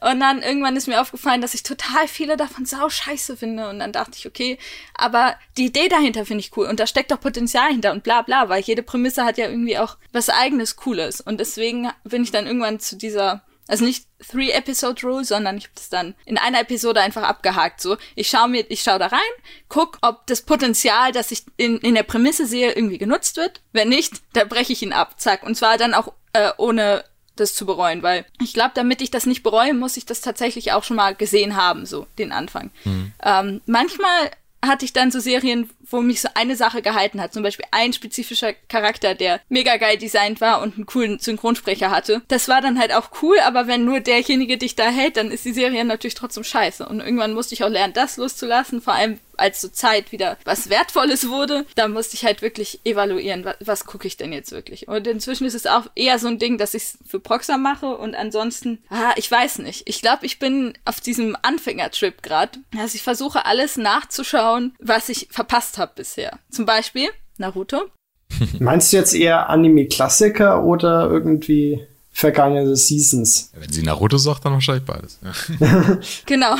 Und 0.00 0.20
dann 0.20 0.42
irgendwann 0.42 0.76
ist 0.76 0.86
mir 0.86 1.00
aufgefallen, 1.00 1.40
dass 1.40 1.54
ich 1.54 1.62
total 1.62 2.08
viele 2.08 2.36
davon 2.36 2.64
sau 2.64 2.88
scheiße 2.88 3.36
finde. 3.36 3.68
Und 3.68 3.78
dann 3.78 3.92
dachte 3.92 4.12
ich, 4.16 4.26
okay, 4.26 4.58
aber 4.94 5.36
die 5.56 5.66
Idee 5.66 5.88
dahinter 5.88 6.24
finde 6.24 6.40
ich 6.40 6.56
cool. 6.56 6.66
Und 6.66 6.80
da 6.80 6.86
steckt 6.86 7.10
doch 7.10 7.20
Potenzial 7.20 7.70
hinter 7.70 7.92
und 7.92 8.02
bla 8.02 8.22
bla, 8.22 8.48
weil 8.48 8.62
jede 8.62 8.82
Prämisse 8.82 9.24
hat 9.24 9.38
ja 9.38 9.48
irgendwie 9.48 9.78
auch 9.78 9.96
was 10.12 10.30
eigenes 10.30 10.76
Cooles. 10.76 11.20
Und 11.20 11.38
deswegen 11.40 11.90
bin 12.04 12.22
ich 12.22 12.30
dann 12.30 12.46
irgendwann 12.46 12.80
zu 12.80 12.96
dieser 12.96 13.44
also 13.68 13.84
nicht 13.84 14.06
Three-Episode-Rule, 14.30 15.24
sondern 15.24 15.56
ich 15.58 15.64
habe 15.64 15.74
das 15.76 15.90
dann 15.90 16.14
in 16.24 16.38
einer 16.38 16.60
Episode 16.60 17.00
einfach 17.00 17.22
abgehakt. 17.22 17.80
So, 17.80 17.96
ich 18.16 18.28
schaue 18.28 18.48
mir, 18.48 18.64
ich 18.68 18.82
schaue 18.82 18.98
da 18.98 19.06
rein, 19.06 19.20
guck, 19.68 19.98
ob 20.00 20.26
das 20.26 20.42
Potenzial, 20.42 21.12
das 21.12 21.30
ich 21.30 21.44
in, 21.56 21.78
in 21.78 21.94
der 21.94 22.02
Prämisse 22.02 22.46
sehe, 22.46 22.72
irgendwie 22.72 22.98
genutzt 22.98 23.36
wird. 23.36 23.60
Wenn 23.72 23.90
nicht, 23.90 24.14
dann 24.32 24.48
breche 24.48 24.72
ich 24.72 24.82
ihn 24.82 24.92
ab. 24.92 25.20
Zack. 25.20 25.44
Und 25.44 25.54
zwar 25.54 25.76
dann 25.78 25.94
auch 25.94 26.12
äh, 26.32 26.50
ohne 26.56 27.04
das 27.36 27.54
zu 27.54 27.66
bereuen, 27.66 28.02
weil 28.02 28.26
ich 28.42 28.52
glaube, 28.52 28.72
damit 28.74 29.00
ich 29.00 29.10
das 29.10 29.26
nicht 29.26 29.44
bereue, 29.44 29.74
muss 29.74 29.96
ich 29.96 30.06
das 30.06 30.20
tatsächlich 30.20 30.72
auch 30.72 30.82
schon 30.82 30.96
mal 30.96 31.14
gesehen 31.14 31.54
haben, 31.54 31.86
so 31.86 32.06
den 32.18 32.32
Anfang. 32.32 32.70
Mhm. 32.84 33.12
Ähm, 33.22 33.60
manchmal 33.66 34.30
hatte 34.64 34.84
ich 34.84 34.92
dann 34.92 35.12
so 35.12 35.20
Serien, 35.20 35.70
wo 35.90 36.00
mich 36.00 36.20
so 36.20 36.28
eine 36.34 36.56
Sache 36.56 36.82
gehalten 36.82 37.20
hat. 37.20 37.32
Zum 37.32 37.42
Beispiel 37.42 37.66
ein 37.70 37.92
spezifischer 37.92 38.52
Charakter, 38.68 39.14
der 39.14 39.40
mega 39.48 39.76
geil 39.76 39.98
designt 39.98 40.40
war 40.40 40.62
und 40.62 40.76
einen 40.76 40.86
coolen 40.86 41.18
Synchronsprecher 41.18 41.90
hatte. 41.90 42.22
Das 42.28 42.48
war 42.48 42.60
dann 42.60 42.78
halt 42.78 42.92
auch 42.92 43.10
cool, 43.22 43.38
aber 43.40 43.66
wenn 43.66 43.84
nur 43.84 44.00
derjenige 44.00 44.58
dich 44.58 44.76
da 44.76 44.90
hält, 44.90 45.16
dann 45.16 45.30
ist 45.30 45.44
die 45.44 45.52
Serie 45.52 45.84
natürlich 45.84 46.14
trotzdem 46.14 46.44
scheiße. 46.44 46.86
Und 46.86 47.00
irgendwann 47.00 47.34
musste 47.34 47.54
ich 47.54 47.64
auch 47.64 47.68
lernen, 47.68 47.92
das 47.92 48.16
loszulassen, 48.16 48.80
vor 48.80 48.94
allem 48.94 49.18
als 49.38 49.60
so 49.60 49.68
Zeit 49.68 50.12
wieder 50.12 50.36
was 50.44 50.68
Wertvolles 50.68 51.28
wurde, 51.28 51.64
da 51.76 51.88
musste 51.88 52.16
ich 52.16 52.24
halt 52.24 52.42
wirklich 52.42 52.80
evaluieren, 52.84 53.44
was, 53.44 53.56
was 53.60 53.84
gucke 53.86 54.06
ich 54.06 54.16
denn 54.16 54.32
jetzt 54.32 54.52
wirklich. 54.52 54.88
Und 54.88 55.06
inzwischen 55.06 55.46
ist 55.46 55.54
es 55.54 55.66
auch 55.66 55.86
eher 55.94 56.18
so 56.18 56.28
ein 56.28 56.38
Ding, 56.38 56.58
dass 56.58 56.74
ich 56.74 56.82
es 56.82 56.98
für 57.06 57.20
Proxer 57.20 57.58
mache 57.58 57.96
und 57.96 58.14
ansonsten, 58.14 58.82
ah, 58.90 59.12
ich 59.16 59.30
weiß 59.30 59.58
nicht. 59.58 59.88
Ich 59.88 60.02
glaube, 60.02 60.26
ich 60.26 60.38
bin 60.38 60.74
auf 60.84 61.00
diesem 61.00 61.36
Anfängertrip 61.42 62.22
gerade. 62.22 62.58
Also 62.76 62.96
ich 62.96 63.02
versuche 63.02 63.46
alles 63.46 63.76
nachzuschauen, 63.76 64.74
was 64.78 65.08
ich 65.08 65.28
verpasst 65.30 65.77
habe 65.78 65.92
bisher. 65.94 66.38
Zum 66.50 66.66
Beispiel 66.66 67.08
Naruto. 67.38 67.82
Meinst 68.58 68.92
du 68.92 68.96
jetzt 68.96 69.14
eher 69.14 69.48
Anime-Klassiker 69.48 70.62
oder 70.64 71.08
irgendwie 71.10 71.86
vergangene 72.12 72.76
Seasons? 72.76 73.52
Wenn 73.54 73.70
sie 73.70 73.82
Naruto 73.82 74.18
sagt, 74.18 74.44
dann 74.44 74.52
wahrscheinlich 74.52 74.84
beides. 74.84 75.18
Genau. 76.26 76.56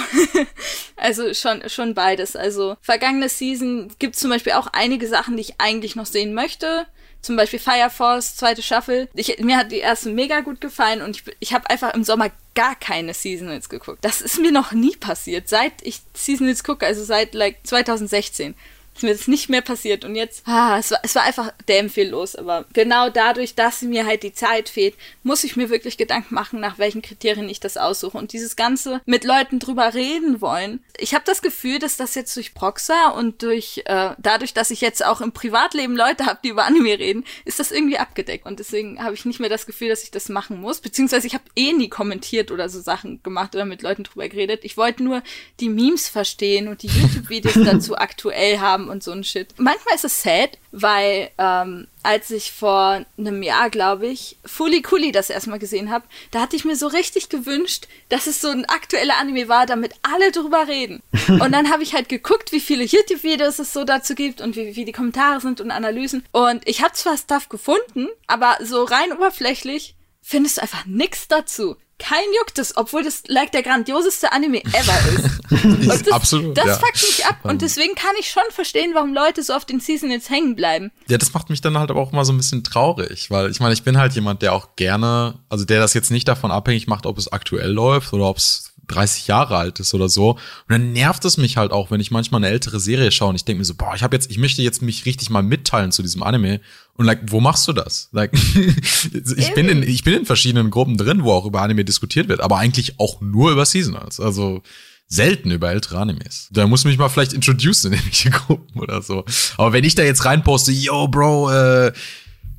also 0.97 1.35
schon, 1.35 1.69
schon 1.69 1.95
beides. 1.95 2.37
Also 2.37 2.77
vergangene 2.81 3.29
Season 3.29 3.91
gibt 3.99 4.14
es 4.14 4.21
zum 4.21 4.31
Beispiel 4.31 4.53
auch 4.53 4.69
einige 4.73 5.09
Sachen, 5.09 5.37
die 5.37 5.43
ich 5.43 5.55
eigentlich 5.59 5.97
noch 5.97 6.07
sehen 6.07 6.33
möchte. 6.35 6.87
Zum 7.21 7.37
Beispiel 7.37 7.59
Fire 7.59 7.91
Force, 7.91 8.37
zweite 8.37 8.62
Staffel. 8.62 9.09
Ich, 9.14 9.39
mir 9.41 9.57
hat 9.57 9.73
die 9.73 9.79
erste 9.79 10.11
mega 10.11 10.41
gut 10.41 10.61
gefallen 10.61 11.03
und 11.03 11.16
ich, 11.16 11.25
ich 11.41 11.53
habe 11.53 11.69
einfach 11.69 11.93
im 11.93 12.05
Sommer 12.05 12.31
gar 12.55 12.77
keine 12.77 13.12
Seasonals 13.12 13.69
geguckt. 13.69 13.99
Das 14.03 14.21
ist 14.21 14.41
mir 14.41 14.53
noch 14.53 14.71
nie 14.71 14.95
passiert, 14.97 15.49
seit 15.49 15.73
ich 15.83 16.01
Seasonals 16.14 16.62
gucke, 16.62 16.87
also 16.87 17.03
seit 17.03 17.35
like 17.35 17.59
2016 17.64 18.55
ist 18.99 19.03
mir 19.05 19.12
das 19.12 19.28
nicht 19.28 19.49
mehr 19.49 19.62
passiert. 19.62 20.05
Und 20.05 20.14
jetzt, 20.14 20.46
ah, 20.46 20.76
es 20.78 20.90
war, 20.90 20.99
es 21.03 21.14
war 21.14 21.22
einfach 21.22 21.53
viel 21.88 22.09
los. 22.09 22.34
Aber 22.34 22.66
genau 22.72 23.11
dadurch, 23.11 23.55
dass 23.55 23.82
mir 23.82 24.07
halt 24.07 24.22
die 24.22 24.32
Zeit 24.32 24.68
fehlt, 24.68 24.94
muss 25.22 25.44
ich 25.44 25.57
mir 25.57 25.70
wirklich 25.70 25.96
Gedanken 25.96 26.34
machen, 26.34 26.61
nach 26.61 26.78
welchen 26.78 27.03
Kriterien 27.03 27.49
ich 27.49 27.61
das 27.61 27.76
aussuche. 27.76 28.18
Und 28.18 28.32
dieses 28.32 28.57
Ganze 28.57 29.01
mit 29.07 29.24
Leuten 29.24 29.59
drüber 29.59 29.94
reden 29.94 30.40
wollen. 30.40 30.82
Ich 30.99 31.14
habe 31.14 31.24
das 31.24 31.42
Gefühl, 31.42 31.78
dass 31.78 31.96
das 31.96 32.14
jetzt 32.14 32.36
durch 32.36 32.55
Proxa 32.55 33.11
und 33.11 33.42
durch 33.42 33.82
äh, 33.86 34.11
dadurch, 34.18 34.53
dass 34.53 34.70
ich 34.70 34.80
jetzt 34.80 35.05
auch 35.05 35.20
im 35.20 35.32
Privatleben 35.32 35.96
Leute 35.96 36.26
habe, 36.26 36.40
die 36.42 36.49
über 36.49 36.64
Anime 36.64 36.99
reden, 36.99 37.24
ist 37.44 37.61
das 37.61 37.70
irgendwie 37.70 37.99
abgedeckt. 37.99 38.46
Und 38.46 38.59
deswegen 38.59 39.03
habe 39.03 39.14
ich 39.14 39.24
nicht 39.24 39.40
mehr 39.40 39.51
das 39.51 39.66
Gefühl, 39.66 39.88
dass 39.88 40.03
ich 40.03 40.11
das 40.11 40.28
machen 40.28 40.61
muss. 40.61 40.80
Beziehungsweise 40.80 41.26
ich 41.26 41.34
habe 41.34 41.44
eh 41.55 41.72
nie 41.72 41.88
kommentiert 41.88 42.51
oder 42.51 42.68
so 42.68 42.80
Sachen 42.80 43.22
gemacht 43.22 43.55
oder 43.55 43.64
mit 43.64 43.82
Leuten 43.82 44.05
drüber 44.05 44.28
geredet. 44.28 44.61
Ich 44.64 44.76
wollte 44.76 45.05
nur 45.05 45.22
die 45.61 45.68
Memes 45.68 46.09
verstehen 46.09 46.66
und 46.68 46.82
die 46.82 46.88
YouTube-Videos 47.01 47.55
dazu 47.64 47.96
aktuell 47.96 48.59
haben 48.59 48.88
und 48.89 49.03
so 49.03 49.12
ein 49.12 49.24
Shit. 49.24 49.49
Manchmal 49.59 49.95
ist 49.95 50.05
es 50.05 50.22
sad, 50.22 50.59
weil 50.72 51.30
ähm, 51.39 51.86
als 52.03 52.30
ich 52.30 52.53
vor 52.53 53.05
einem 53.16 53.43
Jahr, 53.43 53.70
glaube 53.70 54.07
ich, 54.07 54.36
Fully 54.45 54.82
Kuli 54.82 55.12
das 55.12 55.30
erstmal 55.30 55.59
gesehen 55.59 55.91
habe, 55.91 56.07
da 56.30 56.41
hatte 56.41 56.57
ich 56.57 56.64
mir 56.64 56.76
so 56.76 56.86
richtig 56.86 57.28
gewünscht, 57.28 57.89
dass 58.09 58.26
es 58.26 58.41
so 58.41 58.49
ein 58.49 58.64
aktueller 58.66 59.18
Anime 59.18 59.49
war, 59.49 59.66
damit 59.66 59.95
alle 60.03 60.32
drüber 60.32 60.68
reden. 60.68 61.03
und 61.28 61.53
dann 61.53 61.70
habe 61.70 61.82
ich 61.82 61.95
halt 61.95 62.09
geguckt, 62.09 62.53
wie 62.53 62.61
viele 62.61 62.84
YouTube-Videos 62.84 63.59
es 63.59 63.72
so 63.72 63.84
dazu 63.84 64.14
gibt 64.14 64.41
und 64.41 64.57
wie, 64.57 64.76
wie 64.76 64.84
die 64.84 64.93
Kommentare 64.93 65.41
sind 65.41 65.61
und 65.61 65.70
Analysen. 65.70 66.24
Und 66.32 66.66
ich 66.66 66.82
habe 66.82 66.95
zwar 66.95 67.16
Stuff 67.16 67.49
gefunden, 67.49 68.09
aber 68.26 68.59
so 68.62 68.84
rein 68.84 69.12
oberflächlich 69.12 69.95
findest 70.22 70.59
du 70.59 70.62
einfach 70.62 70.84
nichts 70.86 71.28
dazu 71.28 71.76
kein 71.99 72.24
juckt 72.38 72.59
es, 72.59 72.76
obwohl 72.76 73.03
das 73.03 73.22
like 73.26 73.53
der 73.53 73.62
grandioseste 73.62 74.32
Anime 74.32 74.62
ever 74.64 74.99
ist. 75.12 75.82
ist 75.92 76.07
das, 76.07 76.12
absolut. 76.12 76.57
Das 76.57 76.66
ja. 76.66 76.74
fuckt 76.74 77.03
mich 77.03 77.26
ab 77.26 77.38
und 77.42 77.62
deswegen 77.62 77.94
kann 77.94 78.12
ich 78.20 78.28
schon 78.28 78.42
verstehen, 78.51 78.92
warum 78.94 79.12
Leute 79.12 79.42
so 79.42 79.53
auf 79.53 79.64
den 79.64 79.80
Season 79.80 80.11
jetzt 80.11 80.30
hängen 80.30 80.55
bleiben. 80.55 80.90
Ja, 81.09 81.18
das 81.18 81.34
macht 81.34 81.51
mich 81.51 81.61
dann 81.61 81.78
halt 81.78 81.90
aber 81.90 82.01
auch 82.01 82.12
mal 82.12 82.24
so 82.24 82.32
ein 82.32 82.36
bisschen 82.36 82.64
traurig, 82.64 83.30
weil 83.30 83.51
ich 83.51 83.61
meine, 83.61 83.74
ich 83.74 83.82
bin 83.82 83.99
halt 83.99 84.14
jemand, 84.14 84.42
der 84.42 84.53
auch 84.53 84.76
gerne, 84.76 85.38
also 85.49 85.64
der 85.64 85.80
das 85.80 85.94
jetzt 85.94 86.11
nicht 86.11 86.28
davon 86.28 86.51
abhängig 86.51 86.86
macht, 86.86 87.07
ob 87.07 87.18
es 87.18 87.30
aktuell 87.32 87.70
läuft 87.70 88.12
oder 88.12 88.26
ob 88.26 88.38
es 88.38 88.68
30 88.88 89.28
Jahre 89.28 89.57
alt 89.57 89.80
ist 89.80 89.94
oder 89.94 90.09
so. 90.09 90.30
Und 90.32 90.38
dann 90.68 90.92
nervt 90.92 91.24
es 91.24 91.36
mich 91.36 91.57
halt 91.57 91.72
auch, 91.72 91.90
wenn 91.90 92.01
ich 92.01 92.11
manchmal 92.11 92.40
eine 92.42 92.53
ältere 92.53 92.80
Serie 92.80 93.12
schaue 93.12 93.30
und 93.30 93.36
ich 93.36 93.44
denke 93.44 93.59
mir 93.59 93.64
so, 93.64 93.74
boah, 93.74 93.94
ich 93.94 94.03
habe 94.03 94.16
jetzt, 94.16 94.30
ich 94.30 94.38
möchte 94.38 94.62
jetzt 94.62 94.82
mich 94.82 95.07
richtig 95.07 95.30
mal 95.30 95.42
mitteilen 95.42 95.92
zu 95.92 96.03
diesem 96.03 96.22
Anime. 96.22 96.61
Und 96.99 97.07
like, 97.07 97.20
wo 97.28 97.40
machst 97.40 97.66
du 97.68 97.72
das? 97.72 98.09
Like, 98.12 98.32
ich 99.36 99.55
bin 99.55 99.68
in, 99.68 99.82
ich 99.84 100.03
bin 100.03 100.14
in 100.14 100.26
verschiedenen 100.26 100.70
Gruppen 100.70 100.96
drin, 100.96 101.22
wo 101.22 101.32
auch 101.32 101.46
über 101.46 101.62
Anime 101.62 101.84
diskutiert 101.84 102.28
wird, 102.28 102.40
aber 102.40 102.59
eigentlich 102.59 102.99
auch 102.99 103.20
nur 103.20 103.53
über 103.53 103.64
Seasonals. 103.64 104.18
Also 104.20 104.62
selten 105.07 105.51
über 105.51 105.70
ältere 105.70 105.99
Animes. 105.99 106.49
Da 106.51 106.66
muss 106.66 106.84
mich 106.84 106.99
mal 106.99 107.09
vielleicht 107.09 107.32
introducen 107.32 107.92
in 107.92 107.99
irgendwelche 107.99 108.30
Gruppen 108.46 108.80
oder 108.80 109.01
so. 109.01 109.24
Aber 109.57 109.72
wenn 109.72 109.84
ich 109.84 109.94
da 109.94 110.03
jetzt 110.03 110.24
reinposte, 110.24 110.72
yo, 110.72 111.09
Bro, 111.09 111.51
äh, 111.51 111.92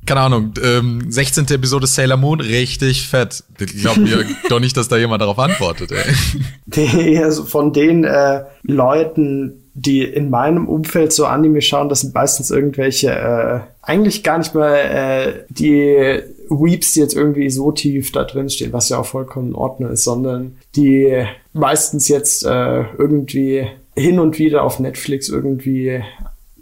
keine 0.06 0.20
Ahnung, 0.22 0.54
ähm, 0.62 1.10
16. 1.10 1.46
Episode 1.50 1.86
Sailor 1.86 2.16
Moon, 2.16 2.40
richtig 2.40 3.06
fett. 3.06 3.44
Ich 3.58 3.76
glaube 3.82 4.00
mir 4.00 4.24
doch 4.48 4.58
nicht, 4.58 4.76
dass 4.76 4.88
da 4.88 4.96
jemand 4.96 5.20
darauf 5.22 5.38
antwortet, 5.38 5.92
ey. 5.92 7.18
Also 7.18 7.44
von 7.44 7.72
den 7.72 8.04
äh, 8.04 8.44
Leuten, 8.62 9.70
die 9.74 10.02
in 10.02 10.30
meinem 10.30 10.66
Umfeld 10.66 11.12
so 11.12 11.26
Anime 11.26 11.62
schauen, 11.62 11.88
das 11.88 12.00
sind 12.00 12.14
meistens 12.14 12.50
irgendwelche, 12.50 13.10
äh, 13.10 13.60
eigentlich 13.90 14.22
gar 14.22 14.38
nicht 14.38 14.54
mal 14.54 14.76
äh, 14.76 15.44
die 15.48 16.22
Weeps, 16.48 16.92
die 16.92 17.00
jetzt 17.00 17.14
irgendwie 17.14 17.50
so 17.50 17.72
tief 17.72 18.12
da 18.12 18.22
drin 18.22 18.48
stehen, 18.48 18.72
was 18.72 18.88
ja 18.88 18.98
auch 18.98 19.06
vollkommen 19.06 19.48
in 19.48 19.54
Ordnung 19.56 19.90
ist, 19.90 20.04
sondern 20.04 20.58
die 20.76 21.24
meistens 21.52 22.06
jetzt 22.06 22.44
äh, 22.44 22.84
irgendwie 22.98 23.66
hin 23.96 24.20
und 24.20 24.38
wieder 24.38 24.62
auf 24.62 24.78
Netflix 24.78 25.28
irgendwie 25.28 26.04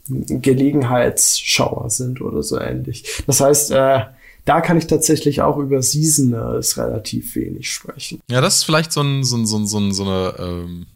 Gelegenheitsschauer 0.08 1.90
sind 1.90 2.22
oder 2.22 2.42
so 2.42 2.58
ähnlich. 2.58 3.22
Das 3.26 3.42
heißt, 3.42 3.72
äh, 3.72 4.00
da 4.48 4.62
kann 4.62 4.78
ich 4.78 4.86
tatsächlich 4.86 5.42
auch 5.42 5.58
über 5.58 5.82
Seasonals 5.82 6.78
relativ 6.78 7.34
wenig 7.34 7.70
sprechen. 7.70 8.22
Ja, 8.30 8.40
das 8.40 8.56
ist 8.56 8.64
vielleicht 8.64 8.92
so 8.92 9.02
ein, 9.02 9.22
so 9.22 9.36
ein, 9.36 9.44
so 9.46 9.58
ein, 9.58 9.66
so, 9.66 9.78
ein, 9.78 9.92
so 9.92 10.04
eine, 10.04 10.34
ähm, 10.38 10.86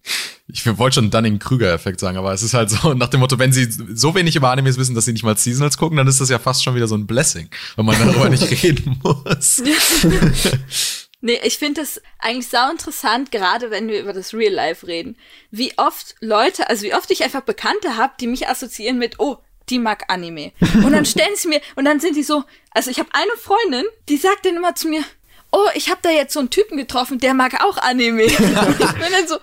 ich 0.47 0.67
wollte 0.79 0.95
schon 0.95 1.11
Dunning-Krüger-Effekt 1.11 2.01
sagen, 2.01 2.17
aber 2.17 2.33
es 2.33 2.43
ist 2.43 2.55
halt 2.55 2.71
so 2.71 2.95
nach 2.95 3.09
dem 3.09 3.21
Motto, 3.21 3.39
wenn 3.39 3.53
sie 3.53 3.69
so 3.71 4.15
wenig 4.15 4.37
über 4.37 4.51
Animes 4.51 4.79
wissen, 4.79 4.95
dass 4.95 5.05
sie 5.05 5.13
nicht 5.13 5.23
mal 5.23 5.37
Seasonals 5.37 5.77
gucken, 5.77 5.99
dann 5.99 6.07
ist 6.09 6.19
das 6.19 6.31
ja 6.31 6.39
fast 6.39 6.65
schon 6.65 6.75
wieder 6.75 6.89
so 6.89 6.95
ein 6.95 7.07
Blessing, 7.07 7.51
wenn 7.77 7.85
man 7.85 7.99
darüber 7.99 8.31
nicht 8.31 8.51
reden 8.63 8.99
muss. 9.03 9.63
Nee, 11.25 11.39
ich 11.45 11.59
finde 11.59 11.83
es 11.83 12.03
eigentlich 12.19 12.49
sau 12.49 12.69
interessant, 12.69 13.31
gerade 13.31 13.71
wenn 13.71 13.87
wir 13.87 14.01
über 14.01 14.13
das 14.13 14.35
Real 14.35 14.53
Life 14.53 14.85
reden. 14.85 15.17
Wie 15.53 15.73
oft 15.79 16.17
Leute, 16.21 16.69
also 16.69 16.83
wie 16.83 16.95
oft 16.95 17.13
ich 17.13 17.23
einfach 17.23 17.43
Bekannte 17.43 17.97
habe, 17.97 18.15
die 18.19 18.27
mich 18.27 18.49
assoziieren 18.49 18.99
mit, 18.99 19.21
oh, 19.21 19.39
die 19.69 19.79
mag 19.79 20.05
Anime. 20.09 20.53
Und 20.61 20.93
dann 20.93 21.05
stellen 21.07 21.37
sie 21.37 21.49
mir, 21.49 21.61
und 21.77 21.85
dann 21.85 22.01
sind 22.01 22.17
die 22.17 22.23
so, 22.23 22.45
also 22.71 22.91
ich 22.91 22.99
habe 22.99 23.09
eine 23.13 23.33
Freundin, 23.41 23.85
die 24.09 24.17
sagt 24.17 24.47
dann 24.47 24.57
immer 24.57 24.75
zu 24.75 24.89
mir, 24.89 25.05
oh, 25.53 25.69
ich 25.75 25.91
habe 25.91 26.01
da 26.03 26.11
jetzt 26.11 26.33
so 26.33 26.41
einen 26.41 26.51
Typen 26.51 26.77
getroffen, 26.77 27.19
der 27.19 27.35
mag 27.35 27.63
auch 27.65 27.79
Anime. 27.79 28.25
und 28.25 28.31
ich 28.81 28.93
bin 28.93 29.13
dann 29.13 29.29
so, 29.29 29.37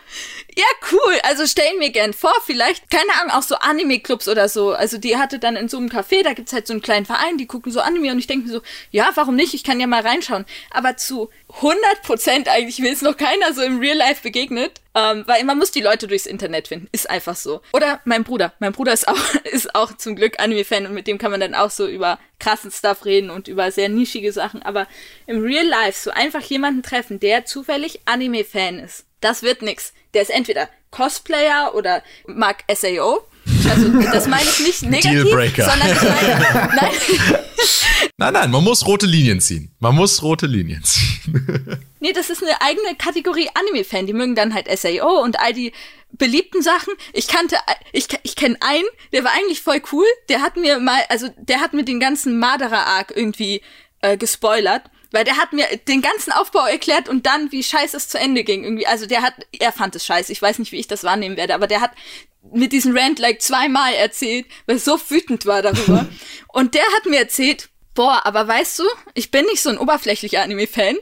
ja, 0.55 0.65
cool. 0.91 1.13
Also 1.23 1.45
stellen 1.45 1.79
mir 1.79 1.91
gern 1.91 2.13
vor, 2.13 2.33
vielleicht, 2.45 2.89
keine 2.89 3.11
Ahnung, 3.19 3.31
auch 3.31 3.43
so 3.43 3.55
Anime-Clubs 3.55 4.27
oder 4.27 4.49
so. 4.49 4.71
Also 4.71 4.97
die 4.97 5.17
hatte 5.17 5.39
dann 5.39 5.55
in 5.55 5.69
so 5.69 5.77
einem 5.77 5.89
Café, 5.89 6.23
da 6.23 6.33
gibt's 6.33 6.53
halt 6.53 6.67
so 6.67 6.73
einen 6.73 6.81
kleinen 6.81 7.05
Verein, 7.05 7.37
die 7.37 7.45
gucken 7.45 7.71
so 7.71 7.79
Anime 7.81 8.11
und 8.11 8.19
ich 8.19 8.27
denke 8.27 8.47
mir 8.47 8.53
so, 8.53 8.61
ja, 8.91 9.09
warum 9.15 9.35
nicht? 9.35 9.53
Ich 9.53 9.63
kann 9.63 9.79
ja 9.79 9.87
mal 9.87 10.01
reinschauen. 10.01 10.45
Aber 10.71 10.97
zu 10.97 11.29
100 11.55 12.01
Prozent 12.03 12.47
eigentlich 12.47 12.81
will 12.81 12.93
es 12.93 13.01
noch 13.01 13.17
keiner 13.17 13.53
so 13.53 13.61
im 13.61 13.79
Real 13.79 13.97
Life 13.97 14.23
begegnet. 14.23 14.81
Ähm, 14.95 15.23
weil 15.27 15.43
man 15.43 15.57
muss 15.59 15.69
die 15.69 15.81
Leute 15.81 16.07
durchs 16.07 16.25
Internet 16.25 16.67
finden. 16.67 16.87
Ist 16.91 17.09
einfach 17.09 17.35
so. 17.35 17.61
Oder 17.73 18.01
mein 18.05 18.23
Bruder. 18.23 18.53
Mein 18.59 18.71
Bruder 18.71 18.91
ist 18.91 19.07
auch, 19.07 19.35
ist 19.43 19.75
auch 19.75 19.95
zum 19.95 20.15
Glück 20.15 20.39
Anime-Fan 20.39 20.87
und 20.87 20.93
mit 20.93 21.05
dem 21.05 21.19
kann 21.19 21.31
man 21.31 21.39
dann 21.39 21.53
auch 21.53 21.69
so 21.69 21.87
über 21.87 22.17
krassen 22.39 22.71
Stuff 22.71 23.05
reden 23.05 23.29
und 23.29 23.47
über 23.47 23.71
sehr 23.71 23.89
nischige 23.89 24.31
Sachen. 24.31 24.63
Aber 24.63 24.87
im 25.27 25.41
Real 25.41 25.65
Life 25.65 25.99
so 26.01 26.11
einfach 26.11 26.41
jemanden 26.41 26.81
treffen, 26.81 27.19
der 27.19 27.45
zufällig 27.45 28.01
Anime-Fan 28.05 28.79
ist. 28.79 29.05
Das 29.22 29.43
wird 29.43 29.61
nix 29.61 29.93
der 30.13 30.24
ist 30.24 30.32
entweder 30.32 30.70
Cosplayer 30.91 31.74
oder 31.76 32.03
mag 32.26 32.63
SAO 32.74 33.28
Also 33.70 34.01
das 34.11 34.28
meine 34.28 34.43
ich 34.43 34.59
nicht 34.59 34.84
negativ, 34.84 35.24
Dealbreaker. 35.24 35.70
sondern 35.70 35.91
ich 35.91 36.01
meine, 36.01 36.70
nein, 36.76 36.91
Nein, 38.17 38.34
nein, 38.34 38.51
man 38.51 38.63
muss 38.63 38.86
rote 38.86 39.05
Linien 39.05 39.39
ziehen. 39.39 39.72
Man 39.80 39.95
muss 39.95 40.22
rote 40.24 40.45
Linien 40.45 40.84
ziehen. 40.84 41.80
nee, 41.99 42.11
das 42.11 42.30
ist 42.30 42.43
eine 42.43 42.61
eigene 42.61 42.95
Kategorie 42.97 43.49
Anime-Fan. 43.53 44.07
Die 44.07 44.13
mögen 44.13 44.36
dann 44.36 44.53
halt 44.53 44.67
SAO 44.78 45.22
und 45.22 45.39
all 45.39 45.53
die 45.53 45.72
beliebten 46.11 46.61
Sachen. 46.61 46.93
Ich 47.13 47.28
kannte, 47.28 47.55
ich, 47.93 48.07
ich 48.24 48.36
kenne 48.36 48.57
einen, 48.61 48.86
der 49.13 49.24
war 49.24 49.32
eigentlich 49.32 49.61
voll 49.61 49.82
cool. 49.91 50.05
Der 50.28 50.41
hat 50.41 50.57
mir 50.57 50.80
mal, 50.80 51.01
also 51.09 51.30
der 51.38 51.61
hat 51.61 51.74
mir 51.74 51.84
den 51.84 51.99
ganzen 51.99 52.39
Madara-Arc 52.39 53.13
irgendwie 53.15 53.61
äh, 54.01 54.17
gespoilert. 54.17 54.84
Weil 55.12 55.24
der 55.24 55.38
hat 55.38 55.53
mir 55.53 55.66
den 55.88 56.01
ganzen 56.01 56.32
Aufbau 56.32 56.66
erklärt 56.66 57.10
und 57.10 57.26
dann, 57.26 57.51
wie 57.51 57.64
scheiße 57.64 57.97
es 57.97 58.10
zu 58.10 58.20
Ende 58.20 58.43
ging. 58.43 58.64
Irgendwie, 58.64 58.86
also 58.86 59.07
der 59.07 59.22
hat, 59.24 59.34
er 59.57 59.72
fand 59.72 59.95
es 59.95 60.05
scheiße. 60.05 60.32
Ich 60.32 60.41
weiß 60.41 60.60
nicht, 60.60 60.72
wie 60.72 60.80
ich 60.80 60.88
das 60.88 61.03
wahrnehmen 61.03 61.38
werde, 61.38 61.55
aber 61.55 61.68
der 61.68 61.82
hat 61.82 61.91
mit 62.51 62.72
diesem 62.72 62.95
Rant 62.95 63.20
like 63.20 63.41
zweimal 63.41 63.93
erzählt, 63.93 64.45
weil 64.66 64.78
er 64.78 64.80
so 64.80 64.99
wütend 65.10 65.45
war 65.45 65.62
darüber. 65.62 66.07
und 66.47 66.76
der 66.76 66.86
hat 66.95 67.05
mir 67.05 67.20
erzählt, 67.20 67.70
boah, 67.95 68.22
aber 68.26 68.47
weißt 68.47 68.80
du, 68.80 68.84
ich 69.14 69.32
bin 69.32 69.45
nicht 69.45 69.62
so 69.62 69.70
ein 69.70 69.78
oberflächlicher 69.78 70.41
Anime-Fan. 70.41 70.97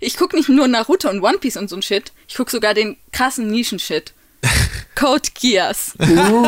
Ich 0.00 0.16
guck 0.16 0.32
nicht 0.32 0.48
nur 0.48 0.68
Naruto 0.68 1.10
und 1.10 1.22
One 1.22 1.38
Piece 1.38 1.56
und 1.56 1.68
so 1.68 1.76
ein 1.76 1.82
Shit. 1.82 2.12
Ich 2.28 2.36
guck 2.36 2.50
sogar 2.50 2.74
den 2.74 2.96
krassen 3.12 3.50
Nischen-Shit. 3.50 4.14
Code 5.00 5.30
Geass. 5.32 5.94
ah, 5.98 6.44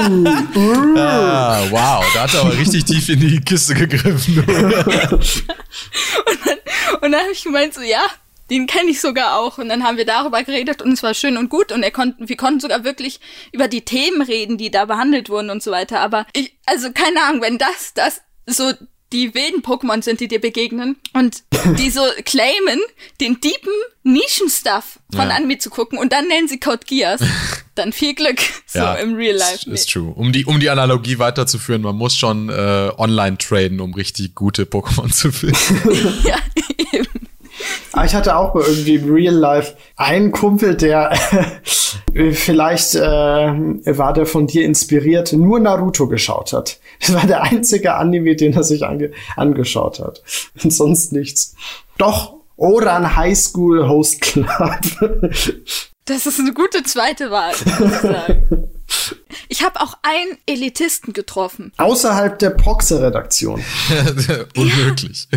wow, 1.70 2.04
da 2.12 2.20
hat 2.24 2.34
er 2.34 2.42
aber 2.42 2.58
richtig 2.58 2.84
tief 2.84 3.08
in 3.08 3.18
die 3.20 3.40
Kiste 3.40 3.72
gegriffen. 3.72 4.44
Und 7.00 7.12
dann 7.12 7.22
habe 7.22 7.32
ich 7.32 7.42
gemeint, 7.44 7.72
so, 7.72 7.80
ja, 7.80 8.02
den 8.50 8.66
kenne 8.66 8.90
ich 8.90 9.00
sogar 9.00 9.38
auch. 9.38 9.56
Und 9.56 9.70
dann 9.70 9.84
haben 9.84 9.96
wir 9.96 10.04
darüber 10.04 10.42
geredet 10.42 10.82
und 10.82 10.92
es 10.92 11.02
war 11.02 11.14
schön 11.14 11.38
und 11.38 11.48
gut. 11.48 11.72
Und 11.72 11.82
er 11.82 11.92
konnten, 11.92 12.28
wir 12.28 12.36
konnten 12.36 12.60
sogar 12.60 12.84
wirklich 12.84 13.20
über 13.52 13.68
die 13.68 13.86
Themen 13.86 14.20
reden, 14.20 14.58
die 14.58 14.70
da 14.70 14.84
behandelt 14.84 15.30
wurden 15.30 15.48
und 15.48 15.62
so 15.62 15.70
weiter. 15.70 16.00
Aber 16.00 16.26
ich, 16.34 16.54
also 16.66 16.92
keine 16.92 17.22
Ahnung, 17.22 17.40
wenn 17.40 17.56
das, 17.56 17.94
das 17.94 18.20
so 18.46 18.72
die 19.12 19.34
wilden 19.34 19.62
Pokémon 19.62 20.02
sind, 20.02 20.20
die 20.20 20.28
dir 20.28 20.40
begegnen 20.40 20.96
und 21.12 21.42
die 21.78 21.90
so 21.90 22.02
claimen, 22.24 22.80
den 23.20 23.40
deepen 23.40 23.72
Nischen-Stuff 24.04 24.98
von 25.14 25.28
Ja. 25.28 25.36
Anime 25.36 25.58
zu 25.58 25.70
gucken 25.70 25.98
und 25.98 26.12
dann 26.12 26.26
nennen 26.28 26.48
sie 26.48 26.58
Code 26.58 26.80
Geass, 26.86 27.20
dann 27.74 27.92
viel 27.92 28.14
Glück 28.14 28.40
so 28.66 28.80
im 28.80 29.14
Real 29.14 29.36
Life. 29.36 29.70
Ist, 29.70 29.82
ist 29.82 29.90
true. 29.90 30.12
Um 30.14 30.32
die, 30.32 30.44
um 30.44 30.58
die 30.58 30.70
Analogie 30.70 31.18
weiterzuführen, 31.18 31.82
man 31.82 31.96
muss 31.96 32.16
schon 32.16 32.48
äh, 32.48 32.90
online 32.96 33.38
traden, 33.38 33.80
um 33.80 33.94
richtig 33.94 34.34
gute 34.34 34.64
Pokémon 34.64 35.12
zu 35.12 35.30
finden. 35.30 36.22
Ja, 36.24 36.36
eben. 36.92 37.28
Aber 37.92 38.04
ich 38.04 38.14
hatte 38.14 38.36
auch 38.36 38.54
mal 38.54 38.64
irgendwie 38.64 38.94
im 38.96 39.12
Real 39.12 39.34
Life 39.34 39.74
einen 39.96 40.32
Kumpel, 40.32 40.76
der 40.76 41.12
vielleicht 42.32 42.94
äh, 42.94 43.00
war 43.00 44.12
der 44.12 44.26
von 44.26 44.46
dir 44.46 44.64
inspiriert, 44.64 45.32
nur 45.32 45.60
Naruto 45.60 46.06
geschaut 46.08 46.52
hat. 46.52 46.78
Das 47.00 47.14
war 47.14 47.26
der 47.26 47.42
einzige 47.42 47.94
Anime, 47.94 48.36
den 48.36 48.54
er 48.54 48.62
sich 48.62 48.84
ange 48.84 49.10
angeschaut 49.36 50.00
hat. 50.00 50.22
Und 50.62 50.72
sonst 50.72 51.12
nichts. 51.12 51.54
Doch, 51.98 52.34
Oran 52.56 53.16
High 53.16 53.38
School 53.38 53.88
Host 53.88 54.20
Club. 54.20 54.48
Das 56.04 56.26
ist 56.26 56.40
eine 56.40 56.52
gute 56.52 56.82
zweite 56.82 57.30
Wahl, 57.30 57.52
muss 57.78 57.92
ich 57.92 58.00
sagen. 58.00 58.68
Ich 59.48 59.62
habe 59.62 59.80
auch 59.80 59.98
einen 60.02 60.38
Elitisten 60.46 61.12
getroffen. 61.12 61.72
Außerhalb 61.76 62.38
der 62.38 62.50
Proxe-Redaktion. 62.50 63.62
Unmöglich. 64.56 65.28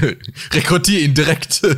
Rekrutier 0.53 1.01
ihn 1.01 1.14
direkt. 1.14 1.62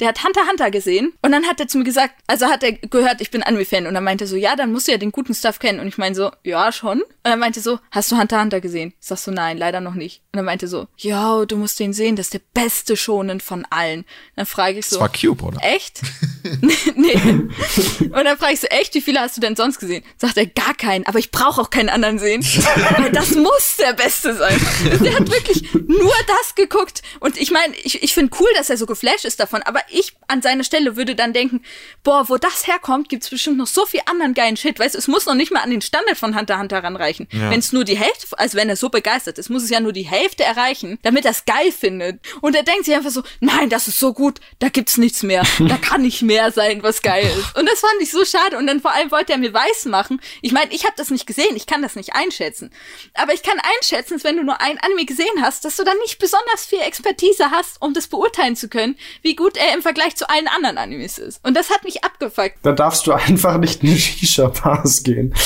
Der 0.00 0.08
hat 0.08 0.24
Hunter 0.24 0.48
Hunter 0.50 0.72
gesehen 0.72 1.12
und 1.22 1.30
dann 1.30 1.44
hat 1.44 1.60
er 1.60 1.68
zu 1.68 1.78
mir 1.78 1.84
gesagt, 1.84 2.14
also 2.26 2.46
hat 2.46 2.64
er 2.64 2.72
gehört, 2.72 3.20
ich 3.20 3.30
bin 3.30 3.44
Anime-Fan 3.44 3.86
und 3.86 3.94
dann 3.94 4.02
meinte 4.02 4.24
er 4.24 4.26
so, 4.26 4.34
ja, 4.34 4.56
dann 4.56 4.72
musst 4.72 4.88
du 4.88 4.92
ja 4.92 4.98
den 4.98 5.12
guten 5.12 5.32
Stuff 5.32 5.60
kennen 5.60 5.78
und 5.78 5.86
ich 5.86 5.96
meine 5.96 6.16
so, 6.16 6.32
ja, 6.42 6.72
schon. 6.72 7.02
Und 7.02 7.06
er 7.22 7.36
meinte 7.36 7.60
so, 7.60 7.78
hast 7.92 8.10
du 8.10 8.18
Hunter 8.18 8.40
Hunter 8.40 8.60
gesehen? 8.60 8.94
Ich 9.00 9.06
sag 9.06 9.18
so, 9.18 9.30
nein, 9.30 9.58
leider 9.58 9.80
noch 9.80 9.94
nicht. 9.94 10.22
Und 10.32 10.38
er 10.40 10.42
meinte 10.42 10.66
so, 10.66 10.88
ja, 10.96 11.44
du 11.44 11.56
musst 11.56 11.78
den 11.78 11.92
sehen, 11.92 12.16
das 12.16 12.26
ist 12.28 12.34
der 12.34 12.40
beste 12.52 12.96
Schonen 12.96 13.38
von 13.40 13.64
allen. 13.70 14.04
Dann 14.34 14.46
frage 14.46 14.80
ich 14.80 14.86
so, 14.86 14.96
Das 14.96 15.02
war 15.02 15.12
Cube, 15.12 15.40
oder? 15.44 15.60
echt? 15.62 16.00
nee. 16.96 17.14
Und 17.14 18.24
dann 18.24 18.38
frage 18.38 18.54
ich 18.54 18.60
so, 18.60 18.66
echt, 18.68 18.94
wie 18.94 19.02
viele 19.02 19.20
hast 19.20 19.36
du 19.36 19.40
denn 19.40 19.54
sonst 19.54 19.78
gesehen? 19.78 20.02
Sagt 20.16 20.36
er, 20.36 20.46
gar 20.46 20.74
keinen, 20.74 21.06
aber 21.06 21.20
ich 21.22 21.30
brauche 21.30 21.60
auch 21.60 21.70
keinen 21.70 21.88
anderen 21.88 22.18
sehen. 22.18 22.44
Aber 22.96 23.08
das 23.10 23.30
muss 23.30 23.76
der 23.78 23.92
Beste 23.92 24.34
sein. 24.34 24.60
Der 25.04 25.14
hat 25.14 25.30
wirklich 25.30 25.72
nur 25.72 26.14
das 26.26 26.56
geguckt. 26.56 27.02
Und 27.20 27.36
ich 27.36 27.52
meine, 27.52 27.76
ich, 27.76 28.02
ich 28.02 28.12
finde 28.12 28.36
cool, 28.40 28.48
dass 28.56 28.70
er 28.70 28.76
so 28.76 28.86
geflasht 28.86 29.24
ist 29.24 29.38
davon, 29.38 29.62
aber 29.62 29.80
ich 29.88 30.14
an 30.26 30.42
seiner 30.42 30.64
Stelle 30.64 30.96
würde 30.96 31.14
dann 31.14 31.32
denken, 31.32 31.62
boah, 32.02 32.28
wo 32.28 32.38
das 32.38 32.66
herkommt, 32.66 33.08
gibt's 33.08 33.30
bestimmt 33.30 33.56
noch 33.56 33.68
so 33.68 33.86
viel 33.86 34.00
anderen 34.06 34.34
geilen 34.34 34.56
Shit. 34.56 34.80
Weißt 34.80 34.96
du, 34.96 34.98
es 34.98 35.06
muss 35.06 35.26
noch 35.26 35.34
nicht 35.34 35.52
mal 35.52 35.60
an 35.60 35.70
den 35.70 35.80
Standard 35.80 36.18
von 36.18 36.36
Hunter 36.36 36.58
Hunter 36.58 36.82
ranreichen. 36.82 37.28
Wenn 37.30 37.60
es 37.60 37.72
nur 37.72 37.84
die 37.84 37.96
Hälfte, 37.96 38.26
also 38.38 38.58
wenn 38.58 38.68
er 38.68 38.76
so 38.76 38.88
begeistert 38.88 39.38
ist, 39.38 39.48
muss 39.48 39.62
es 39.62 39.70
ja 39.70 39.78
nur 39.78 39.92
die 39.92 40.02
Hälfte 40.02 40.42
erreichen, 40.42 40.98
damit 41.02 41.24
er 41.24 41.30
es 41.30 41.44
geil 41.44 41.70
findet. 41.70 42.20
Und 42.40 42.56
er 42.56 42.64
denkt 42.64 42.86
sich 42.86 42.96
einfach 42.96 43.10
so, 43.10 43.22
nein, 43.38 43.68
das 43.68 43.86
ist 43.86 44.00
so 44.00 44.12
gut, 44.12 44.40
da 44.58 44.70
gibt's 44.70 44.96
nichts 44.96 45.22
mehr. 45.22 45.44
Da 45.68 45.76
kann 45.76 46.02
nicht 46.02 46.22
mehr 46.22 46.50
sein, 46.50 46.82
was 46.82 47.02
geil 47.02 47.30
ist. 47.38 47.56
Und 47.56 47.68
das 47.68 47.78
fand 47.78 47.94
ich 48.00 48.10
so 48.10 48.24
schade. 48.24 48.58
Und 48.58 48.66
dann 48.66 48.80
vor 48.80 48.92
allem 48.92 49.10
wollte 49.12 49.32
er 49.32 49.38
mir 49.38 49.52
weiß 49.52 49.84
machen. 49.84 50.20
Ich 50.40 50.52
meine, 50.52 50.72
ich 50.72 50.84
habe 50.84 50.94
das 50.96 51.10
nicht 51.12 51.26
gesehen, 51.26 51.54
ich 51.56 51.66
kann 51.66 51.82
das 51.82 51.96
nicht 51.96 52.14
einschätzen. 52.14 52.70
Aber 53.14 53.32
ich 53.32 53.42
kann 53.42 53.58
einschätzen, 53.76 54.14
dass 54.14 54.24
wenn 54.24 54.36
du 54.36 54.44
nur 54.44 54.60
ein 54.60 54.78
Anime 54.78 55.04
gesehen 55.04 55.40
hast, 55.40 55.64
dass 55.64 55.76
du 55.76 55.84
dann 55.84 55.98
nicht 55.98 56.18
besonders 56.18 56.66
viel 56.66 56.80
Expertise 56.80 57.50
hast, 57.50 57.80
um 57.80 57.94
das 57.94 58.08
beurteilen 58.08 58.56
zu 58.56 58.68
können, 58.68 58.96
wie 59.22 59.36
gut 59.36 59.56
er 59.56 59.74
im 59.74 59.82
Vergleich 59.82 60.16
zu 60.16 60.28
allen 60.28 60.48
anderen 60.48 60.78
Animes 60.78 61.18
ist. 61.18 61.40
Und 61.44 61.54
das 61.56 61.70
hat 61.70 61.84
mich 61.84 62.04
abgefuckt. 62.04 62.56
Da 62.62 62.72
darfst 62.72 63.06
du 63.06 63.12
einfach 63.12 63.58
nicht 63.58 63.82
in 63.82 63.90
eine 63.90 63.98
Shisha-Bars 63.98 65.02
gehen. 65.02 65.34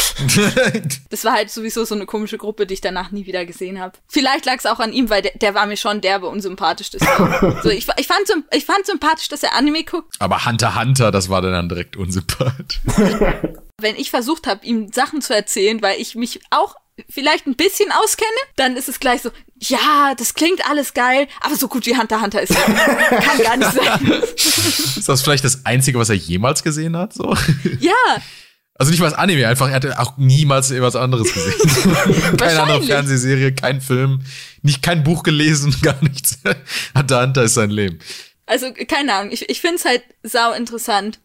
Das 1.11 1.25
war 1.25 1.33
halt 1.33 1.51
sowieso 1.51 1.85
so 1.85 1.95
eine 1.95 2.07
komische 2.07 2.39
Gruppe, 2.39 2.67
die 2.67 2.75
ich 2.75 2.81
danach 2.81 3.11
nie 3.11 3.27
wieder 3.27 3.45
gesehen 3.45 3.81
habe. 3.81 3.99
Vielleicht 4.07 4.45
lag 4.45 4.57
es 4.59 4.67
auch 4.67 4.81
an 4.81 4.93
ihm, 4.93 5.11
weil 5.11 5.23
der, 5.23 5.33
der 5.33 5.55
war 5.55 5.67
mir 5.67 5.77
schon 5.77 6.01
derbe 6.01 6.29
unsympathisch. 6.29 6.91
So, 7.62 7.71
ich, 7.71 7.87
ich, 7.97 8.07
fand, 8.07 8.45
ich 8.53 8.64
fand 8.64 8.87
sympathisch, 8.87 9.29
dass 9.29 9.43
er 9.43 9.55
Anime 9.55 9.85
guckt. 9.85 10.14
Aber 10.19 10.45
Hunter 10.47 10.79
Hunter, 10.79 11.11
das 11.11 11.29
war 11.29 11.43
dann 11.43 11.69
direkt 11.69 11.97
unsympathisch. 11.97 12.81
Wenn 13.79 13.97
ich 13.97 14.11
versucht 14.11 14.47
habe, 14.47 14.64
ihm 14.64 14.91
Sachen 14.93 15.20
zu 15.20 15.35
erzählen, 15.35 15.83
weil 15.83 16.01
ich 16.01 16.14
mich 16.14 16.41
auch 16.51 16.77
vielleicht 17.11 17.47
ein 17.47 17.57
bisschen 17.57 17.93
auskenne, 17.93 18.31
dann 18.57 18.74
ist 18.74 18.89
es 18.89 19.01
gleich 19.01 19.20
so, 19.20 19.31
ja, 19.59 20.14
das 20.16 20.33
klingt 20.33 20.66
alles 20.68 20.95
geil, 20.95 21.29
aber 21.43 21.57
so 21.57 21.68
gut 21.68 21.85
wie 21.85 21.95
Hunter 21.95 22.22
Hunter 22.22 22.41
ist. 22.41 22.55
Kann 22.55 23.39
gar 23.43 23.57
nicht 23.59 23.72
sein. 23.72 24.22
Ist 24.97 25.07
das 25.07 25.20
vielleicht 25.20 25.45
das 25.45 25.66
Einzige, 25.66 25.99
was 25.99 26.09
er 26.09 26.14
jemals 26.14 26.62
gesehen 26.62 26.97
hat? 26.97 27.12
So? 27.12 27.37
ja, 27.81 27.93
Also 28.77 28.91
nicht 28.91 29.01
mal 29.01 29.11
das 29.11 29.18
Anime, 29.18 29.47
einfach, 29.47 29.68
er 29.68 29.74
hatte 29.74 29.99
auch 29.99 30.16
niemals 30.16 30.70
irgendwas 30.70 30.97
anderes 30.97 31.33
gesehen. 31.35 32.37
Keine 32.39 32.62
andere. 32.62 32.83
Fernsehserie, 32.83 33.53
kein 33.53 33.83
Film, 33.83 34.22
nicht 34.62 34.83
kein 34.83 35.05
Buch 35.05 35.22
gelesen, 35.22 35.77
gar 35.83 36.03
nichts. 36.03 36.39
Hunter 36.97 37.22
Hunter 37.22 37.43
ist 37.43 37.55
sein 37.55 37.70
Leben. 37.70 37.99
Also, 38.47 38.72
keine 38.72 39.12
Ahnung, 39.12 39.33
ich, 39.33 39.51
ich 39.51 39.61
finde 39.61 39.77
es 39.77 39.85
halt 39.85 40.03
sau 40.22 40.53
interessant, 40.53 41.18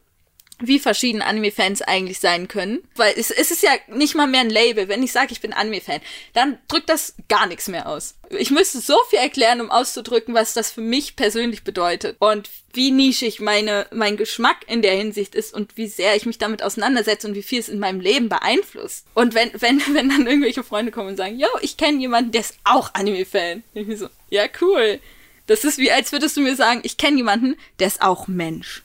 wie 0.62 0.80
verschieden 0.80 1.22
Anime-Fans 1.22 1.82
eigentlich 1.82 2.20
sein 2.20 2.48
können. 2.48 2.80
Weil 2.96 3.14
es, 3.18 3.32
es 3.32 3.52
ist 3.52 3.64
ja 3.64 3.72
nicht 3.88 4.16
mal 4.16 4.28
mehr 4.28 4.42
ein 4.42 4.50
Label. 4.50 4.88
Wenn 4.88 5.04
ich 5.04 5.12
sage, 5.12 5.32
ich 5.32 5.42
bin 5.42 5.54
Anime-Fan, 5.54 6.02
dann 6.34 6.58
drückt 6.68 6.90
das 6.90 7.16
gar 7.28 7.48
nichts 7.48 7.68
mehr 7.68 7.88
aus. 7.88 8.16
Ich 8.30 8.52
müsste 8.52 8.80
so 8.80 8.98
viel 9.10 9.20
erklären, 9.20 9.62
um 9.62 9.72
auszudrücken, 9.72 10.34
was 10.34 10.54
das 10.54 10.72
für 10.72 10.82
mich 10.82 11.16
persönlich 11.16 11.64
bedeutet. 11.64 12.16
Und 12.20 12.50
wie 12.74 12.92
nischig 12.92 13.40
meine, 13.40 13.88
mein 13.92 14.18
Geschmack 14.18 14.58
in 14.68 14.82
der 14.82 14.96
Hinsicht 14.96 15.36
ist 15.36 15.54
und 15.54 15.78
wie 15.78 15.88
sehr 15.88 16.16
ich 16.16 16.26
mich 16.26 16.38
damit 16.38 16.64
auseinandersetze 16.64 17.28
und 17.28 17.36
wie 17.36 17.44
viel 17.44 17.60
es 17.60 17.70
in 17.70 17.80
meinem 17.80 18.00
Leben 18.00 18.30
beeinflusst. 18.30 19.06
Und 19.14 19.34
wenn, 19.34 19.52
wenn, 19.56 19.82
wenn 19.94 20.10
dann 20.10 20.28
irgendwelche 20.28 20.64
Freunde 20.64 20.92
kommen 20.92 21.10
und 21.10 21.18
sagen, 21.18 21.38
yo, 21.38 21.48
ich 21.62 21.78
kenne 21.78 22.00
jemanden, 22.00 22.32
der 22.32 22.42
ist 22.42 22.58
auch 22.64 22.94
Anime-Fan. 22.94 23.64
Ich 23.74 23.98
so, 23.98 24.08
ja, 24.30 24.44
cool. 24.62 25.00
Das 25.48 25.64
ist 25.64 25.78
wie, 25.78 25.92
als 25.92 26.12
würdest 26.12 26.38
du 26.38 26.42
mir 26.42 26.56
sagen, 26.56 26.82
ich 26.84 26.98
kenne 26.98 27.18
jemanden, 27.18 27.58
der 27.80 27.88
ist 27.88 28.02
auch 28.02 28.28
Mensch. 28.28 28.84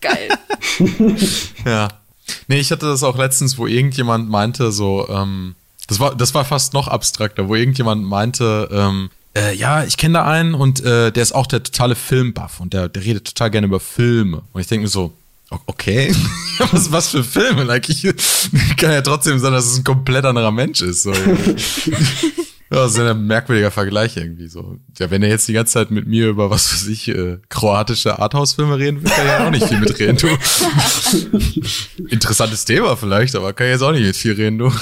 Geil. 0.00 0.28
Ja. 1.64 1.88
Nee, 2.48 2.58
ich 2.58 2.70
hatte 2.72 2.86
das 2.86 3.02
auch 3.02 3.16
letztens, 3.16 3.56
wo 3.56 3.66
irgendjemand 3.66 4.28
meinte, 4.28 4.72
so, 4.72 5.08
ähm, 5.08 5.54
das 5.86 6.00
war, 6.00 6.14
das 6.14 6.34
war 6.34 6.44
fast 6.44 6.74
noch 6.74 6.88
abstrakter, 6.88 7.48
wo 7.48 7.54
irgendjemand 7.54 8.04
meinte, 8.04 8.68
ähm, 8.72 9.10
äh, 9.36 9.54
ja, 9.54 9.84
ich 9.84 9.96
kenne 9.96 10.14
da 10.14 10.24
einen 10.24 10.54
und 10.54 10.84
äh, 10.84 11.12
der 11.12 11.22
ist 11.22 11.32
auch 11.32 11.46
der 11.46 11.62
totale 11.62 11.94
Filmbuff 11.94 12.60
und 12.60 12.72
der, 12.72 12.88
der 12.88 13.04
redet 13.04 13.26
total 13.26 13.50
gerne 13.50 13.66
über 13.66 13.80
Filme. 13.80 14.42
Und 14.52 14.60
ich 14.60 14.66
denke 14.66 14.82
mir 14.84 14.88
so, 14.88 15.12
okay, 15.66 16.12
was, 16.70 16.90
was 16.90 17.08
für 17.10 17.22
Filme? 17.22 17.64
Like, 17.64 17.88
ich 17.88 18.02
kann 18.76 18.92
ja 18.92 19.02
trotzdem 19.02 19.38
sein, 19.38 19.52
dass 19.52 19.66
es 19.66 19.78
ein 19.78 19.84
komplett 19.84 20.24
anderer 20.24 20.50
Mensch 20.50 20.80
ist. 20.80 21.02
So. 21.02 21.12
Ja, 22.70 22.78
das 22.78 22.94
ist 22.94 22.98
ein 22.98 23.26
merkwürdiger 23.26 23.70
Vergleich 23.70 24.16
irgendwie 24.16 24.48
so. 24.48 24.78
Ja, 24.98 25.10
wenn 25.10 25.22
er 25.22 25.28
jetzt 25.28 25.46
die 25.46 25.52
ganze 25.52 25.74
Zeit 25.74 25.92
mit 25.92 26.08
mir 26.08 26.28
über 26.28 26.50
was 26.50 26.72
weiß 26.72 26.88
ich, 26.88 27.06
äh, 27.08 27.38
kroatische 27.48 28.18
Arthouse-Filme 28.18 28.76
reden 28.76 29.02
will, 29.02 29.10
kann 29.10 29.26
er 29.26 29.38
ja 29.38 29.46
auch 29.46 29.50
nicht 29.50 29.66
viel 29.68 29.78
mitreden, 29.78 30.16
du. 30.16 30.28
Interessantes 32.08 32.64
Thema 32.64 32.96
vielleicht, 32.96 33.36
aber 33.36 33.52
kann 33.52 33.68
jetzt 33.68 33.82
auch 33.82 33.92
nicht 33.92 34.04
mit 34.04 34.16
viel 34.16 34.32
reden, 34.32 34.58
du. 34.58 34.72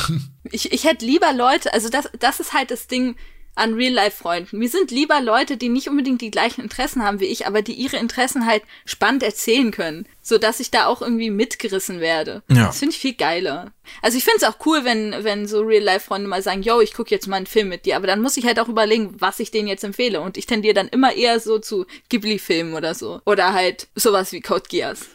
Ich, 0.50 0.72
ich 0.72 0.84
hätte 0.84 1.04
lieber 1.04 1.32
Leute, 1.34 1.74
also 1.74 1.90
das, 1.90 2.08
das 2.18 2.40
ist 2.40 2.54
halt 2.54 2.70
das 2.70 2.86
Ding, 2.86 3.16
an 3.54 3.74
Real-Life-Freunden. 3.74 4.58
Mir 4.58 4.68
sind 4.68 4.90
lieber 4.90 5.20
Leute, 5.20 5.56
die 5.56 5.68
nicht 5.68 5.88
unbedingt 5.88 6.20
die 6.20 6.30
gleichen 6.30 6.60
Interessen 6.60 7.02
haben 7.02 7.20
wie 7.20 7.26
ich, 7.26 7.46
aber 7.46 7.62
die 7.62 7.74
ihre 7.74 7.96
Interessen 7.96 8.46
halt 8.46 8.62
spannend 8.84 9.22
erzählen 9.22 9.70
können, 9.70 10.06
so 10.22 10.38
dass 10.38 10.60
ich 10.60 10.70
da 10.70 10.86
auch 10.86 11.02
irgendwie 11.02 11.30
mitgerissen 11.30 12.00
werde. 12.00 12.42
Ja. 12.48 12.66
Das 12.66 12.78
finde 12.78 12.94
ich 12.94 13.00
viel 13.00 13.14
geiler. 13.14 13.72
Also 14.02 14.16
ich 14.16 14.24
finde 14.24 14.38
es 14.38 14.44
auch 14.44 14.56
cool, 14.66 14.84
wenn 14.84 15.14
wenn 15.24 15.46
so 15.46 15.60
Real-Life-Freunde 15.60 16.28
mal 16.28 16.42
sagen, 16.42 16.62
yo, 16.62 16.80
ich 16.80 16.94
gucke 16.94 17.10
jetzt 17.10 17.26
mal 17.26 17.36
einen 17.36 17.46
Film 17.46 17.68
mit 17.68 17.84
dir, 17.86 17.96
aber 17.96 18.06
dann 18.06 18.22
muss 18.22 18.36
ich 18.36 18.46
halt 18.46 18.58
auch 18.58 18.68
überlegen, 18.68 19.14
was 19.18 19.40
ich 19.40 19.50
denen 19.50 19.68
jetzt 19.68 19.84
empfehle 19.84 20.20
und 20.20 20.36
ich 20.36 20.46
tendiere 20.46 20.74
dann 20.74 20.88
immer 20.88 21.14
eher 21.14 21.40
so 21.40 21.58
zu 21.58 21.86
Ghibli-Filmen 22.08 22.74
oder 22.74 22.94
so 22.94 23.20
oder 23.24 23.52
halt 23.52 23.88
sowas 23.94 24.32
wie 24.32 24.40
Code 24.40 24.64
Geass. 24.68 25.06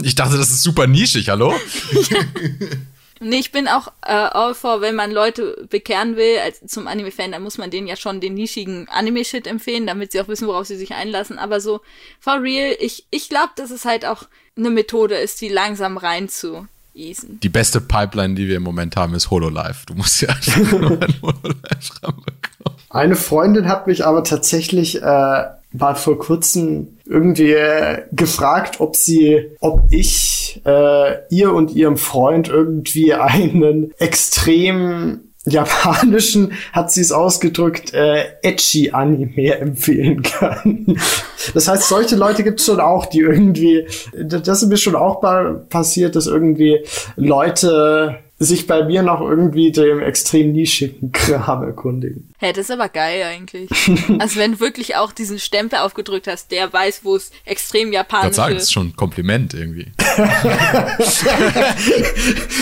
Ich 0.00 0.14
dachte, 0.14 0.38
das 0.38 0.50
ist 0.50 0.62
super 0.62 0.86
nischig, 0.86 1.28
hallo? 1.28 1.52
Nee, 3.20 3.38
ich 3.38 3.52
bin 3.52 3.68
auch 3.68 3.88
äh, 4.02 4.12
all 4.12 4.54
for, 4.54 4.80
wenn 4.80 4.94
man 4.94 5.10
Leute 5.10 5.66
bekehren 5.68 6.16
will 6.16 6.38
als 6.38 6.60
zum 6.66 6.86
Anime-Fan, 6.86 7.32
dann 7.32 7.42
muss 7.42 7.58
man 7.58 7.70
denen 7.70 7.86
ja 7.86 7.96
schon 7.96 8.20
den 8.20 8.34
nischigen 8.34 8.88
Anime-Shit 8.88 9.46
empfehlen, 9.46 9.86
damit 9.86 10.12
sie 10.12 10.20
auch 10.20 10.28
wissen, 10.28 10.48
worauf 10.48 10.66
sie 10.66 10.76
sich 10.76 10.94
einlassen. 10.94 11.38
Aber 11.38 11.60
so, 11.60 11.80
for 12.20 12.42
real, 12.42 12.76
ich, 12.80 13.06
ich 13.10 13.28
glaube, 13.28 13.50
dass 13.56 13.70
es 13.70 13.84
halt 13.84 14.04
auch 14.04 14.24
eine 14.56 14.70
Methode 14.70 15.16
ist, 15.16 15.40
die 15.40 15.48
langsam 15.48 15.96
rein 15.96 16.28
zu 16.28 16.66
easen. 16.94 17.40
Die 17.40 17.48
beste 17.48 17.80
Pipeline, 17.80 18.34
die 18.34 18.48
wir 18.48 18.56
im 18.56 18.62
Moment 18.62 18.96
haben, 18.96 19.14
ist 19.14 19.30
Hololive. 19.30 19.86
Du 19.86 19.94
musst 19.94 20.20
ja 20.20 20.28
einfach 20.28 20.72
nur 20.72 20.90
ein 21.02 21.22
Hololive 21.22 22.02
ranbekommen. 22.02 22.78
Eine 22.90 23.16
Freundin 23.16 23.68
hat 23.68 23.86
mich 23.86 24.04
aber 24.04 24.24
tatsächlich 24.24 25.02
äh, 25.02 25.44
war 25.72 25.96
vor 25.96 26.18
kurzem 26.18 26.98
irgendwie 27.04 27.52
äh, 27.52 28.02
gefragt, 28.12 28.80
ob 28.80 28.96
sie, 28.96 29.50
ob 29.60 29.84
ich 29.90 30.37
äh, 30.64 31.16
ihr 31.30 31.52
und 31.52 31.72
ihrem 31.72 31.96
Freund 31.96 32.48
irgendwie 32.48 33.14
einen 33.14 33.92
extrem 33.98 35.20
japanischen, 35.46 36.52
hat 36.72 36.92
sie 36.92 37.00
es 37.00 37.12
ausgedrückt, 37.12 37.94
äh, 37.94 38.24
edgy 38.42 38.90
Anime 38.90 39.58
empfehlen 39.58 40.22
kann. 40.22 40.98
Das 41.54 41.68
heißt, 41.68 41.88
solche 41.88 42.16
Leute 42.16 42.44
gibt 42.44 42.60
es 42.60 42.66
schon 42.66 42.80
auch, 42.80 43.06
die 43.06 43.20
irgendwie, 43.20 43.86
das 44.14 44.62
ist 44.62 44.68
mir 44.68 44.76
schon 44.76 44.96
auch 44.96 45.22
mal 45.22 45.54
passiert, 45.68 46.16
dass 46.16 46.26
irgendwie 46.26 46.84
Leute 47.16 48.18
sich 48.40 48.68
bei 48.68 48.84
mir 48.84 49.02
noch 49.02 49.20
irgendwie 49.20 49.72
dem 49.72 50.00
extrem 50.00 50.52
nischigen 50.52 51.10
Kram 51.10 51.64
erkundigen. 51.64 52.32
Hä, 52.38 52.52
das 52.52 52.66
ist 52.66 52.70
aber 52.70 52.88
geil 52.88 53.24
eigentlich. 53.24 53.68
also 54.20 54.38
wenn 54.38 54.52
du 54.52 54.60
wirklich 54.60 54.94
auch 54.94 55.10
diesen 55.10 55.40
Stempel 55.40 55.80
aufgedrückt 55.80 56.28
hast, 56.28 56.52
der 56.52 56.72
weiß, 56.72 57.00
wo 57.02 57.16
es 57.16 57.32
extrem 57.44 57.88
Ich 57.88 57.94
japanisch 57.94 58.36
sagen, 58.36 58.54
das 58.54 58.62
ist. 58.62 58.68
ist 58.68 58.72
schon 58.72 58.88
ein 58.88 58.96
Kompliment 58.96 59.54
irgendwie. 59.54 59.90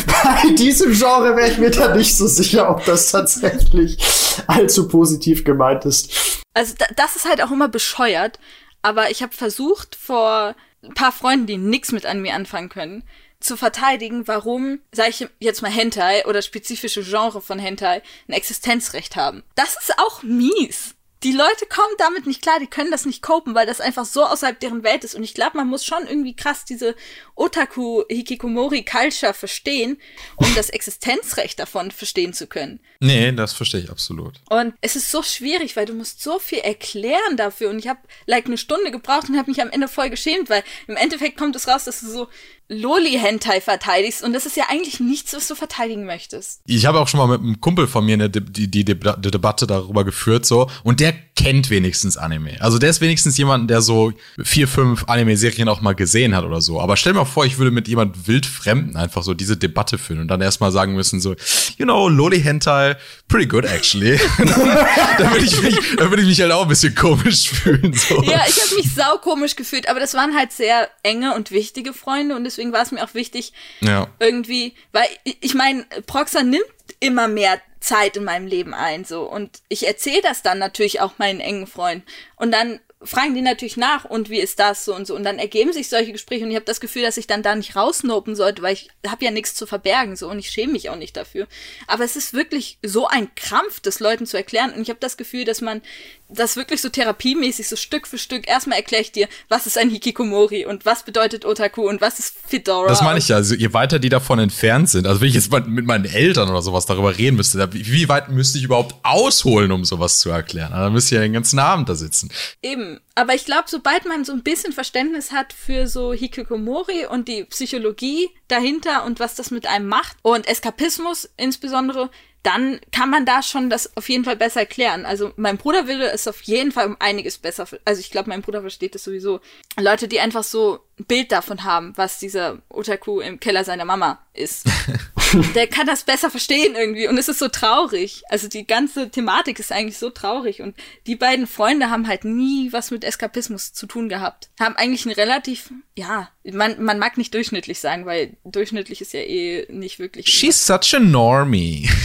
Bei 0.07 0.55
diesem 0.57 0.93
Genre 0.93 1.37
wäre 1.37 1.51
ich 1.51 1.59
mir 1.59 1.71
da 1.71 1.95
nicht 1.95 2.17
so 2.17 2.27
sicher, 2.27 2.71
ob 2.71 2.83
das 2.87 3.11
tatsächlich 3.11 3.99
allzu 4.47 4.89
positiv 4.89 5.45
gemeint 5.45 5.85
ist. 5.85 6.43
Also 6.55 6.75
da, 6.79 6.87
das 6.97 7.17
ist 7.17 7.29
halt 7.29 7.43
auch 7.43 7.53
immer 7.53 7.69
bescheuert. 7.69 8.39
Aber 8.81 9.11
ich 9.11 9.23
habe 9.23 9.35
versucht, 9.35 9.95
vor 9.95 10.55
ein 10.83 10.95
paar 10.95 11.13
Freunden, 11.13 11.47
die 11.47 11.59
nix 11.59 11.93
mit 11.93 12.07
Anime 12.07 12.33
anfangen 12.33 12.69
können, 12.71 13.03
zu 13.41 13.57
verteidigen, 13.57 14.27
warum, 14.27 14.81
sag 14.93 15.09
ich 15.11 15.29
jetzt 15.39 15.63
mal 15.63 15.71
Hentai 15.71 16.27
oder 16.27 16.43
spezifische 16.43 17.03
Genre 17.03 17.41
von 17.41 17.59
Hentai, 17.59 18.03
ein 18.29 18.33
Existenzrecht 18.33 19.17
haben. 19.17 19.43
Das 19.55 19.77
ist 19.77 19.99
auch 19.99 20.23
mies. 20.23 20.97
Die 21.23 21.33
Leute 21.33 21.65
kommen 21.67 21.95
damit 21.99 22.27
nicht 22.27 22.43
klar, 22.43 22.61
die 22.61 22.67
können 22.67 22.91
das 22.91 23.07
nicht 23.07 23.23
copen, 23.23 23.55
weil 23.55 23.67
das 23.67 23.81
einfach 23.81 24.05
so 24.05 24.25
außerhalb 24.25 24.61
deren 24.61 24.85
Welt 24.85 25.03
ist. 25.03 25.15
Und 25.15 25.23
ich 25.23 25.33
glaube, 25.33 25.57
man 25.57 25.67
muss 25.67 25.85
schon 25.85 26.07
irgendwie 26.07 26.37
krass 26.37 26.67
diese 26.67 26.95
Otaku-Hikikomori-Culture 27.35 29.33
verstehen, 29.33 29.99
um 30.37 30.55
das 30.55 30.69
Existenzrecht 30.69 31.59
davon 31.59 31.91
verstehen 31.91 32.35
zu 32.35 32.47
können. 32.47 32.81
Nee, 33.01 33.33
das 33.33 33.55
verstehe 33.55 33.81
ich 33.81 33.91
absolut. 33.91 34.35
Und 34.51 34.75
es 34.83 34.95
ist 34.95 35.11
so 35.11 35.23
schwierig, 35.23 35.75
weil 35.75 35.87
du 35.87 35.95
musst 35.95 36.23
so 36.23 36.39
viel 36.39 36.59
erklären 36.59 37.39
dafür. 37.39 37.71
Und 37.71 37.79
ich 37.79 37.89
habe 37.89 38.01
like 38.27 38.45
eine 38.47 38.59
Stunde 38.59 38.91
gebraucht 38.91 39.31
und 39.31 39.39
habe 39.39 39.51
mich 39.51 39.63
am 39.63 39.71
Ende 39.71 39.89
voll 39.89 40.11
geschämt, 40.11 40.51
weil 40.51 40.65
im 40.87 40.97
Endeffekt 40.97 41.39
kommt 41.39 41.57
es 41.57 41.67
raus, 41.67 41.85
dass 41.85 42.01
du 42.01 42.09
so 42.09 42.29
Loli-Hentai 42.69 43.61
verteidigst. 43.61 44.23
Und 44.23 44.33
das 44.33 44.47
ist 44.47 44.57
ja 44.57 44.65
eigentlich 44.69 45.01
nichts, 45.01 45.33
was 45.35 45.47
du 45.49 45.55
verteidigen 45.55 46.05
möchtest. 46.05 46.61
Ich 46.67 46.87
habe 46.87 47.01
auch 47.01 47.09
schon 47.09 47.19
mal 47.19 47.29
mit 47.29 47.41
einem 47.41 47.61
Kumpel 47.61 47.87
von 47.87 48.05
mir 48.05 48.15
eine 48.15 48.31
De 48.31 48.43
die, 48.43 48.69
die, 48.71 48.85
Deba- 48.85 49.17
die 49.17 49.31
Debatte 49.31 49.67
darüber 49.67 50.05
geführt, 50.05 50.47
so, 50.47 50.69
und 50.83 51.01
der 51.01 51.15
kennt 51.37 51.69
wenigstens 51.71 52.17
Anime. 52.17 52.57
Also 52.61 52.79
der 52.79 52.91
ist 52.91 53.01
wenigstens 53.01 53.37
jemand, 53.37 53.69
der 53.71 53.83
so 53.83 54.13
vier, 54.43 54.67
fünf 54.67 55.05
Anime-Serien 55.07 55.69
auch 55.69 55.81
mal 55.83 55.95
gesehen 55.95 56.35
hat 56.35 56.45
oder 56.45 56.61
so. 56.61 56.81
Aber 56.81 56.97
stell 56.97 57.13
dir 57.13 57.19
mal 57.19 57.25
vor, 57.27 57.45
ich 57.45 57.59
würde 57.59 57.71
mit 57.71 57.89
jemand 57.89 58.27
wildfremden 58.27 58.97
einfach 58.97 59.23
so 59.23 59.35
diese 59.35 59.57
Debatte 59.57 59.99
führen 59.99 60.21
und 60.21 60.29
dann 60.29 60.41
erstmal 60.41 60.73
sagen 60.73 60.95
müssen, 60.95 61.21
so, 61.21 61.35
you 61.77 61.85
know, 61.85 62.09
Loli 62.09 62.41
Hentai, 62.41 62.97
pretty 63.29 63.47
good 63.47 63.65
actually. 63.65 64.17
da 64.39 65.31
würde 65.33 65.45
ich, 65.45 65.61
mich- 65.61 65.97
da 65.97 66.09
würde 66.11 66.23
ich 66.23 66.29
mich 66.29 66.41
halt 66.41 66.53
auch 66.53 66.63
ein 66.63 66.69
bisschen 66.69 66.95
komisch 66.95 67.51
fühlen. 67.51 67.93
So. 67.93 68.23
Ja, 68.23 68.45
ich 68.47 68.61
habe 68.63 68.75
mich 68.77 68.95
saukomisch 68.95 69.57
gefühlt, 69.57 69.89
aber 69.89 70.01
das 70.01 70.15
waren 70.15 70.37
halt 70.37 70.53
sehr 70.53 70.89
enge 71.03 71.35
und 71.35 71.51
wichtige 71.51 71.93
Freunde 71.93 72.37
und 72.37 72.45
deswegen 72.45 72.73
war 72.73 72.83
es 72.83 72.93
mir 72.93 73.03
auch 73.05 73.15
wichtig, 73.15 73.53
ja. 73.81 74.07
irgendwie, 74.21 74.75
weil 74.93 75.07
ich- 75.25 75.39
ich 75.41 75.55
meine, 75.55 75.85
Proxer 76.07 76.43
nimmt 76.43 76.65
immer 77.01 77.29
mehr 77.29 77.61
Zeit 77.81 78.17
in 78.17 78.25
meinem 78.25 78.47
Leben 78.47 78.75
ein, 78.75 79.05
so 79.05 79.23
und 79.23 79.59
ich 79.69 79.87
erzähle 79.87 80.23
das 80.23 80.43
dann 80.43 80.59
natürlich 80.59 81.01
auch 81.01 81.19
meinen 81.19 81.41
engen 81.41 81.67
Freunden 81.67 82.05
und 82.37 82.53
dann 82.53 82.81
fragen 83.03 83.35
die 83.35 83.43
natürlich 83.43 83.77
nach 83.77 84.05
und 84.07 84.31
wie 84.31 84.41
ist 84.41 84.59
das 84.59 84.85
so 84.85 84.95
und 84.95 85.07
so 85.07 85.15
und 85.15 85.23
dann 85.23 85.39
ergeben 85.39 85.73
sich 85.73 85.89
solche 85.89 86.13
Gespräche 86.13 86.45
und 86.45 86.51
ich 86.51 86.57
habe 86.57 86.65
das 86.65 86.81
Gefühl, 86.81 87.03
dass 87.03 87.19
ich 87.19 87.27
dann 87.27 87.43
da 87.43 87.55
nicht 87.55 87.77
rausnopen 87.77 88.35
sollte, 88.35 88.63
weil 88.63 88.73
ich 88.73 88.89
habe 89.07 89.25
ja 89.25 89.31
nichts 89.31 89.55
zu 89.55 89.67
verbergen 89.67 90.17
so 90.17 90.31
und 90.31 90.39
ich 90.39 90.51
schäme 90.51 90.73
mich 90.73 90.89
auch 90.89 90.97
nicht 90.97 91.17
dafür. 91.17 91.47
Aber 91.87 92.05
es 92.05 92.17
ist 92.17 92.33
wirklich 92.33 92.79
so 92.83 93.07
ein 93.07 93.35
Krampf, 93.35 93.81
das 93.81 94.01
Leuten 94.01 94.25
zu 94.25 94.37
erklären 94.37 94.73
und 94.73 94.81
ich 94.81 94.89
habe 94.89 95.01
das 95.01 95.19
Gefühl, 95.19 95.45
dass 95.45 95.61
man 95.61 95.83
das 96.29 96.57
wirklich 96.57 96.81
so 96.81 96.89
therapiemäßig 96.89 97.69
so 97.69 97.77
Stück 97.77 98.07
für 98.07 98.19
Stück 98.19 98.49
erstmal 98.49 98.79
erkläre 98.79 99.03
ich 99.03 99.13
dir, 99.13 99.29
was 99.49 99.67
ist 99.67 99.79
ein 99.79 99.91
Hikikomori 99.91 100.67
und 100.67 100.85
was 100.85 101.05
bedeutet 101.05 101.45
Otaku 101.45 101.89
und 101.89 102.01
was 102.01 102.19
ist 102.19 102.37
Fedora. 102.47 102.89
Das 102.89 103.03
meine 103.03 103.19
ich 103.19 103.29
ja. 103.29 103.37
Also, 103.37 103.55
je 103.55 103.73
weiter 103.73 103.99
die 103.99 104.09
davon 104.09 104.39
entfernt 104.39 104.91
sind, 104.91 105.07
also 105.07 105.21
wenn 105.21 105.29
ich 105.29 105.35
jetzt 105.35 105.53
mit 105.53 105.87
meinen 105.87 106.05
Eltern 106.05 106.49
oder 106.49 106.63
sowas 106.63 106.87
darüber 106.87 107.17
reden 107.17 107.37
müsste, 107.37 107.69
wie 107.73 108.09
weit 108.09 108.31
müsste 108.31 108.59
ich 108.59 108.65
überhaupt 108.65 108.95
ausholen, 109.03 109.71
um 109.73 109.85
sowas 109.85 110.19
zu 110.19 110.31
erklären? 110.31 110.73
Also, 110.73 110.85
Da 110.85 110.91
müsste 110.91 111.15
ich 111.15 111.19
ja 111.19 111.23
den 111.23 111.33
ganzen 111.33 111.59
Abend 111.59 111.89
da 111.89 111.95
sitzen. 111.95 112.31
Eben. 112.63 113.01
Aber 113.15 113.35
ich 113.35 113.45
glaube, 113.45 113.65
sobald 113.67 114.05
man 114.07 114.25
so 114.25 114.33
ein 114.33 114.43
bisschen 114.43 114.73
Verständnis 114.73 115.33
hat 115.33 115.53
für 115.53 115.87
so 115.87 116.13
Hikikomori 116.13 117.07
und 117.07 117.29
die 117.29 117.45
Psychologie 117.45 118.29
dahinter 118.49 119.05
und 119.05 119.21
was 119.21 119.37
das 119.37 119.51
mit 119.51 119.67
einem 119.67 119.89
macht 119.89 120.17
und 120.23 120.47
Eskapismus 120.47 121.31
insbesondere, 121.37 122.11
dann 122.47 122.81
kann 122.93 123.11
man 123.11 123.27
da 123.27 123.43
schon 123.43 123.71
das 123.71 123.97
auf 123.97 124.09
jeden 124.09 124.25
Fall 124.25 124.37
besser 124.37 124.61
erklären. 124.61 125.05
Also 125.05 125.33
mein 125.35 125.57
Bruder 125.57 125.89
will 125.89 126.01
es 126.01 126.29
auf 126.29 126.41
jeden 126.43 126.71
Fall 126.71 126.87
um 126.87 126.97
einiges 127.01 127.39
besser. 127.39 127.67
Also 127.85 128.01
ich 128.01 128.13
glaube, 128.13 128.29
mein 128.29 128.43
Bruder 128.43 128.61
versteht 128.61 128.95
das 128.95 129.03
sowieso. 129.03 129.41
Leute, 129.77 130.07
die 130.07 130.21
einfach 130.21 130.45
so 130.45 130.79
ein 131.01 131.07
Bild 131.07 131.33
davon 131.33 131.65
haben, 131.65 131.93
was 131.97 132.21
dieser 132.21 132.59
Otaku 132.69 133.19
im 133.19 133.41
Keller 133.41 133.65
seiner 133.65 133.85
Mama 133.85 134.21
ist. 134.33 134.65
Der 135.55 135.67
kann 135.67 135.87
das 135.87 136.05
besser 136.05 136.31
verstehen 136.31 136.75
irgendwie 136.75 137.09
und 137.09 137.19
es 137.19 137.29
ist 137.29 137.39
so 137.39 137.49
traurig. 137.49 138.23
Also 138.29 138.49
die 138.49 138.67
ganze 138.67 139.11
Thematik 139.11 139.59
ist 139.59 139.73
eigentlich 139.73 139.99
so 139.99 140.11
traurig 140.11 140.63
und 140.63 140.77
die 141.07 141.17
beiden 141.17 141.47
Freunde 141.47 141.91
haben 141.91 142.07
halt 142.07 142.25
nie 142.25 142.73
was 142.73 142.91
mit 142.91 143.05
Eskapismus 143.05 143.73
zu 143.73 143.87
tun 143.87 144.09
gehabt. 144.09 144.51
Haben 144.61 144.77
eigentlich 144.77 145.05
ein 145.07 145.13
relativ, 145.13 145.73
ja, 145.97 146.29
man, 146.45 146.83
man 146.83 146.99
mag 146.99 147.19
nicht 147.19 147.35
durchschnittlich 147.35 147.81
sagen, 147.81 148.07
weil 148.07 148.37
durchschnittlich 148.45 149.01
ist 149.01 149.13
ja 149.13 149.21
eh 149.21 149.67
nicht 149.71 149.99
wirklich. 149.99 150.29
She's 150.29 150.67
such 150.67 150.95
a 150.95 151.01
normie. 151.01 151.89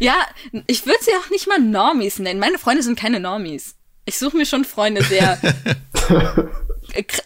Ja, 0.00 0.16
ich 0.66 0.86
würde 0.86 1.02
sie 1.02 1.12
auch 1.12 1.30
nicht 1.30 1.46
mal 1.46 1.60
Normies 1.60 2.18
nennen. 2.18 2.40
Meine 2.40 2.58
Freunde 2.58 2.82
sind 2.82 2.98
keine 2.98 3.20
Normies. 3.20 3.76
Ich 4.06 4.18
suche 4.18 4.36
mir 4.36 4.46
schon 4.46 4.64
Freunde 4.64 5.02
sehr, 5.04 5.38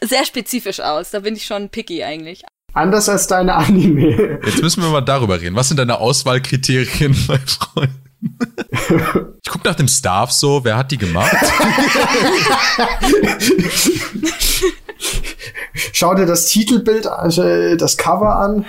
sehr 0.00 0.24
spezifisch 0.24 0.80
aus. 0.80 1.10
Da 1.10 1.20
bin 1.20 1.34
ich 1.34 1.44
schon 1.44 1.70
picky 1.70 2.04
eigentlich. 2.04 2.44
Anders 2.74 3.08
als 3.08 3.26
deine 3.26 3.54
Anime. 3.54 4.40
Jetzt 4.44 4.62
müssen 4.62 4.82
wir 4.82 4.90
mal 4.90 5.00
darüber 5.00 5.40
reden. 5.40 5.56
Was 5.56 5.68
sind 5.68 5.78
deine 5.78 5.98
Auswahlkriterien 5.98 7.16
bei 7.26 7.38
Freunden? 7.38 8.04
Ich 9.42 9.50
guck 9.50 9.64
nach 9.64 9.76
dem 9.76 9.88
Staff 9.88 10.32
so, 10.32 10.64
wer 10.64 10.76
hat 10.76 10.90
die 10.90 10.98
gemacht? 10.98 11.36
Schau 15.92 16.14
dir 16.14 16.26
das 16.26 16.46
Titelbild, 16.46 17.06
äh, 17.06 17.76
das 17.76 17.96
Cover 17.96 18.36
an. 18.36 18.66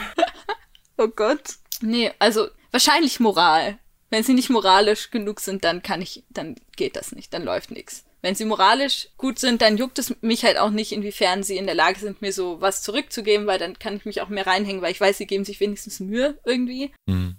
Oh 0.98 1.08
Gott. 1.08 1.56
Nee, 1.82 2.12
also 2.20 2.48
wahrscheinlich 2.72 3.20
Moral. 3.20 3.80
Wenn 4.12 4.24
sie 4.24 4.34
nicht 4.34 4.50
moralisch 4.50 5.12
genug 5.12 5.40
sind, 5.40 5.64
dann 5.64 5.84
kann 5.84 6.02
ich, 6.02 6.24
dann 6.30 6.56
geht 6.76 6.96
das 6.96 7.12
nicht, 7.12 7.34
dann 7.34 7.44
läuft 7.44 7.72
nichts. 7.72 8.04
Wenn 8.22 8.36
sie 8.36 8.46
moralisch 8.46 9.08
gut 9.18 9.40
sind, 9.40 9.62
dann 9.62 9.78
juckt 9.78 9.98
es 9.98 10.14
mich 10.22 10.44
halt 10.44 10.58
auch 10.58 10.72
nicht, 10.72 10.92
inwiefern 10.92 11.42
sie 11.44 11.58
in 11.58 11.66
der 11.66 11.76
Lage 11.76 12.00
sind, 12.00 12.22
mir 12.22 12.34
so 12.34 12.60
was 12.60 12.84
zurückzugeben, 12.84 13.48
weil 13.48 13.60
dann 13.60 13.80
kann 13.80 13.96
ich 13.96 14.06
mich 14.06 14.22
auch 14.22 14.28
mehr 14.30 14.46
reinhängen, 14.46 14.82
weil 14.82 14.92
ich 14.92 15.00
weiß, 15.00 15.18
sie 15.18 15.26
geben 15.26 15.46
sich 15.46 15.60
wenigstens 15.60 16.00
Mühe 16.00 16.38
irgendwie. 16.46 16.92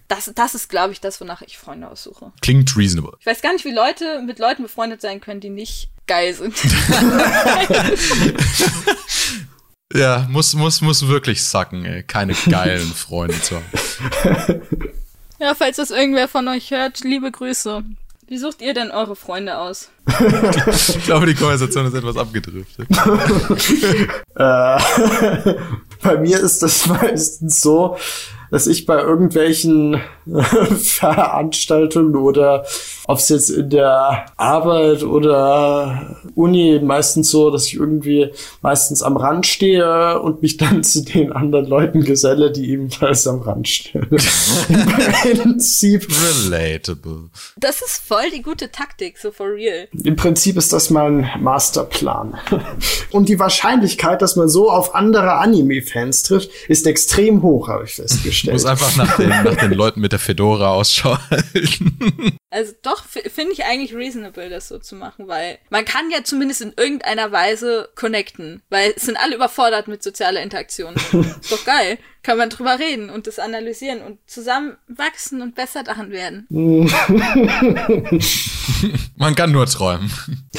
Das, 0.09 0.33
das 0.35 0.55
ist, 0.55 0.69
glaube 0.71 0.93
ich, 0.93 1.01
das, 1.01 1.21
wonach 1.21 1.43
ich 1.43 1.59
Freunde 1.59 1.89
aussuche. 1.89 2.33
Klingt 2.41 2.77
reasonable. 2.77 3.17
Ich 3.21 3.27
weiß 3.27 3.43
gar 3.43 3.53
nicht, 3.53 3.65
wie 3.65 3.73
Leute 3.73 4.23
mit 4.23 4.39
Leuten 4.39 4.63
befreundet 4.63 5.01
sein 5.01 5.21
können, 5.21 5.41
die 5.41 5.51
nicht 5.51 5.91
geil 6.07 6.35
sind. 6.35 6.55
Ja, 9.93 10.27
muss, 10.31 10.55
muss, 10.55 10.81
muss 10.83 11.09
wirklich 11.09 11.43
sacken, 11.43 11.85
ey. 11.85 12.05
Keine 12.05 12.35
geilen 12.49 12.93
Freunde 12.95 13.41
zu 13.43 13.57
haben. 13.57 14.63
ja, 15.41 15.55
falls 15.55 15.79
das 15.79 15.91
irgendwer 15.91 16.29
von 16.29 16.47
euch 16.47 16.71
hört, 16.71 17.01
liebe 17.01 17.33
Grüße. 17.33 17.83
Wie 18.31 18.39
sucht 18.39 18.63
ihr 18.63 18.75
denn 18.75 18.93
eure 18.93 19.17
Freunde 19.17 19.59
aus? 19.59 19.89
ich 20.07 21.05
glaube, 21.05 21.27
die 21.27 21.35
Konversation 21.35 21.87
ist 21.87 21.95
etwas 21.95 22.17
abgedriftet. 22.17 22.87
äh, 24.37 24.79
bei 26.01 26.17
mir 26.17 26.39
ist 26.39 26.63
das 26.63 26.87
meistens 26.87 27.61
so, 27.61 27.97
dass 28.51 28.67
ich 28.67 28.87
bei 28.87 29.01
irgendwelchen 29.01 30.01
Veranstaltungen 30.83 32.17
oder 32.17 32.65
ob 33.07 33.19
es 33.19 33.29
jetzt 33.29 33.51
in 33.51 33.71
der 33.71 34.27
Arbeit 34.37 35.03
oder 35.03 36.17
Uni 36.35 36.81
meistens 36.83 37.31
so, 37.31 37.51
dass 37.51 37.67
ich 37.67 37.75
irgendwie 37.75 38.31
meistens 38.63 39.03
am 39.03 39.17
Rand 39.17 39.47
stehe 39.47 40.21
und 40.21 40.43
mich 40.43 40.57
dann 40.57 40.85
zu 40.91 41.03
den 41.03 41.33
anderen 41.33 41.67
Leuten 41.67 42.05
geselle, 42.05 42.51
die 42.51 42.71
ebenfalls 42.71 43.27
am 43.27 43.41
Rand 43.41 43.69
stehen. 43.69 44.07
Im 44.69 45.39
Prinzip. 45.39 46.07
Relatable. 46.45 47.31
Das 47.57 47.83
ist 47.83 48.03
voll 48.07 48.31
die 48.35 48.43
gute 48.43 48.71
Taktik, 48.71 49.19
so 49.19 49.31
for 49.31 49.49
real. 49.49 49.89
Im 50.05 50.17
Prinzip 50.17 50.57
ist 50.57 50.73
das 50.73 50.91
mein 50.91 51.29
Masterplan. 51.41 52.39
Und 53.11 53.29
die 53.29 53.39
Wahrscheinlichkeit, 53.39 54.23
dass 54.23 54.37
man 54.37 54.49
so 54.49 54.71
auf 54.71 54.95
andere 54.95 55.35
Anime-Fans 55.35 56.23
trifft, 56.23 56.51
ist 56.69 56.87
extrem 56.87 57.43
hoch, 57.43 57.69
habe 57.69 57.85
ich 57.85 57.95
festgestellt. 57.95 58.40
Muss 58.45 58.65
einfach 58.65 58.97
nach 58.97 59.17
den, 59.17 59.29
nach 59.29 59.57
den 59.57 59.73
Leuten 59.73 60.01
mit 60.01 60.13
der 60.13 60.19
Fedora 60.19 60.69
Ausschau 60.69 61.19
halten. 61.31 62.37
Also 62.53 62.73
doch, 62.83 63.05
finde 63.05 63.53
ich 63.53 63.65
eigentlich 63.65 63.95
reasonable, 63.95 64.51
das 64.51 64.67
so 64.67 64.81
zu 64.81 64.97
machen, 64.97 65.29
weil 65.29 65.59
man 65.71 65.85
kann 65.85 66.11
ja 66.11 66.25
zumindest 66.25 66.63
in 66.63 66.73
irgendeiner 66.77 67.31
Weise 67.31 67.91
connecten, 67.95 68.61
weil 68.71 68.93
es 68.97 69.03
sind 69.03 69.17
alle 69.17 69.37
überfordert 69.37 69.87
mit 69.87 70.03
sozialer 70.03 70.43
Interaktion. 70.43 70.97
ist 70.97 71.13
doch 71.53 71.65
geil. 71.65 71.99
Kann 72.25 72.39
man 72.39 72.51
drüber 72.51 72.81
reden 72.81 73.09
und 73.09 73.29
das 73.29 73.39
analysieren 73.39 74.03
und 74.03 74.19
zusammen 74.27 74.77
wachsen 74.89 75.43
und 75.43 75.55
besser 75.55 75.85
daran 75.85 76.11
werden. 76.11 76.47
man 79.17 79.37
kann 79.37 79.53
nur 79.53 79.67
träumen. 79.67 80.11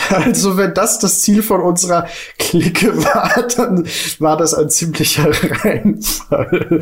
Also 0.09 0.57
wenn 0.57 0.73
das 0.73 0.99
das 0.99 1.21
Ziel 1.21 1.43
von 1.43 1.61
unserer 1.61 2.07
Clique 2.39 2.97
war, 3.03 3.47
dann 3.55 3.85
war 4.17 4.37
das 4.37 4.53
ein 4.53 4.69
ziemlicher 4.69 5.29
Reinfall. 5.63 6.79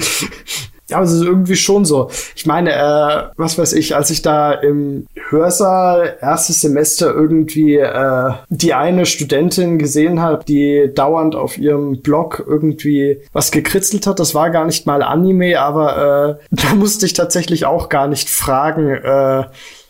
Ja, 0.89 0.97
aber 0.97 1.05
es 1.05 1.14
ist 1.14 1.24
irgendwie 1.24 1.55
schon 1.55 1.86
so. 1.86 2.10
Ich 2.36 2.45
meine, 2.45 2.74
äh, 2.74 3.32
was 3.38 3.57
weiß 3.57 3.74
ich, 3.74 3.95
als 3.95 4.10
ich 4.10 4.22
da 4.22 4.53
im 4.53 4.99
Hörsaal 5.30 6.18
erstes 6.22 6.62
Semester 6.62 7.14
irgendwie 7.14 7.76
äh, 7.76 8.32
die 8.50 8.74
eine 8.74 9.06
Studentin 9.06 9.78
gesehen 9.78 10.22
habe, 10.22 10.43
die 10.43 10.91
dauernd 10.93 11.36
auf 11.36 11.58
ihrem 11.58 12.02
Blog 12.02 12.43
irgendwie 12.45 13.22
was 13.32 13.52
gekritzelt 13.52 14.08
hat, 14.08 14.20
das 14.20 14.36
war 14.36 14.50
gar 14.50 14.66
nicht 14.66 14.86
mal 14.86 15.04
Anime, 15.04 15.60
aber 15.60 16.39
äh, 16.39 16.45
da 16.52 16.76
musste 16.76 17.06
ich 17.06 17.14
tatsächlich 17.14 17.66
auch 17.66 17.88
gar 17.89 18.08
nicht 18.08 18.30
fragen, 18.30 18.89
äh, 18.89 19.43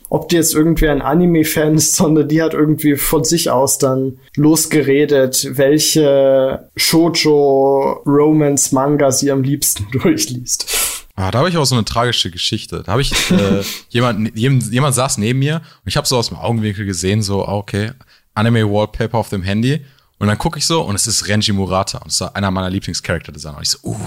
ob 0.09 0.29
die 0.29 0.37
jetzt 0.37 0.55
irgendwie 0.55 0.89
ein 0.89 1.03
Anime-Fan 1.03 1.75
ist, 1.75 1.95
sondern 1.95 2.27
die 2.27 2.41
hat 2.41 2.55
irgendwie 2.55 2.95
von 2.95 3.23
sich 3.23 3.51
aus 3.51 3.77
dann 3.77 4.17
losgeredet, 4.35 5.49
welche 5.51 6.67
Shoujo-Romance-Manga 6.75 9.11
sie 9.11 9.31
am 9.31 9.43
liebsten 9.43 9.85
durchliest. 9.99 10.98
Ah, 11.19 11.31
da 11.31 11.39
habe 11.39 11.49
ich 11.49 11.57
auch 11.57 11.65
so 11.65 11.75
eine 11.75 11.83
tragische 11.83 12.31
Geschichte. 12.31 12.81
Da 12.81 12.93
habe 12.93 13.01
ich 13.01 13.11
äh, 13.29 13.61
jemand, 13.89 14.37
jemand, 14.37 14.71
jemand 14.71 14.95
saß 14.95 15.17
neben 15.17 15.39
mir 15.39 15.55
und 15.55 15.87
ich 15.87 15.97
habe 15.97 16.07
so 16.07 16.17
aus 16.17 16.29
dem 16.29 16.37
Augenwinkel 16.37 16.85
gesehen, 16.85 17.21
so, 17.21 17.45
ah, 17.45 17.55
okay, 17.55 17.91
Anime-Wallpaper 18.35 19.17
auf 19.17 19.27
dem 19.27 19.43
Handy. 19.43 19.85
Und 20.17 20.27
dann 20.27 20.37
gucke 20.37 20.59
ich 20.59 20.65
so 20.65 20.81
und 20.81 20.95
es 20.95 21.07
ist 21.07 21.27
Renji 21.27 21.51
Murata 21.51 21.97
und 21.97 22.07
es 22.07 22.21
ist 22.21 22.21
einer 22.21 22.51
meiner 22.51 22.69
Lieblingscharakter-Designer. 22.69 23.57
Und 23.57 23.63
ich 23.63 23.69
so, 23.69 23.79
uh, 23.83 23.97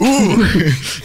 uh, 0.00 0.44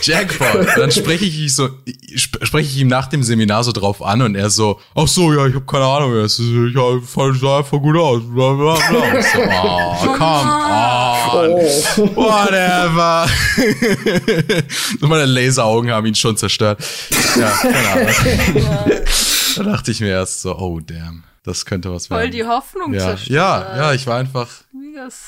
Jackpot. 0.01 0.67
Dann 0.77 0.91
spreche 0.91 1.25
ich 1.25 1.55
so, 1.55 1.69
spreche 2.15 2.69
ich 2.69 2.77
ihm 2.77 2.87
nach 2.87 3.07
dem 3.07 3.23
Seminar 3.23 3.63
so 3.63 3.71
drauf 3.71 4.01
an 4.01 4.21
und 4.21 4.35
er 4.35 4.49
so, 4.49 4.79
ach 4.95 5.07
so, 5.07 5.33
ja, 5.33 5.45
ich 5.47 5.55
habe 5.55 5.65
keine 5.65 5.85
Ahnung, 5.85 6.13
es 6.13 6.39
ist, 6.39 6.49
ja, 6.75 6.99
fand 7.05 7.39
sah 7.39 7.59
einfach 7.59 7.79
gut 7.79 7.97
aus, 7.97 8.21
bla 8.23 8.53
bla 8.53 8.75
bla. 8.75 9.13
Und 9.13 9.23
so, 9.23 9.39
oh, 9.63 10.17
come 10.17 10.51
on, 11.33 12.15
whatever. 12.15 13.27
so 14.99 15.07
meine 15.07 15.25
Laseraugen 15.25 15.91
haben 15.91 16.05
ihn 16.05 16.15
schon 16.15 16.37
zerstört. 16.37 16.83
Ja, 17.39 17.49
keine 17.49 17.89
Ahnung. 17.89 18.07
da 19.57 19.63
dachte 19.63 19.91
ich 19.91 19.99
mir 19.99 20.09
erst 20.09 20.41
so, 20.41 20.57
oh 20.57 20.79
damn. 20.79 21.23
Das 21.43 21.65
könnte 21.65 21.91
was 21.91 22.09
werden. 22.09 22.21
Voll 22.21 22.29
die 22.29 22.45
Hoffnung 22.45 22.93
ja. 22.93 22.99
zerstört. 22.99 23.29
Ja, 23.29 23.77
ja, 23.77 23.93
ich 23.93 24.05
war 24.05 24.19
einfach 24.19 24.47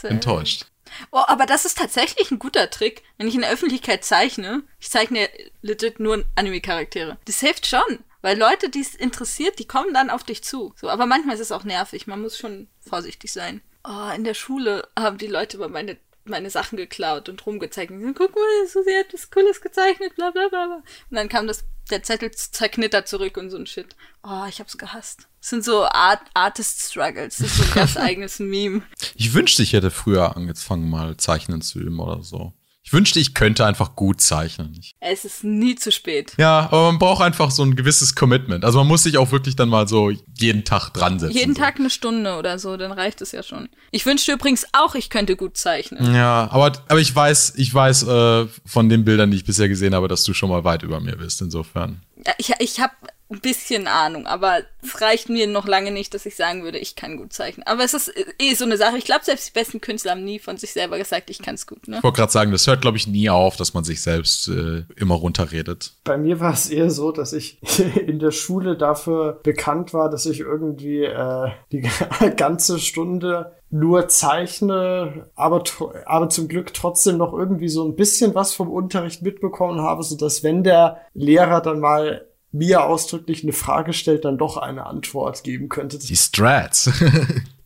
enttäuscht. 0.04 0.68
Oh, 1.12 1.24
aber 1.28 1.46
das 1.46 1.66
ist 1.66 1.78
tatsächlich 1.78 2.32
ein 2.32 2.40
guter 2.40 2.70
Trick. 2.70 3.04
Wenn 3.18 3.28
ich 3.28 3.36
in 3.36 3.42
der 3.42 3.52
Öffentlichkeit 3.52 4.04
zeichne, 4.04 4.64
ich 4.80 4.90
zeichne 4.90 5.30
legit 5.62 6.00
nur 6.00 6.24
Anime-Charaktere. 6.36 7.18
Das 7.26 7.40
hilft 7.40 7.68
schon. 7.68 8.00
Weil 8.22 8.40
Leute, 8.40 8.70
die 8.70 8.80
es 8.80 8.96
interessiert, 8.96 9.60
die 9.60 9.68
kommen 9.68 9.94
dann 9.94 10.10
auf 10.10 10.24
dich 10.24 10.44
zu. 10.44 10.74
So, 10.78 10.90
aber 10.90 11.06
manchmal 11.06 11.36
ist 11.36 11.42
es 11.42 11.52
auch 11.52 11.66
nervig. 11.66 12.08
Man 12.08 12.22
muss 12.22 12.38
schon 12.38 12.70
vorsichtig 12.80 13.34
sein. 13.34 13.62
Oh, 13.86 14.10
in 14.16 14.24
der 14.24 14.34
Schule 14.34 14.88
haben 14.98 15.18
die 15.18 15.28
Leute 15.28 15.58
über 15.58 15.68
meine 15.68 15.98
meine 16.26 16.50
Sachen 16.50 16.78
geklaut 16.78 17.30
und 17.30 17.46
rumgezeichnet. 17.46 18.16
Guck 18.16 18.36
mal, 18.36 18.68
so 18.68 18.82
sie 18.82 18.98
hat 18.98 19.14
was 19.14 19.30
Cooles 19.30 19.62
gezeichnet, 19.62 20.16
bla 20.16 20.32
bla 20.32 20.48
bla. 20.48 20.84
Und 21.10 21.18
dann 21.18 21.30
kam 21.30 21.48
das, 21.48 21.66
der 21.90 22.04
Zettel 22.04 22.32
zerknittert 22.32 23.08
zurück 23.08 23.38
und 23.38 23.50
so 23.50 23.58
ein 23.58 23.68
Shit. 23.68 23.96
Oh, 24.24 24.46
ich 24.48 24.60
hab's 24.60 24.78
gehasst. 24.78 25.28
Das 25.42 25.50
sind 25.50 25.64
so 25.64 25.86
Art, 25.86 26.22
Artist 26.34 26.82
Struggles. 26.82 27.38
Das 27.38 27.48
ist 27.48 27.58
so 27.58 27.64
ein 27.64 27.74
ganz 27.74 27.98
eigenes 27.98 28.40
Meme. 28.40 28.84
Ich 29.16 29.34
wünschte, 29.34 29.64
ich 29.64 29.74
hätte 29.74 29.92
früher 29.92 30.36
angefangen, 30.36 30.90
mal 30.90 31.18
zeichnen 31.18 31.62
zu 31.62 31.80
üben 31.80 32.00
oder 32.00 32.24
so. 32.24 32.54
Ich 32.86 32.92
wünschte, 32.92 33.18
ich 33.20 33.34
könnte 33.34 33.66
einfach 33.66 33.96
gut 33.96 34.20
zeichnen. 34.20 34.78
Es 35.00 35.24
ist 35.24 35.46
nie 35.46 35.76
zu 35.76 35.90
spät. 35.90 36.34
Ja, 36.38 36.68
aber 36.70 36.92
man 36.92 37.00
braucht 37.00 37.24
einfach 37.24 37.50
so 37.50 37.64
ein 37.64 37.78
gewisses 37.78 38.14
Commitment. 38.14 38.66
Also 38.66 38.80
man 38.80 38.88
muss 38.88 39.04
sich 39.04 39.18
auch 39.18 39.32
wirklich 39.32 39.56
dann 39.56 39.70
mal 39.70 39.88
so 39.88 40.12
jeden 40.38 40.66
Tag 40.66 40.90
dran 40.90 41.18
setzen. 41.18 41.34
Jeden 41.34 41.56
so. 41.56 41.62
Tag 41.62 41.80
eine 41.80 41.90
Stunde 41.90 42.36
oder 42.36 42.60
so, 42.60 42.76
dann 42.76 42.92
reicht 42.92 43.22
es 43.22 43.32
ja 43.32 43.42
schon. 43.42 43.70
Ich 43.92 44.06
wünschte 44.06 44.34
übrigens 44.34 44.66
auch, 44.74 44.96
ich 44.96 45.10
könnte 45.10 45.38
gut 45.38 45.56
zeichnen. 45.56 46.14
Ja, 46.14 46.50
aber, 46.52 46.74
aber 46.90 47.00
ich 47.00 47.16
weiß, 47.16 47.54
ich 47.56 47.74
weiß 47.74 48.04
äh, 48.04 48.48
von 48.66 48.90
den 48.90 49.06
Bildern, 49.06 49.32
die 49.32 49.38
ich 49.38 49.46
bisher 49.46 49.70
gesehen 49.70 49.96
habe, 49.96 50.10
dass 50.10 50.26
du 50.26 50.34
schon 50.34 50.50
mal 50.50 50.66
weit 50.66 50.84
über 50.84 51.00
mir 51.00 51.16
bist, 51.16 51.42
insofern. 51.42 52.02
Ich, 52.38 52.52
ich 52.60 52.82
habe 52.82 52.94
ein 53.34 53.40
bisschen 53.40 53.88
Ahnung, 53.88 54.28
aber 54.28 54.60
es 54.84 55.02
reicht 55.02 55.30
mir 55.30 55.48
noch 55.48 55.68
lange 55.68 55.92
nicht, 55.92 56.14
dass 56.14 56.26
ich 56.26 56.36
sagen 56.36 56.64
würde, 56.64 56.78
ich 56.78 56.96
kann 56.96 57.18
gut 57.18 57.34
zeichnen. 57.34 57.66
Aber 57.66 57.84
es 57.84 57.94
ist 57.94 58.14
eh 58.40 58.54
so 58.54 58.66
eine 58.66 58.78
Sache. 58.78 58.98
Ich 58.98 59.06
glaube, 59.06 59.24
selbst 59.24 59.50
die 59.50 59.60
besten 59.60 59.82
Künstler 59.82 60.12
haben 60.12 60.24
nie 60.24 60.40
von 60.40 60.58
sich 60.58 60.74
selber 60.74 60.98
gesagt, 60.98 61.30
ich 61.30 61.42
kann 61.42 61.56
es 61.56 61.68
gut. 61.68 61.88
Ne? 61.88 61.98
Ich 61.98 62.04
wollte 62.04 62.18
gerade 62.18 62.32
sagen, 62.32 62.52
das 62.52 62.68
hört, 62.68 62.82
glaube 62.82 62.98
ich, 62.98 63.08
nie 63.08 63.30
auf, 63.30 63.56
dass 63.56 63.74
man 63.74 63.84
sich 63.84 64.02
selbst 64.02 64.48
äh, 64.48 64.84
immer 64.96 65.16
runterredet. 65.16 65.94
Bei 66.04 66.18
mir 66.18 66.40
war 66.40 66.54
es 66.54 66.70
eher 66.70 66.90
so, 66.90 67.12
dass 67.12 67.34
ich 67.34 67.60
in 68.08 68.20
der 68.20 68.32
Schule 68.32 68.78
dafür 68.78 69.40
bekannt 69.44 69.94
war, 69.94 70.10
dass 70.10 70.26
ich 70.26 70.40
irgendwie 70.40 71.04
äh, 71.04 71.50
die 71.72 71.90
ganze 72.36 72.80
Stunde 72.80 73.54
nur 73.74 74.08
zeichne, 74.08 75.30
aber, 75.36 75.64
aber 76.06 76.30
zum 76.30 76.48
Glück 76.48 76.76
trotzdem 76.76 77.18
noch 77.18 77.34
irgendwie 77.34 77.70
so 77.70 77.84
ein 77.84 77.96
bisschen 77.96 78.36
was 78.36 78.54
vom 78.54 78.70
Unterricht 78.70 79.24
mitbekommen 79.24 79.82
habe, 79.82 80.04
so 80.04 80.16
dass 80.16 80.44
wenn 80.44 80.64
der 80.64 81.02
Lehrer 81.16 81.60
dann 81.60 81.80
mal 81.80 82.28
mir 82.54 82.86
ausdrücklich 82.86 83.44
eine 83.44 83.52
Frage 83.52 83.94
stellt, 83.94 84.26
dann 84.26 84.38
doch 84.38 84.58
eine 84.58 84.86
Antwort 84.86 85.44
geben 85.44 85.68
könnte. 85.70 86.00
Die 86.00 86.16
Strats. 86.16 86.90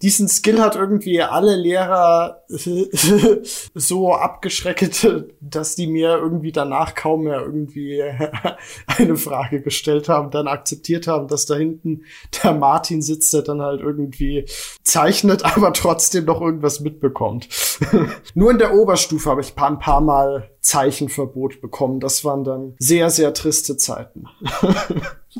Diesen 0.02 0.28
Skill 0.28 0.62
hat 0.62 0.76
irgendwie 0.76 1.22
alle 1.22 1.56
Lehrer 1.56 2.44
so 3.74 4.14
abgeschreckt, 4.14 5.08
dass 5.42 5.76
die 5.76 5.88
mir 5.88 6.18
irgendwie 6.18 6.52
danach 6.52 6.94
kaum 6.94 7.24
mehr 7.24 7.42
irgendwie 7.42 8.04
eine 8.88 9.16
Frage 9.18 9.62
gestellt 9.62 10.10
haben, 10.10 10.32
dann 10.32 10.48
akzeptiert 10.48 11.08
haben, 11.08 11.28
dass 11.28 11.46
da 11.46 11.56
hinten 11.56 12.04
der 12.44 12.54
Martin 12.54 13.02
sitzt, 13.02 13.34
der 13.34 13.42
dann 13.42 13.62
halt 13.62 13.82
irgendwie 13.82 14.46
zeichnet, 14.84 15.44
aber 15.58 15.74
trotzdem 15.74 16.26
noch 16.26 16.42
irgendwas 16.42 16.80
mitbekommt. 16.80 17.50
Nur 18.34 18.52
in 18.52 18.60
der 18.60 18.74
Oberstufe 18.74 19.30
habe 19.30 19.42
ich 19.42 19.56
ein 19.58 19.80
paar 19.80 20.02
Mal 20.02 20.50
Zeichenverbot 20.62 21.62
bekommen. 21.62 22.00
Das 22.00 22.26
waren 22.26 22.44
dann 22.44 22.76
sehr, 22.78 23.10
sehr 23.10 23.34
triste 23.34 23.78
Zeiten. 23.78 24.26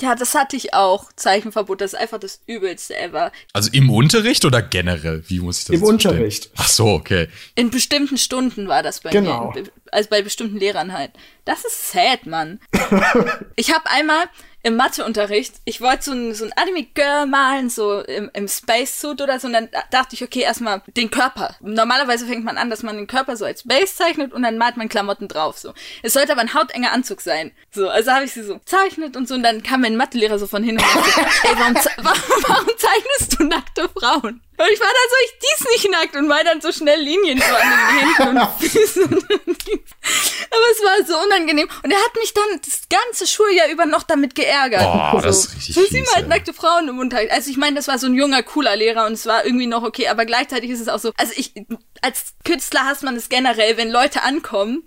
Ja, 0.02 0.16
das 0.16 0.34
hatte 0.36 0.56
ich 0.56 0.74
auch. 0.74 1.12
Zeichenverbot, 1.16 1.82
das 1.82 1.94
ist 1.94 2.00
einfach 2.00 2.20
das 2.20 2.42
übelste 2.46 2.98
ever. 2.98 3.32
Also 3.54 3.70
im 3.72 3.90
Unterricht 3.90 4.46
oder 4.46 4.62
generell? 4.62 5.24
Wie 5.28 5.40
muss 5.40 5.60
ich 5.60 5.66
das 5.66 5.76
Im 5.76 5.84
Unterricht. 5.84 6.46
Verstehen? 6.46 6.54
Ach 6.58 6.68
so, 6.68 6.88
okay. 6.88 7.28
In 7.56 7.70
bestimmten 7.70 8.18
Stunden 8.18 8.68
war 8.68 8.84
das 8.84 9.02
bei 9.02 9.12
genau. 9.12 9.52
mir. 9.52 9.64
Also 9.92 10.10
bei 10.10 10.22
bestimmten 10.22 10.58
Lehrern 10.58 10.94
halt. 10.94 11.12
Das 11.46 11.66
ist 11.66 11.92
sad, 11.92 12.26
Mann. 12.26 12.60
ich 13.56 13.74
habe 13.74 13.90
einmal, 13.90 14.26
im 14.68 14.76
Matheunterricht, 14.76 15.56
ich 15.64 15.80
wollte 15.80 16.04
so 16.04 16.12
ein, 16.12 16.34
so 16.36 16.44
ein 16.44 16.52
Anime-Girl 16.54 17.26
malen, 17.26 17.70
so 17.70 18.02
im, 18.02 18.30
im 18.34 18.50
Space-Suit 18.50 19.22
oder 19.22 19.40
so, 19.40 19.48
und 19.48 19.54
dann 19.54 19.70
dachte 19.92 20.14
ich, 20.14 20.24
okay, 20.24 20.42
erstmal 20.42 20.82
den 20.88 21.10
Körper. 21.10 21.56
Normalerweise 21.62 22.28
fängt 22.28 22.44
man 22.44 22.58
an, 22.58 22.70
dass 22.70 22.84
man 22.84 22.98
den 22.98 23.08
Körper 23.08 23.38
so 23.38 23.46
als 23.46 23.64
Base 23.64 23.96
zeichnet 23.96 24.34
und 24.34 24.44
dann 24.44 24.58
malt 24.58 24.76
man 24.76 24.90
Klamotten 24.90 25.30
drauf, 25.30 25.58
so. 25.58 25.74
Es 26.04 26.14
sollte 26.14 26.34
aber 26.34 26.42
ein 26.42 26.54
hautenger 26.54 26.92
Anzug 26.92 27.22
sein. 27.22 27.54
So, 27.72 27.88
also 27.88 28.12
habe 28.12 28.26
ich 28.26 28.34
sie 28.34 28.44
so 28.44 28.60
zeichnet 28.66 29.16
und 29.16 29.30
so, 29.30 29.36
und 29.36 29.44
dann 29.44 29.64
kam 29.64 29.82
mein 29.82 29.96
Mathelehrer 29.96 30.38
so 30.38 30.48
von 30.48 30.64
hinten 30.64 30.84
und 30.84 31.06
so, 31.06 31.22
ey, 31.44 31.56
warum, 31.58 31.76
warum, 31.76 32.44
warum 32.48 32.68
zeichnest 32.78 33.40
du 33.40 33.44
nackte 33.46 33.90
Frauen? 33.98 34.42
Und 34.60 34.66
ich 34.72 34.80
war 34.80 34.88
dann 34.88 35.10
so, 35.10 35.16
ich 35.26 35.34
dies 35.40 35.68
nicht 35.72 35.92
nackt 35.92 36.16
und 36.16 36.28
mal 36.28 36.44
dann 36.44 36.62
so 36.62 36.72
schnell 36.72 37.00
Linien 37.00 37.40
so 37.40 37.56
an 37.56 37.62
den 37.62 38.26
Händen 38.26 38.38
und 38.38 38.60
Füßen. 38.60 39.04
Aber 39.04 40.68
es 40.72 40.84
war 40.84 41.06
so 41.06 41.26
unangenehm. 41.26 41.70
Und 41.84 41.92
er 41.92 41.98
hat 41.98 42.16
mich 42.16 42.34
dann 42.34 42.60
das 42.66 42.82
ganze 42.90 43.28
Schuljahr 43.28 43.70
über 43.70 43.86
noch 43.86 44.04
damit 44.04 44.34
geärgert. 44.34 44.82
Boah, 44.82 45.12
so, 45.14 45.28
das 45.28 45.46
ist 45.46 45.56
richtig 45.56 45.76
So 45.76 45.82
fies, 45.82 45.92
sieh 45.92 46.02
mal 46.02 46.16
halt 46.16 46.24
ey. 46.24 46.30
nackte 46.30 46.54
Frauen 46.54 46.88
im 46.88 46.98
Unterricht. 46.98 47.32
Also 47.32 47.52
ich 47.52 47.58
meine, 47.58 47.76
das 47.76 47.88
war 47.88 48.00
so 48.00 48.08
ein 48.08 48.16
junger, 48.16 48.42
cooler 48.42 48.76
Lehrer 48.76 49.06
und 49.06 49.14
es 49.14 49.28
war 49.28 49.46
irgendwie 49.46 49.68
noch 49.68 49.84
okay, 49.84 50.08
aber 50.08 50.26
gleichzeitig 50.26 50.72
ist 50.72 50.82
es 50.82 50.88
auch 50.88 51.00
so, 51.00 51.12
also 51.18 51.34
ich, 51.36 51.54
als 52.02 52.34
Künstler 52.44 52.86
hasst 52.86 53.04
man 53.04 53.16
es 53.16 53.30
generell, 53.30 53.78
wenn 53.78 53.92
Leute 53.92 54.24
ankommen 54.24 54.84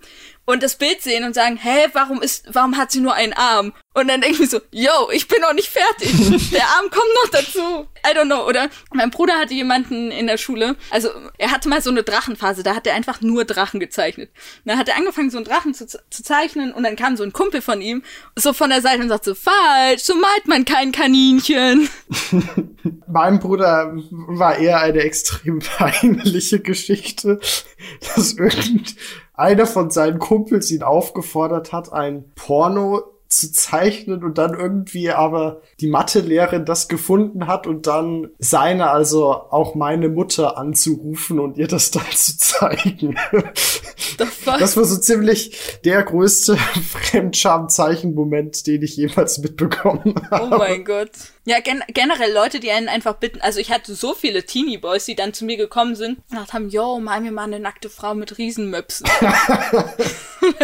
und 0.51 0.61
das 0.61 0.75
Bild 0.75 1.01
sehen 1.01 1.23
und 1.23 1.33
sagen, 1.33 1.57
hä, 1.57 1.87
warum 1.93 2.21
ist, 2.21 2.45
warum 2.51 2.77
hat 2.77 2.91
sie 2.91 2.99
nur 2.99 3.13
einen 3.13 3.33
Arm? 3.33 3.73
Und 3.93 4.07
dann 4.07 4.21
denke 4.21 4.35
ich 4.35 4.39
mir 4.39 4.47
so, 4.47 4.59
yo, 4.71 5.09
ich 5.11 5.27
bin 5.27 5.41
noch 5.41 5.53
nicht 5.53 5.69
fertig. 5.69 6.11
Der 6.51 6.63
Arm 6.63 6.89
kommt 6.89 7.11
noch 7.23 7.31
dazu. 7.31 7.87
I 8.09 8.15
don't 8.15 8.25
know. 8.25 8.47
Oder 8.47 8.69
mein 8.93 9.11
Bruder 9.11 9.33
hatte 9.35 9.53
jemanden 9.53 10.11
in 10.11 10.27
der 10.27 10.37
Schule, 10.37 10.75
also 10.89 11.09
er 11.37 11.51
hatte 11.51 11.69
mal 11.69 11.81
so 11.81 11.89
eine 11.89 12.03
Drachenphase, 12.03 12.63
da 12.63 12.75
hat 12.75 12.87
er 12.87 12.95
einfach 12.95 13.21
nur 13.21 13.45
Drachen 13.45 13.79
gezeichnet. 13.79 14.31
Und 14.63 14.69
dann 14.69 14.77
hat 14.77 14.87
er 14.87 14.97
angefangen, 14.97 15.29
so 15.29 15.37
einen 15.37 15.45
Drachen 15.45 15.73
zu, 15.73 15.87
zu 15.87 16.23
zeichnen 16.23 16.73
und 16.73 16.83
dann 16.83 16.95
kam 16.95 17.17
so 17.17 17.23
ein 17.23 17.33
Kumpel 17.33 17.61
von 17.61 17.81
ihm, 17.81 18.03
so 18.35 18.53
von 18.53 18.69
der 18.69 18.81
Seite 18.81 19.01
und 19.01 19.09
sagt 19.09 19.25
so, 19.25 19.35
falsch, 19.35 20.03
so 20.03 20.15
malt 20.15 20.47
man 20.47 20.65
kein 20.65 20.91
Kaninchen. 20.91 21.89
Meinem 23.07 23.39
Bruder 23.39 23.93
war 24.11 24.57
eher 24.57 24.79
eine 24.79 24.99
extrem 24.99 25.59
peinliche 25.77 26.59
Geschichte, 26.59 27.39
dass 28.15 28.35
irgendeiner 29.41 29.65
von 29.65 29.89
seinen 29.89 30.19
Kumpels 30.19 30.69
ihn 30.71 30.83
aufgefordert 30.83 31.71
hat, 31.73 31.91
ein 31.91 32.25
Porno 32.35 33.01
zu 33.27 33.51
zeichnen 33.53 34.23
und 34.25 34.37
dann 34.37 34.53
irgendwie 34.59 35.09
aber 35.09 35.61
die 35.79 35.87
Mathelehrerin 35.87 36.65
das 36.65 36.89
gefunden 36.89 37.47
hat 37.47 37.65
und 37.65 37.87
dann 37.87 38.27
seine, 38.39 38.89
also 38.91 39.31
auch 39.31 39.73
meine 39.73 40.09
Mutter 40.09 40.57
anzurufen 40.57 41.39
und 41.39 41.57
ihr 41.57 41.67
das 41.67 41.91
dann 41.91 42.03
zu 42.13 42.37
zeigen. 42.37 43.15
Das 44.59 44.75
war 44.75 44.83
so 44.83 44.97
ziemlich 44.97 45.79
der 45.85 46.03
größte 46.03 46.57
Fremdscham-Zeichen-Moment, 46.91 48.67
den 48.67 48.81
ich 48.81 48.97
jemals 48.97 49.37
mitbekommen 49.39 50.15
Oh 50.29 50.35
habe. 50.35 50.57
mein 50.57 50.83
Gott. 50.85 51.11
Ja, 51.43 51.59
gen 51.59 51.83
generell 51.87 52.31
Leute, 52.31 52.59
die 52.59 52.69
einen 52.69 52.87
einfach 52.87 53.15
bitten. 53.15 53.41
Also 53.41 53.59
ich 53.59 53.71
hatte 53.71 53.95
so 53.95 54.13
viele 54.13 54.45
Teenie 54.45 54.77
Boys, 54.77 55.05
die 55.05 55.15
dann 55.15 55.33
zu 55.33 55.43
mir 55.43 55.57
gekommen 55.57 55.95
sind 55.95 56.19
und 56.19 56.29
gesagt 56.29 56.53
haben, 56.53 56.69
yo, 56.69 56.99
mal 56.99 57.19
mir 57.19 57.31
mal 57.31 57.45
eine 57.45 57.59
nackte 57.59 57.89
Frau 57.89 58.13
mit 58.13 58.37
Riesenmöpsen. 58.37 59.07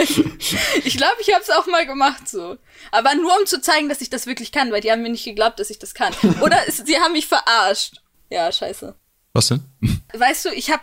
ich 0.84 0.98
glaube, 0.98 1.16
ich 1.20 1.34
habe 1.34 1.42
es 1.42 1.50
auch 1.50 1.66
mal 1.66 1.88
gemacht 1.88 2.30
so. 2.30 2.58
Aber 2.92 3.16
nur 3.16 3.36
um 3.40 3.48
zu 3.48 3.60
zeigen, 3.60 3.90
dass 3.90 4.02
ich 4.02 4.12
das 4.12 4.28
wirklich 4.28 4.52
kann, 4.52 4.72
weil 4.72 4.82
die 4.82 4.92
haben 4.92 5.02
mir 5.02 5.10
nicht 5.10 5.26
geglaubt, 5.26 5.60
dass 5.60 5.72
ich 5.72 5.80
das 5.80 5.96
kann. 5.96 6.14
Oder 6.42 6.60
sie 6.68 7.00
haben 7.00 7.14
mich 7.14 7.26
verarscht. 7.26 8.02
Ja, 8.30 8.52
scheiße. 8.52 8.96
Was 9.38 9.50
denn? 9.50 9.62
Weißt 10.18 10.46
du, 10.46 10.50
ich 10.50 10.72
hab, 10.72 10.82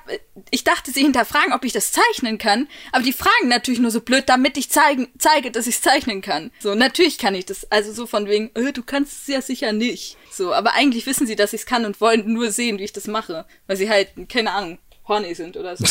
ich 0.52 0.62
dachte, 0.62 0.92
sie 0.92 1.02
hinterfragen, 1.02 1.52
ob 1.52 1.64
ich 1.64 1.72
das 1.72 1.90
zeichnen 1.90 2.38
kann, 2.38 2.68
aber 2.92 3.02
die 3.02 3.12
fragen 3.12 3.48
natürlich 3.48 3.80
nur 3.80 3.90
so 3.90 4.00
blöd, 4.00 4.28
damit 4.28 4.56
ich 4.56 4.70
zeigen, 4.70 5.08
zeige, 5.18 5.50
dass 5.50 5.66
ich 5.66 5.82
zeichnen 5.82 6.22
kann. 6.22 6.52
So, 6.60 6.76
natürlich 6.76 7.18
kann 7.18 7.34
ich 7.34 7.46
das. 7.46 7.68
Also 7.72 7.92
so 7.92 8.06
von 8.06 8.28
wegen, 8.28 8.52
äh, 8.54 8.72
du 8.72 8.84
kannst 8.84 9.22
es 9.22 9.26
ja 9.26 9.42
sicher 9.42 9.72
nicht. 9.72 10.16
So, 10.30 10.54
aber 10.54 10.74
eigentlich 10.74 11.04
wissen 11.06 11.26
sie, 11.26 11.34
dass 11.34 11.52
ich 11.52 11.62
es 11.62 11.66
kann 11.66 11.84
und 11.84 12.00
wollen 12.00 12.32
nur 12.32 12.52
sehen, 12.52 12.78
wie 12.78 12.84
ich 12.84 12.92
das 12.92 13.08
mache. 13.08 13.44
Weil 13.66 13.76
sie 13.76 13.90
halt, 13.90 14.10
keine 14.28 14.52
Ahnung, 14.52 14.78
horny 15.08 15.34
sind 15.34 15.56
oder 15.56 15.76
so. 15.76 15.84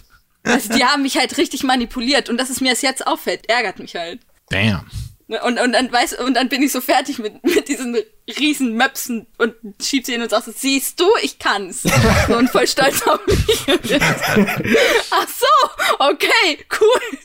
also 0.42 0.74
die 0.74 0.84
haben 0.84 1.02
mich 1.02 1.16
halt 1.16 1.38
richtig 1.38 1.62
manipuliert 1.62 2.28
und 2.28 2.38
dass 2.38 2.50
es 2.50 2.60
mir 2.60 2.70
erst 2.70 2.82
jetzt 2.82 3.06
auffällt, 3.06 3.48
ärgert 3.48 3.78
mich 3.78 3.94
halt. 3.94 4.18
Damn. 4.48 4.84
Und, 5.30 5.60
und, 5.60 5.72
dann 5.72 5.92
weiß, 5.92 6.14
und 6.14 6.34
dann 6.34 6.48
bin 6.48 6.62
ich 6.62 6.72
so 6.72 6.80
fertig 6.80 7.18
mit, 7.20 7.42
mit 7.44 7.68
diesen 7.68 7.96
riesen 8.38 8.76
Möpsen 8.76 9.26
und 9.38 9.54
schieb 9.80 10.06
sie 10.06 10.12
hin 10.12 10.22
und 10.22 10.30
sag 10.30 10.44
so, 10.44 10.52
siehst 10.54 10.98
du, 10.98 11.06
ich 11.22 11.38
kann's. 11.38 11.84
Und 12.28 12.50
voll 12.50 12.66
stolz 12.66 13.02
auf 13.02 13.20
mich. 13.26 13.66
Ach 15.10 15.28
so, 15.28 15.70
okay, 15.98 16.58
cool. 16.80 17.18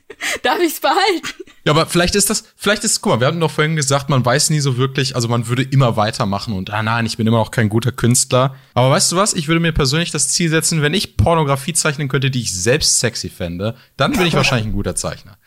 Darf 0.43 0.59
ich's 0.59 0.79
behalten? 0.79 1.43
Ja, 1.65 1.73
aber 1.73 1.87
vielleicht 1.87 2.15
ist 2.15 2.29
das, 2.29 2.45
vielleicht 2.55 2.83
ist, 2.83 3.01
guck 3.01 3.13
mal, 3.13 3.19
wir 3.19 3.27
hatten 3.27 3.39
doch 3.39 3.51
vorhin 3.51 3.75
gesagt, 3.75 4.09
man 4.09 4.23
weiß 4.23 4.49
nie 4.51 4.59
so 4.59 4.77
wirklich, 4.77 5.15
also 5.15 5.27
man 5.27 5.47
würde 5.47 5.63
immer 5.63 5.97
weitermachen 5.97 6.53
und, 6.53 6.69
ah 6.69 6.83
nein, 6.83 7.05
ich 7.05 7.17
bin 7.17 7.27
immer 7.27 7.37
noch 7.37 7.51
kein 7.51 7.69
guter 7.69 7.91
Künstler. 7.91 8.55
Aber 8.73 8.91
weißt 8.91 9.11
du 9.11 9.15
was? 9.15 9.33
Ich 9.33 9.47
würde 9.47 9.59
mir 9.59 9.73
persönlich 9.73 10.11
das 10.11 10.29
Ziel 10.29 10.49
setzen, 10.49 10.81
wenn 10.81 10.93
ich 10.93 11.17
Pornografie 11.17 11.73
zeichnen 11.73 12.07
könnte, 12.07 12.31
die 12.31 12.41
ich 12.41 12.53
selbst 12.53 12.99
sexy 12.99 13.29
fände, 13.29 13.75
dann 13.97 14.13
bin 14.13 14.25
ich 14.25 14.35
wahrscheinlich 14.35 14.67
ein 14.67 14.73
guter 14.73 14.95
Zeichner. 14.95 15.37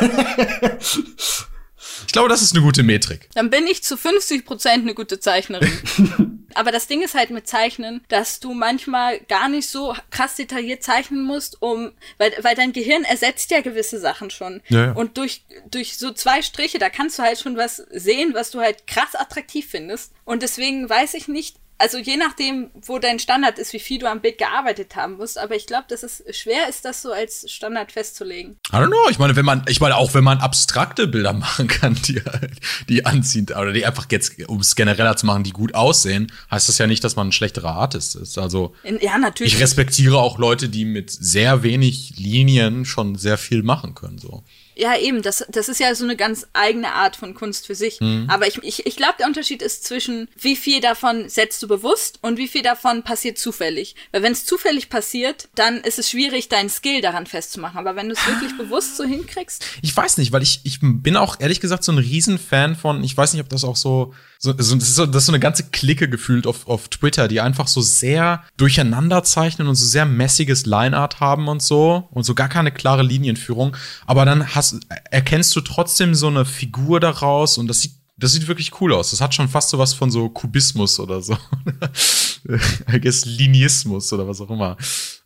Ich 2.06 2.12
glaube, 2.12 2.28
das 2.28 2.42
ist 2.42 2.54
eine 2.54 2.64
gute 2.64 2.82
Metrik. 2.82 3.28
Dann 3.34 3.50
bin 3.50 3.66
ich 3.66 3.82
zu 3.82 3.96
50 3.96 4.44
Prozent 4.44 4.82
eine 4.82 4.94
gute 4.94 5.20
Zeichnerin. 5.20 5.72
Aber 6.54 6.70
das 6.70 6.86
Ding 6.86 7.02
ist 7.02 7.14
halt 7.14 7.30
mit 7.30 7.48
Zeichnen, 7.48 8.02
dass 8.08 8.40
du 8.40 8.54
manchmal 8.54 9.18
gar 9.20 9.48
nicht 9.48 9.68
so 9.68 9.94
krass 10.10 10.36
detailliert 10.36 10.82
zeichnen 10.82 11.24
musst, 11.24 11.60
um, 11.60 11.90
weil, 12.18 12.32
weil 12.42 12.54
dein 12.54 12.72
Gehirn 12.72 13.04
ersetzt 13.04 13.50
ja 13.50 13.60
gewisse 13.60 13.98
Sachen 13.98 14.30
schon. 14.30 14.62
Ja, 14.68 14.86
ja. 14.86 14.92
Und 14.92 15.18
durch, 15.18 15.44
durch 15.70 15.98
so 15.98 16.12
zwei 16.12 16.42
Striche, 16.42 16.78
da 16.78 16.90
kannst 16.90 17.18
du 17.18 17.22
halt 17.22 17.38
schon 17.38 17.56
was 17.56 17.76
sehen, 17.90 18.34
was 18.34 18.50
du 18.50 18.60
halt 18.60 18.86
krass 18.86 19.14
attraktiv 19.14 19.66
findest. 19.68 20.12
Und 20.24 20.42
deswegen 20.42 20.88
weiß 20.88 21.14
ich 21.14 21.28
nicht, 21.28 21.56
also 21.78 21.98
je 21.98 22.16
nachdem, 22.16 22.70
wo 22.74 22.98
dein 22.98 23.18
Standard 23.18 23.58
ist, 23.58 23.72
wie 23.72 23.80
viel 23.80 23.98
du 23.98 24.08
am 24.08 24.20
Bild 24.20 24.38
gearbeitet 24.38 24.94
haben 24.96 25.16
musst, 25.16 25.38
aber 25.38 25.56
ich 25.56 25.66
glaube, 25.66 25.86
dass 25.88 26.02
es 26.02 26.22
schwer 26.30 26.68
ist, 26.68 26.84
das 26.84 27.02
so 27.02 27.12
als 27.12 27.50
Standard 27.50 27.90
festzulegen. 27.90 28.56
I 28.72 28.76
don't 28.76 28.86
know. 28.86 29.10
Ich 29.10 29.18
meine, 29.18 29.34
wenn 29.36 29.44
man, 29.44 29.64
ich 29.68 29.80
meine, 29.80 29.96
auch 29.96 30.14
wenn 30.14 30.24
man 30.24 30.38
abstrakte 30.38 31.06
Bilder 31.06 31.32
machen 31.34 31.66
kann, 31.66 31.94
die, 32.06 32.22
die 32.88 33.04
anziehen, 33.04 33.46
oder 33.46 33.72
die 33.72 33.84
einfach 33.84 34.06
jetzt, 34.10 34.48
um 34.48 34.60
es 34.60 34.76
genereller 34.76 35.16
zu 35.16 35.26
machen, 35.26 35.42
die 35.42 35.50
gut 35.50 35.74
aussehen, 35.74 36.32
heißt 36.50 36.68
das 36.68 36.78
ja 36.78 36.86
nicht, 36.86 37.02
dass 37.02 37.16
man 37.16 37.28
ein 37.28 37.32
schlechterer 37.32 37.74
Artist 37.74 38.14
ist. 38.16 38.38
Also, 38.38 38.74
In, 38.84 39.00
ja, 39.00 39.18
natürlich. 39.18 39.54
ich 39.54 39.60
respektiere 39.60 40.18
auch 40.18 40.38
Leute, 40.38 40.68
die 40.68 40.84
mit 40.84 41.10
sehr 41.10 41.62
wenig 41.62 42.14
Linien 42.16 42.84
schon 42.84 43.16
sehr 43.16 43.36
viel 43.36 43.62
machen 43.62 43.94
können, 43.94 44.18
so. 44.18 44.44
Ja, 44.76 44.96
eben, 44.96 45.22
das, 45.22 45.44
das 45.48 45.68
ist 45.68 45.80
ja 45.80 45.94
so 45.94 46.04
eine 46.04 46.16
ganz 46.16 46.46
eigene 46.52 46.92
Art 46.92 47.16
von 47.16 47.34
Kunst 47.34 47.66
für 47.66 47.74
sich. 47.74 48.00
Aber 48.28 48.46
ich, 48.46 48.62
ich, 48.62 48.86
ich 48.86 48.96
glaube, 48.96 49.14
der 49.18 49.26
Unterschied 49.26 49.62
ist 49.62 49.84
zwischen, 49.84 50.28
wie 50.36 50.56
viel 50.56 50.80
davon 50.80 51.28
setzt 51.28 51.62
du 51.62 51.68
bewusst 51.68 52.18
und 52.22 52.38
wie 52.38 52.48
viel 52.48 52.62
davon 52.62 53.02
passiert 53.02 53.38
zufällig. 53.38 53.94
Weil 54.12 54.22
wenn 54.22 54.32
es 54.32 54.44
zufällig 54.44 54.88
passiert, 54.88 55.48
dann 55.54 55.78
ist 55.78 55.98
es 55.98 56.10
schwierig, 56.10 56.48
deinen 56.48 56.70
Skill 56.70 57.00
daran 57.00 57.26
festzumachen. 57.26 57.78
Aber 57.78 57.96
wenn 57.96 58.08
du 58.08 58.14
es 58.14 58.26
wirklich 58.26 58.56
bewusst 58.56 58.96
so 58.96 59.04
hinkriegst, 59.04 59.64
Ich 59.82 59.96
weiß 59.96 60.18
nicht, 60.18 60.32
weil 60.32 60.42
ich, 60.42 60.60
ich 60.64 60.78
bin 60.80 61.16
auch 61.16 61.40
ehrlich 61.40 61.60
gesagt 61.60 61.84
so 61.84 61.92
ein 61.92 61.98
Riesenfan 61.98 62.76
von, 62.76 63.04
ich 63.04 63.16
weiß 63.16 63.32
nicht, 63.32 63.42
ob 63.42 63.48
das 63.48 63.64
auch 63.64 63.76
so, 63.76 64.14
so, 64.44 64.52
so, 64.58 64.74
das, 64.74 64.88
ist 64.88 64.94
so 64.94 65.06
das 65.06 65.22
ist 65.22 65.26
so 65.26 65.32
eine 65.32 65.40
ganze 65.40 65.64
Clique 65.70 66.06
gefühlt 66.06 66.46
auf, 66.46 66.68
auf 66.68 66.88
Twitter, 66.88 67.28
die 67.28 67.40
einfach 67.40 67.66
so 67.66 67.80
sehr 67.80 68.44
durcheinander 68.58 69.22
zeichnen 69.24 69.68
und 69.68 69.74
so 69.74 69.86
sehr 69.86 70.04
messiges 70.04 70.66
Lineart 70.66 71.20
haben 71.20 71.48
und 71.48 71.62
so 71.62 72.08
und 72.10 72.24
so 72.24 72.34
gar 72.34 72.50
keine 72.50 72.70
klare 72.70 73.02
Linienführung. 73.02 73.74
Aber 74.06 74.26
dann 74.26 74.54
hast, 74.54 74.80
erkennst 75.10 75.56
du 75.56 75.62
trotzdem 75.62 76.14
so 76.14 76.26
eine 76.26 76.44
Figur 76.44 77.00
daraus 77.00 77.56
und 77.56 77.68
das 77.68 77.80
sieht 77.80 78.03
das 78.16 78.32
sieht 78.32 78.46
wirklich 78.46 78.80
cool 78.80 78.92
aus. 78.92 79.10
Das 79.10 79.20
hat 79.20 79.34
schon 79.34 79.48
fast 79.48 79.70
so 79.70 79.78
was 79.78 79.92
von 79.92 80.10
so 80.10 80.28
Kubismus 80.28 81.00
oder 81.00 81.20
so. 81.20 81.36
I 82.92 83.00
guess 83.00 83.24
Linismus 83.24 84.12
oder 84.12 84.28
was 84.28 84.40
auch 84.40 84.50
immer. 84.50 84.76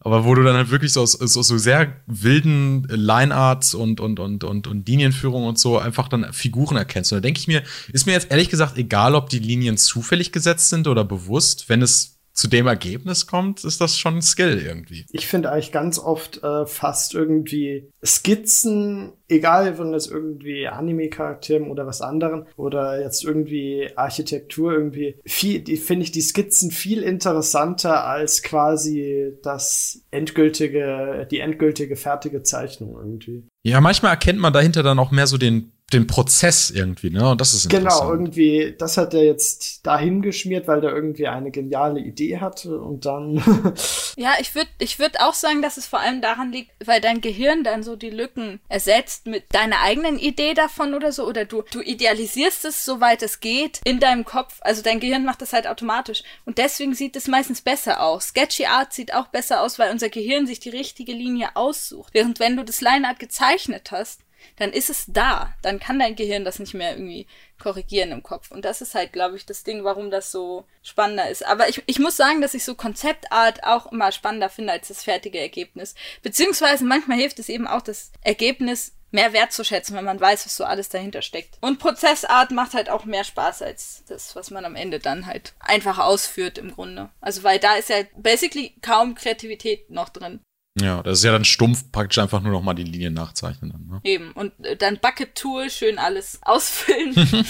Aber 0.01 0.25
wo 0.25 0.35
du 0.35 0.43
dann 0.43 0.57
halt 0.57 0.71
wirklich 0.71 0.93
so 0.93 1.03
aus, 1.03 1.21
aus 1.21 1.35
so 1.35 1.59
sehr 1.59 2.01
wilden 2.07 2.85
Linearts 2.89 3.75
und, 3.75 4.01
und, 4.01 4.21
und, 4.21 4.43
und, 4.45 4.67
und 4.67 4.89
Linienführung 4.89 5.45
und 5.45 5.59
so 5.59 5.79
einfach 5.79 6.09
dann 6.09 6.33
Figuren 6.33 6.77
erkennst. 6.77 7.13
Und 7.13 7.17
da 7.17 7.21
denke 7.21 7.41
ich 7.41 7.49
mir, 7.49 7.63
ist 7.93 8.07
mir 8.07 8.13
jetzt 8.13 8.31
ehrlich 8.31 8.49
gesagt 8.49 8.79
egal, 8.79 9.15
ob 9.15 9.29
die 9.29 9.41
Linien 9.41 9.77
zufällig 9.77 10.33
gesetzt 10.33 10.71
sind 10.71 10.87
oder 10.87 11.05
bewusst. 11.05 11.69
Wenn 11.69 11.83
es 11.83 12.18
zu 12.39 12.47
dem 12.47 12.69
Ergebnis 12.69 13.27
kommt, 13.27 13.65
ist 13.65 13.81
das 13.81 13.99
schon 13.99 14.19
ein 14.19 14.23
Skill 14.23 14.63
irgendwie. 14.65 15.07
Ich 15.11 15.27
finde 15.27 15.51
eigentlich 15.51 15.73
ganz 15.73 15.99
oft 15.99 16.41
äh, 16.45 16.67
fast 16.67 17.15
irgendwie 17.15 17.91
Skizzen, 18.05 19.13
egal 19.27 19.77
wenn 19.77 19.91
das 19.91 20.07
irgendwie 20.07 20.69
Anime-Charakteren 20.69 21.69
oder 21.69 21.85
was 21.85 22.01
anderen 22.01 22.47
oder 22.57 23.03
jetzt 23.03 23.25
irgendwie 23.25 23.91
Architektur 23.97 24.73
irgendwie, 24.73 25.17
viel, 25.27 25.59
die 25.59 25.77
finde 25.77 26.05
ich 26.05 26.13
die 26.13 26.21
Skizzen 26.21 26.71
viel 26.71 27.03
interessanter 27.03 28.07
als 28.07 28.45
quasi 28.45 29.33
das 29.43 30.03
endgültige, 30.13 31.27
die 31.29 31.41
endgültige 31.41 31.97
fertige 31.97 32.45
Zeichnung 32.45 32.95
irgendwie. 32.95 33.49
Ja, 33.65 33.81
manchmal 33.81 34.13
erkennt 34.13 34.39
man 34.39 34.53
dahinter 34.53 34.85
dann 34.85 35.01
auch 35.01 35.11
mehr 35.11 35.27
so 35.27 35.39
den, 35.39 35.73
den 35.93 36.07
Prozess 36.07 36.71
irgendwie, 36.71 37.11
ne? 37.11 37.31
Und 37.31 37.41
das 37.41 37.55
ist 37.55 37.65
interessant. 37.65 38.01
Genau, 38.01 38.13
irgendwie, 38.13 38.75
das 38.79 38.97
hat 38.99 39.15
er 39.15 39.25
jetzt 39.25 39.87
dahin 39.87 40.21
geschmiert, 40.21 40.69
weil 40.69 40.83
der 40.83 40.95
irgendwie 40.95 41.29
eine 41.29 41.51
geniale 41.51 42.01
Idee 42.01 42.39
hatte 42.39 42.79
und 42.79 43.07
dann 43.07 43.37
ja, 44.17 44.33
ich 44.41 44.55
würde 44.55 44.69
ich 44.79 44.99
würd 44.99 45.21
auch 45.21 45.33
sagen, 45.33 45.63
dass 45.63 45.79
es 45.79 45.87
vor 45.87 46.01
allem 46.01 46.21
daran 46.21 46.53
liegt, 46.53 46.73
weil 46.85 47.01
dein 47.01 47.21
Gehirn 47.21 47.65
dann 47.65 47.83
so 47.83 47.97
die 47.97 48.11
Lücken 48.11 48.61
ersetzt 48.69 49.27
mit 49.27 49.45
deiner 49.55 49.81
eigenen 49.81 50.19
Idee 50.19 50.55
davon 50.55 50.95
oder 50.95 51.13
so. 51.13 51.27
Oder 51.27 51.45
du, 51.45 51.63
du 51.71 51.81
idealisierst 51.81 52.65
es, 52.67 52.85
soweit 52.85 53.23
es 53.23 53.41
geht, 53.41 53.81
in 53.85 54.01
deinem 54.01 54.25
Kopf. 54.25 54.59
Also 54.61 54.83
dein 54.83 55.01
Gehirn 55.01 55.25
macht 55.25 55.41
das 55.41 55.53
halt 55.53 55.67
automatisch. 55.67 56.23
Und 56.45 56.59
deswegen 56.59 56.95
sieht 56.95 57.17
es 57.17 57.29
meistens 57.29 57.63
besser 57.63 58.03
aus. 58.03 58.29
Sketchy 58.29 58.67
Art 58.67 58.93
sieht 58.93 59.15
auch 59.15 59.29
besser 59.29 59.63
aus, 59.63 59.79
weil 59.79 59.91
unser 59.91 60.09
Gehirn 60.09 60.47
sich 60.47 60.61
die 60.61 60.71
richtige 60.71 61.13
Linie 61.13 61.51
aussucht. 61.55 62.13
Während 62.13 62.41
wenn 62.41 62.57
du 62.57 62.65
das 62.65 62.81
Lineart 62.81 63.19
gezeichnet 63.19 63.91
hast, 63.91 64.21
dann 64.57 64.73
ist 64.73 64.91
es 64.91 65.07
da. 65.09 65.55
Dann 65.63 65.81
kann 65.81 65.99
dein 65.99 66.17
Gehirn 66.17 66.45
das 66.45 66.59
nicht 66.59 66.75
mehr 66.75 66.93
irgendwie 66.93 67.27
korrigieren 67.59 68.13
im 68.13 68.23
Kopf. 68.23 68.51
Und 68.51 68.65
das 68.65 68.81
ist 68.81 68.95
halt, 68.95 69.13
glaube 69.13 69.37
ich, 69.37 69.47
das 69.47 69.65
Ding, 69.65 69.85
warum 69.85 70.11
das 70.11 70.31
so 70.31 70.67
spannender 70.83 71.29
ist. 71.29 71.45
Aber 71.45 71.69
ich, 71.69 71.83
ich 71.87 71.99
muss 71.99 72.17
sagen, 72.17 72.41
dass 72.41 72.55
ich 72.55 72.65
so 72.65 72.75
Konzeptart 72.75 73.65
auch 73.65 73.91
immer 73.93 74.13
spannender 74.13 74.49
finde 74.49 74.73
als 74.73 74.89
das 74.89 75.05
fertige 75.05 75.39
Ergebnis. 75.39 75.95
Beziehungsweise 76.23 76.85
manchmal 76.85 77.19
hilft 77.19 77.39
es 77.39 77.49
eben 77.49 77.67
auch, 77.67 77.83
das 77.83 78.13
Ergebnis 78.23 78.93
mehr 79.11 79.33
wertzuschätzen, 79.33 79.97
wenn 79.97 80.05
man 80.05 80.21
weiß, 80.21 80.45
was 80.45 80.57
so 80.57 80.65
alles 80.65 80.89
dahinter 80.89 81.23
steckt. 81.23 81.59
Und 81.61 81.79
Prozessart 81.79 82.51
macht 82.51 82.75
halt 82.75 82.91
auch 82.91 83.05
mehr 83.05 83.25
Spaß 83.25 83.63
als 83.63 84.05
das, 84.07 84.37
was 84.37 84.51
man 84.51 84.65
am 84.65 84.77
Ende 84.77 84.99
dann 84.99 85.27
halt 85.27 85.55
einfach 85.61 85.99
ausführt 85.99 86.59
im 86.59 86.73
Grunde. 86.73 87.11
Also 87.21 87.43
weil 87.43 87.59
da 87.59 87.77
ist 87.77 87.89
ja 87.89 88.03
basically 88.17 88.75
kaum 88.83 89.15
Kreativität 89.15 89.91
noch 89.91 90.11
drin. 90.11 90.41
Ja, 90.81 91.03
das 91.03 91.19
ist 91.19 91.25
ja 91.25 91.33
dann 91.33 91.45
stumpf 91.45 91.91
praktisch 91.93 92.19
einfach 92.19 92.41
nur 92.41 92.53
noch 92.53 92.63
mal 92.63 92.75
die 92.75 92.85
Linien 92.85 93.15
nachzeichnen. 93.15 93.73
Dann, 93.73 93.87
ne? 93.87 94.01
Eben. 94.05 94.33
Und 94.33 94.53
äh, 94.65 94.77
dann 94.77 94.99
Bucket 94.99 95.35
Tool, 95.35 95.71
schön 95.71 95.99
alles 95.99 96.41
ausfüllen. 96.43 97.15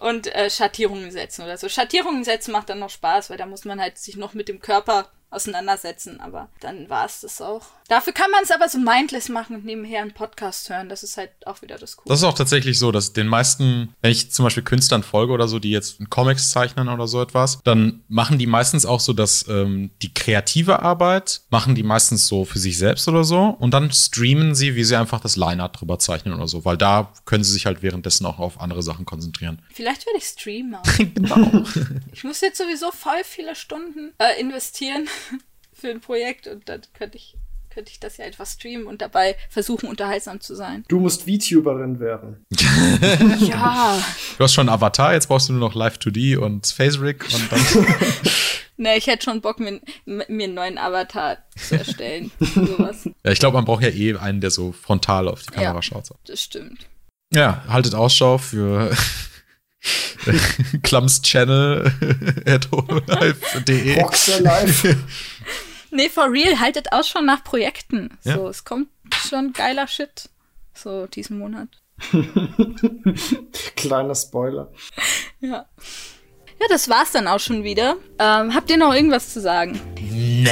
und 0.00 0.34
äh, 0.34 0.50
Schattierungen 0.50 1.10
setzen 1.10 1.42
oder 1.42 1.56
so. 1.56 1.68
Schattierungen 1.68 2.24
setzen 2.24 2.52
macht 2.52 2.68
dann 2.70 2.78
noch 2.78 2.90
Spaß, 2.90 3.30
weil 3.30 3.38
da 3.38 3.46
muss 3.46 3.64
man 3.64 3.80
halt 3.80 3.98
sich 3.98 4.16
noch 4.16 4.34
mit 4.34 4.48
dem 4.48 4.60
Körper 4.60 5.10
auseinandersetzen, 5.30 6.20
aber 6.20 6.48
dann 6.60 6.88
war 6.88 7.04
es 7.04 7.20
das 7.20 7.40
auch. 7.40 7.66
Dafür 7.88 8.12
kann 8.12 8.30
man 8.30 8.42
es 8.42 8.50
aber 8.50 8.68
so 8.68 8.78
mindless 8.78 9.28
machen 9.28 9.56
und 9.56 9.64
nebenher 9.64 10.02
einen 10.02 10.12
Podcast 10.12 10.68
hören. 10.70 10.88
Das 10.88 11.02
ist 11.02 11.16
halt 11.16 11.30
auch 11.46 11.62
wieder 11.62 11.78
das 11.78 11.96
Coole. 11.96 12.08
Das 12.08 12.20
ist 12.20 12.24
auch 12.24 12.34
tatsächlich 12.34 12.78
so, 12.78 12.92
dass 12.92 13.12
den 13.12 13.26
meisten, 13.26 13.94
wenn 14.00 14.10
ich 14.10 14.30
zum 14.30 14.44
Beispiel 14.44 14.62
Künstlern 14.62 15.02
folge 15.02 15.32
oder 15.32 15.48
so, 15.48 15.58
die 15.58 15.70
jetzt 15.70 15.98
Comics 16.10 16.50
zeichnen 16.50 16.88
oder 16.88 17.06
so 17.06 17.20
etwas, 17.20 17.60
dann 17.64 18.02
machen 18.08 18.38
die 18.38 18.46
meistens 18.46 18.86
auch 18.86 19.00
so, 19.00 19.12
dass 19.12 19.46
ähm, 19.48 19.90
die 20.02 20.12
kreative 20.12 20.80
Arbeit 20.80 21.42
machen 21.50 21.74
die 21.74 21.82
meistens 21.82 22.26
so 22.26 22.44
für 22.44 22.58
sich 22.58 22.78
selbst 22.78 23.08
oder 23.08 23.24
so 23.24 23.56
und 23.58 23.72
dann 23.72 23.92
streamen 23.92 24.54
sie, 24.54 24.76
wie 24.76 24.84
sie 24.84 24.96
einfach 24.96 25.20
das 25.20 25.36
Line-Art 25.36 25.80
drüber 25.80 25.98
zeichnen 25.98 26.34
oder 26.34 26.48
so, 26.48 26.64
weil 26.64 26.76
da 26.76 27.12
können 27.24 27.44
sie 27.44 27.52
sich 27.52 27.66
halt 27.66 27.82
währenddessen 27.82 28.26
auch 28.26 28.38
auf 28.38 28.60
andere 28.60 28.82
Sachen 28.82 29.04
konzentrieren. 29.04 29.60
Vielleicht 29.72 30.06
werde 30.06 30.18
ich 30.18 30.24
Streamer. 30.24 30.82
genau. 30.98 31.64
ich 32.12 32.24
muss 32.24 32.40
jetzt 32.40 32.58
sowieso 32.58 32.90
voll 32.92 33.24
viele 33.24 33.54
Stunden 33.54 34.12
äh, 34.18 34.40
investieren 34.40 35.08
für 35.72 35.88
ein 35.88 36.00
Projekt 36.00 36.46
und 36.46 36.68
dann 36.68 36.82
könnte 36.94 37.16
ich, 37.16 37.36
könnte 37.70 37.90
ich 37.90 38.00
das 38.00 38.16
ja 38.16 38.24
etwas 38.24 38.52
streamen 38.54 38.86
und 38.86 39.00
dabei 39.02 39.36
versuchen, 39.50 39.88
unterhaltsam 39.88 40.40
zu 40.40 40.54
sein. 40.54 40.84
Du 40.88 40.98
musst 41.00 41.22
VTuberin 41.22 42.00
werden. 42.00 42.44
ja. 43.40 44.02
Du 44.36 44.44
hast 44.44 44.54
schon 44.54 44.68
einen 44.68 44.74
Avatar, 44.74 45.12
jetzt 45.14 45.28
brauchst 45.28 45.48
du 45.48 45.52
nur 45.52 45.68
noch 45.68 45.76
Live2D 45.76 46.36
und 46.38 46.66
FaceRig 46.66 47.24
und 47.32 47.52
dann. 47.52 47.60
Ne, 48.80 48.96
ich 48.96 49.08
hätte 49.08 49.24
schon 49.24 49.40
Bock, 49.40 49.58
mir, 49.58 49.80
mir 50.06 50.24
einen 50.28 50.54
neuen 50.54 50.78
Avatar 50.78 51.38
zu 51.56 51.76
erstellen. 51.76 52.30
Sowas. 52.38 53.08
Ja, 53.24 53.32
ich 53.32 53.40
glaube, 53.40 53.56
man 53.56 53.64
braucht 53.64 53.82
ja 53.82 53.88
eh 53.88 54.14
einen, 54.16 54.40
der 54.40 54.52
so 54.52 54.70
frontal 54.70 55.26
auf 55.26 55.42
die 55.42 55.50
Kamera 55.50 55.74
Ja. 55.74 55.82
schaut. 55.82 56.06
So. 56.06 56.14
Das 56.26 56.40
stimmt. 56.40 56.86
Ja, 57.34 57.64
haltet 57.66 57.96
Ausschau 57.96 58.38
für 58.38 58.96
Klams 60.82 61.22
Channel 61.22 61.92
at 62.46 62.68
live. 64.40 64.96
Nee, 65.90 66.10
for 66.10 66.30
real, 66.30 66.60
haltet 66.60 66.92
Ausschau 66.92 67.22
nach 67.22 67.42
Projekten. 67.42 68.10
Ja. 68.22 68.34
So, 68.34 68.48
es 68.48 68.64
kommt 68.64 68.88
schon 69.26 69.54
geiler 69.54 69.86
Shit. 69.86 70.28
So, 70.74 71.06
diesen 71.06 71.38
Monat. 71.38 71.68
Kleiner 73.74 74.14
Spoiler. 74.14 74.70
Ja. 75.40 75.64
Ja, 76.60 76.66
das 76.68 76.88
war's 76.88 77.12
dann 77.12 77.26
auch 77.26 77.40
schon 77.40 77.64
wieder. 77.64 77.96
Ähm, 78.18 78.54
habt 78.54 78.70
ihr 78.70 78.76
noch 78.76 78.92
irgendwas 78.92 79.32
zu 79.32 79.40
sagen? 79.40 79.80
Ne, 80.10 80.50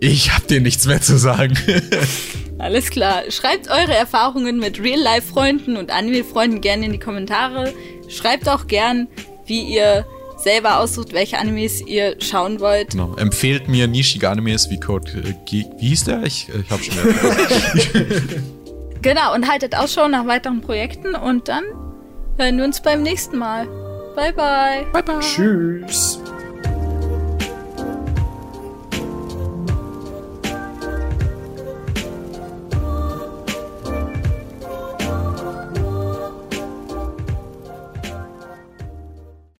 ich 0.00 0.34
hab 0.34 0.46
dir 0.48 0.60
nichts 0.60 0.84
mehr 0.86 1.00
zu 1.00 1.16
sagen. 1.16 1.56
Alles 2.58 2.90
klar. 2.90 3.22
Schreibt 3.30 3.68
eure 3.70 3.94
Erfahrungen 3.94 4.58
mit 4.58 4.80
Real-Life-Freunden 4.80 5.76
und 5.76 5.92
Anime-Freunden 5.92 6.60
gerne 6.60 6.86
in 6.86 6.92
die 6.92 6.98
Kommentare. 6.98 7.72
Schreibt 8.08 8.48
auch 8.48 8.66
gern, 8.66 9.08
wie 9.46 9.62
ihr 9.62 10.06
selber 10.36 10.78
aussucht, 10.78 11.12
welche 11.12 11.38
Animes 11.38 11.80
ihr 11.80 12.16
schauen 12.20 12.60
wollt. 12.60 12.90
genau. 12.90 13.14
Empfehlt 13.16 13.68
mir 13.68 13.86
nischige 13.88 14.28
Animes 14.28 14.70
wie 14.70 14.78
Code 14.78 15.10
äh, 15.18 15.34
Geek. 15.46 15.66
Wie 15.78 15.88
hieß 15.88 16.04
der? 16.04 16.22
Ich, 16.22 16.48
ich 16.48 16.70
hab 16.70 16.80
schon 16.82 16.94
wieder. 16.96 18.42
Genau, 19.02 19.32
und 19.34 19.48
haltet 19.48 19.76
Ausschau 19.76 20.08
nach 20.08 20.26
weiteren 20.26 20.60
Projekten 20.60 21.14
und 21.14 21.48
dann 21.48 21.62
hören 22.36 22.58
wir 22.58 22.64
uns 22.64 22.82
beim 22.82 23.02
nächsten 23.02 23.38
Mal. 23.38 23.66
Bye, 24.16 24.32
bye. 24.32 24.86
bye 24.92 25.02
bye. 25.02 25.20
Tschüss. 25.20 26.18